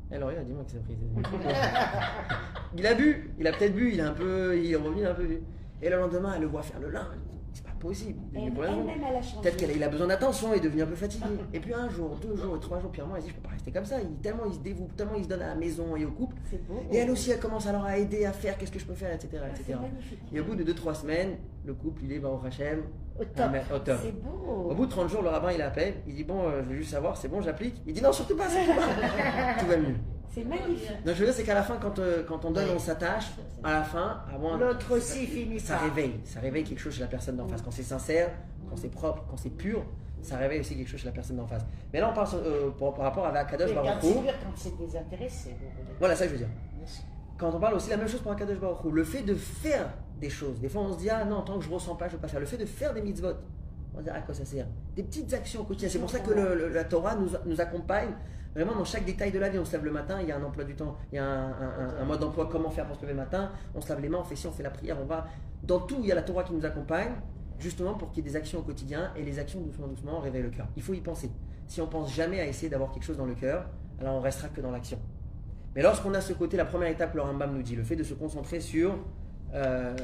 [0.09, 0.95] Et alors, il a dit moi que c'est pris.
[2.77, 5.13] il a bu, il a peut-être bu, il est un peu, il est revenu un
[5.13, 5.27] peu.
[5.81, 7.17] Et le lendemain, elle le voit faire le linge.
[7.53, 8.19] C'est pas possible.
[8.35, 9.41] Elle- elle.
[9.41, 11.25] Peut-être qu'il a besoin d'attention, est devenu un peu fatigué.
[11.53, 13.41] Et puis un jour, deux jours, trois jours, puis un mois, il dit je peux
[13.41, 13.99] pas rester comme ça.
[14.01, 16.35] Il, tellement il se dévoue, tellement il se donne à la maison et au couple.
[16.67, 16.83] Beau.
[16.91, 19.13] Et elle aussi, elle commence alors à aider, à faire qu'est-ce que je peux faire,
[19.13, 19.41] etc.
[19.43, 19.79] Ah, etc.
[19.81, 20.19] Magnifique.
[20.31, 22.83] Et au bout de 2-3 semaines, le couple, il est bah, au Hachem,
[23.19, 23.75] Au ah, top.
[23.75, 23.99] au top.
[24.03, 24.69] C'est beau.
[24.69, 26.75] Au bout de 30 jours, le rabbin, il appelle, il dit Bon, euh, je veux
[26.75, 29.59] juste savoir, c'est bon, j'applique Il dit Non, surtout pas, surtout pas.
[29.59, 29.95] Tout va mieux.
[30.31, 31.03] C'est magnifique.
[31.05, 33.31] Donc, je veux dire, c'est qu'à la fin, quand, euh, quand on donne, on s'attache,
[33.63, 34.57] à la fin, à moins.
[34.57, 35.83] L'autre aussi finit Ça par.
[35.85, 37.61] réveille, ça réveille quelque chose chez la personne d'en face.
[37.61, 38.29] Quand c'est sincère,
[38.69, 39.83] quand c'est propre, quand c'est pur,
[40.21, 41.65] ça réveille aussi quelque chose chez la personne d'en face.
[41.91, 44.13] Mais là, on parle euh, par, par rapport à quand Baruch Hu.
[44.13, 45.55] quand c'est désintéressé.
[45.97, 46.49] Voilà, ça je veux dire.
[47.37, 49.89] Quand on parle aussi la même chose pour Akadosh Baruch Hu, le fait de faire
[50.19, 50.59] des choses.
[50.59, 52.27] Des fois, on se dit ah non, tant que je ressens pas, je veux pas
[52.27, 52.39] faire.
[52.41, 53.29] Le fait de faire des mitzvot,
[53.93, 54.67] on va dire à quoi ça sert?
[54.95, 55.89] Des petites actions quotidiennes.
[55.91, 58.09] C'est pour ça que le- le- la Torah nous, nous accompagne
[58.59, 59.57] vraiment dans chaque détail de la vie.
[59.57, 61.25] On se lève le matin, il y a un emploi du temps, il y a
[61.25, 63.51] un, mode d'emploi, comment faire pour se lever le matin.
[63.73, 65.27] On se lave les mains, on fait ci, on fait la prière, on va.
[65.63, 67.11] Dans tout, il y a la Torah qui nous accompagne,
[67.57, 70.43] justement pour qu'il y ait des actions au quotidien et les actions doucement, doucement réveillent
[70.43, 70.67] le cœur.
[70.75, 71.31] Il faut y penser.
[71.67, 74.49] Si on pense jamais à essayer d'avoir quelque chose dans le cœur, alors on restera
[74.49, 74.99] que dans l'action.
[75.75, 78.03] Mais lorsqu'on a ce côté, la première étape, le Rambam nous dit, le fait de
[78.03, 78.97] se concentrer sur
[79.53, 79.95] euh,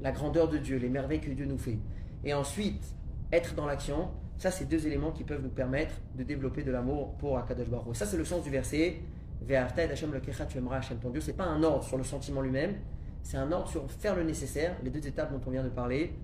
[0.00, 1.78] la grandeur de Dieu, les merveilles que Dieu nous fait,
[2.24, 2.84] et ensuite
[3.32, 4.10] être dans l'action,
[4.40, 7.94] ça c'est deux éléments qui peuvent nous permettre de développer de l'amour pour Akadosh Baruch.
[7.94, 8.96] Ça c'est le sens du verset.
[9.42, 11.20] Ve'ahavta et Hashem lekecha, tu aimeras Hashem ton Dieu.
[11.20, 12.74] C'est pas un ordre sur le sentiment lui-même,
[13.22, 16.14] c'est un ordre sur faire le nécessaire, les deux étapes dont on vient de parler,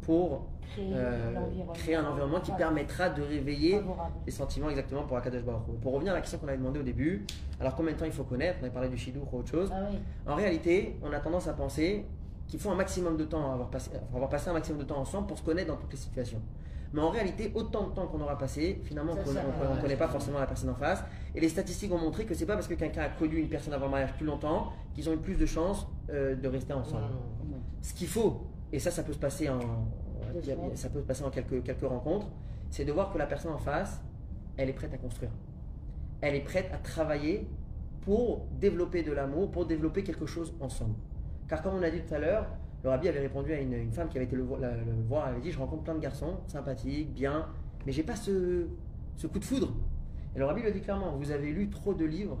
[0.00, 1.34] pour Créer euh,
[1.74, 3.80] créer un environnement qui permettra de réveiller
[4.26, 5.62] les sentiments exactement pour Akadosh Baruch.
[5.80, 7.24] Pour revenir à la question qu'on avait demandé au début,
[7.60, 8.58] alors combien de temps il faut connaître?
[8.60, 9.70] On avait parlé du Shidduch ou autre chose.
[9.72, 9.98] Ah oui.
[10.26, 12.04] En réalité, on a tendance à penser
[12.48, 14.98] qu'il faut un maximum de temps, avoir passé, faut avoir passé un maximum de temps
[14.98, 16.40] ensemble pour se connaître dans toutes les situations.
[16.92, 20.38] Mais en réalité, autant de temps qu'on aura passé, finalement, on ne connaît pas forcément
[20.38, 21.04] la personne en face.
[21.34, 23.72] Et les statistiques ont montré que c'est pas parce que quelqu'un a connu une personne
[23.74, 27.04] avant le mariage plus longtemps qu'ils ont eu plus de chances euh, de rester ensemble.
[27.82, 29.60] Ce qu'il faut, et ça, ça peut se passer en,
[30.74, 32.28] ça peut se passer en quelques, quelques rencontres,
[32.70, 34.00] c'est de voir que la personne en face,
[34.56, 35.30] elle est prête à construire.
[36.20, 37.46] Elle est prête à travailler
[38.02, 40.94] pour développer de l'amour, pour développer quelque chose ensemble.
[41.48, 42.46] Car comme on a dit tout à l'heure,
[42.86, 45.26] le rabbi avait répondu à une, une femme qui avait été le, la- le voir,
[45.26, 47.46] elle avait dit, je rencontre plein de garçons, sympathiques, bien,
[47.84, 48.66] mais j'ai pas ce,
[49.16, 49.72] ce coup de foudre.
[50.36, 52.38] Et le rabbi lui a dit clairement, vous avez lu trop de livres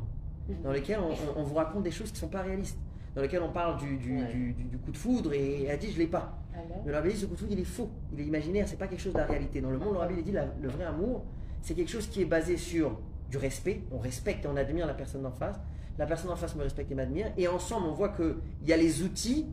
[0.62, 2.78] dans lesquels on, on- on vous raconte des choses qui ne sont pas réalistes,
[3.16, 4.32] dans lesquels on parle du, du- Ouais.
[4.32, 6.38] du- du- du coup de foudre, et elle a dit, je l'ai pas.
[6.54, 8.68] Alors Mais le rabbi dit ce coup de foudre, il est faux, il est imaginaire,
[8.68, 9.60] c'est pas quelque chose de la réalité.
[9.60, 11.24] Dans le monde, le rabbi il dit la- le vrai amour,
[11.60, 13.00] c'est quelque chose qui est basé sur
[13.32, 13.80] du respect.
[13.90, 15.58] On respecte et on admire la personne d'en face.
[15.98, 17.32] La personne en face me respecte et m'admire.
[17.36, 19.46] Et ensemble, on voit qu'il y a les outils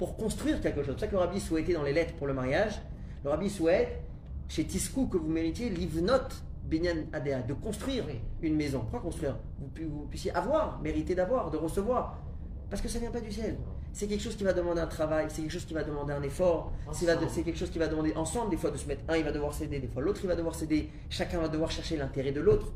[0.00, 0.94] pour construire quelque chose.
[0.96, 2.80] C'est ça que le rabbi souhaitait dans les lettres pour le mariage,
[3.22, 4.00] le rabbi souhaite,
[4.48, 6.28] chez Tiskou, que vous méritiez, livnot
[6.64, 8.04] binyan adéa, de construire
[8.40, 8.80] une maison.
[8.80, 12.18] Pourquoi construire vous, pu- vous puissiez avoir, mériter d'avoir, de recevoir.
[12.70, 13.58] Parce que ça ne vient pas du ciel.
[13.92, 16.22] C'est quelque chose qui va demander un travail, c'est quelque chose qui va demander un
[16.22, 19.24] effort, c'est quelque chose qui va demander ensemble, des fois de se mettre, un il
[19.24, 22.32] va devoir céder, des fois l'autre il va devoir céder, chacun va devoir chercher l'intérêt
[22.32, 22.72] de l'autre.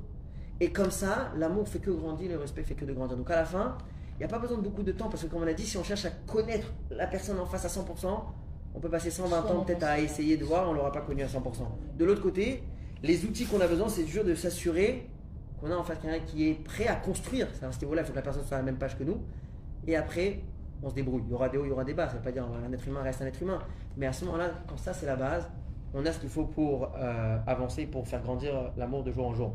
[0.61, 3.17] Et comme ça, l'amour fait que grandir, le respect fait que de grandir.
[3.17, 3.79] Donc à la fin,
[4.15, 5.67] il n'y a pas besoin de beaucoup de temps, parce que comme on a dit,
[5.67, 8.07] si on cherche à connaître la personne en face à 100%,
[8.75, 11.23] on peut passer 120 ans peut-être à essayer de voir, on ne l'aura pas connu
[11.23, 11.41] à 100%.
[11.97, 12.63] De l'autre côté,
[13.03, 15.09] les outils qu'on a besoin, c'est toujours de s'assurer
[15.61, 17.49] qu'on a en face quelqu'un qui est prêt à construire.
[17.55, 19.05] C'est à ce niveau-là, il faut que la personne soit à la même page que
[19.05, 19.19] nous.
[19.87, 20.41] Et après,
[20.83, 21.23] on se débrouille.
[21.27, 22.07] Il y aura des hauts, il y aura des bas.
[22.07, 23.59] Ça ne veut pas dire un être humain reste un être humain.
[23.97, 25.49] Mais à ce moment-là, quand ça c'est la base,
[25.93, 29.35] on a ce qu'il faut pour euh, avancer, pour faire grandir l'amour de jour en
[29.35, 29.55] jour.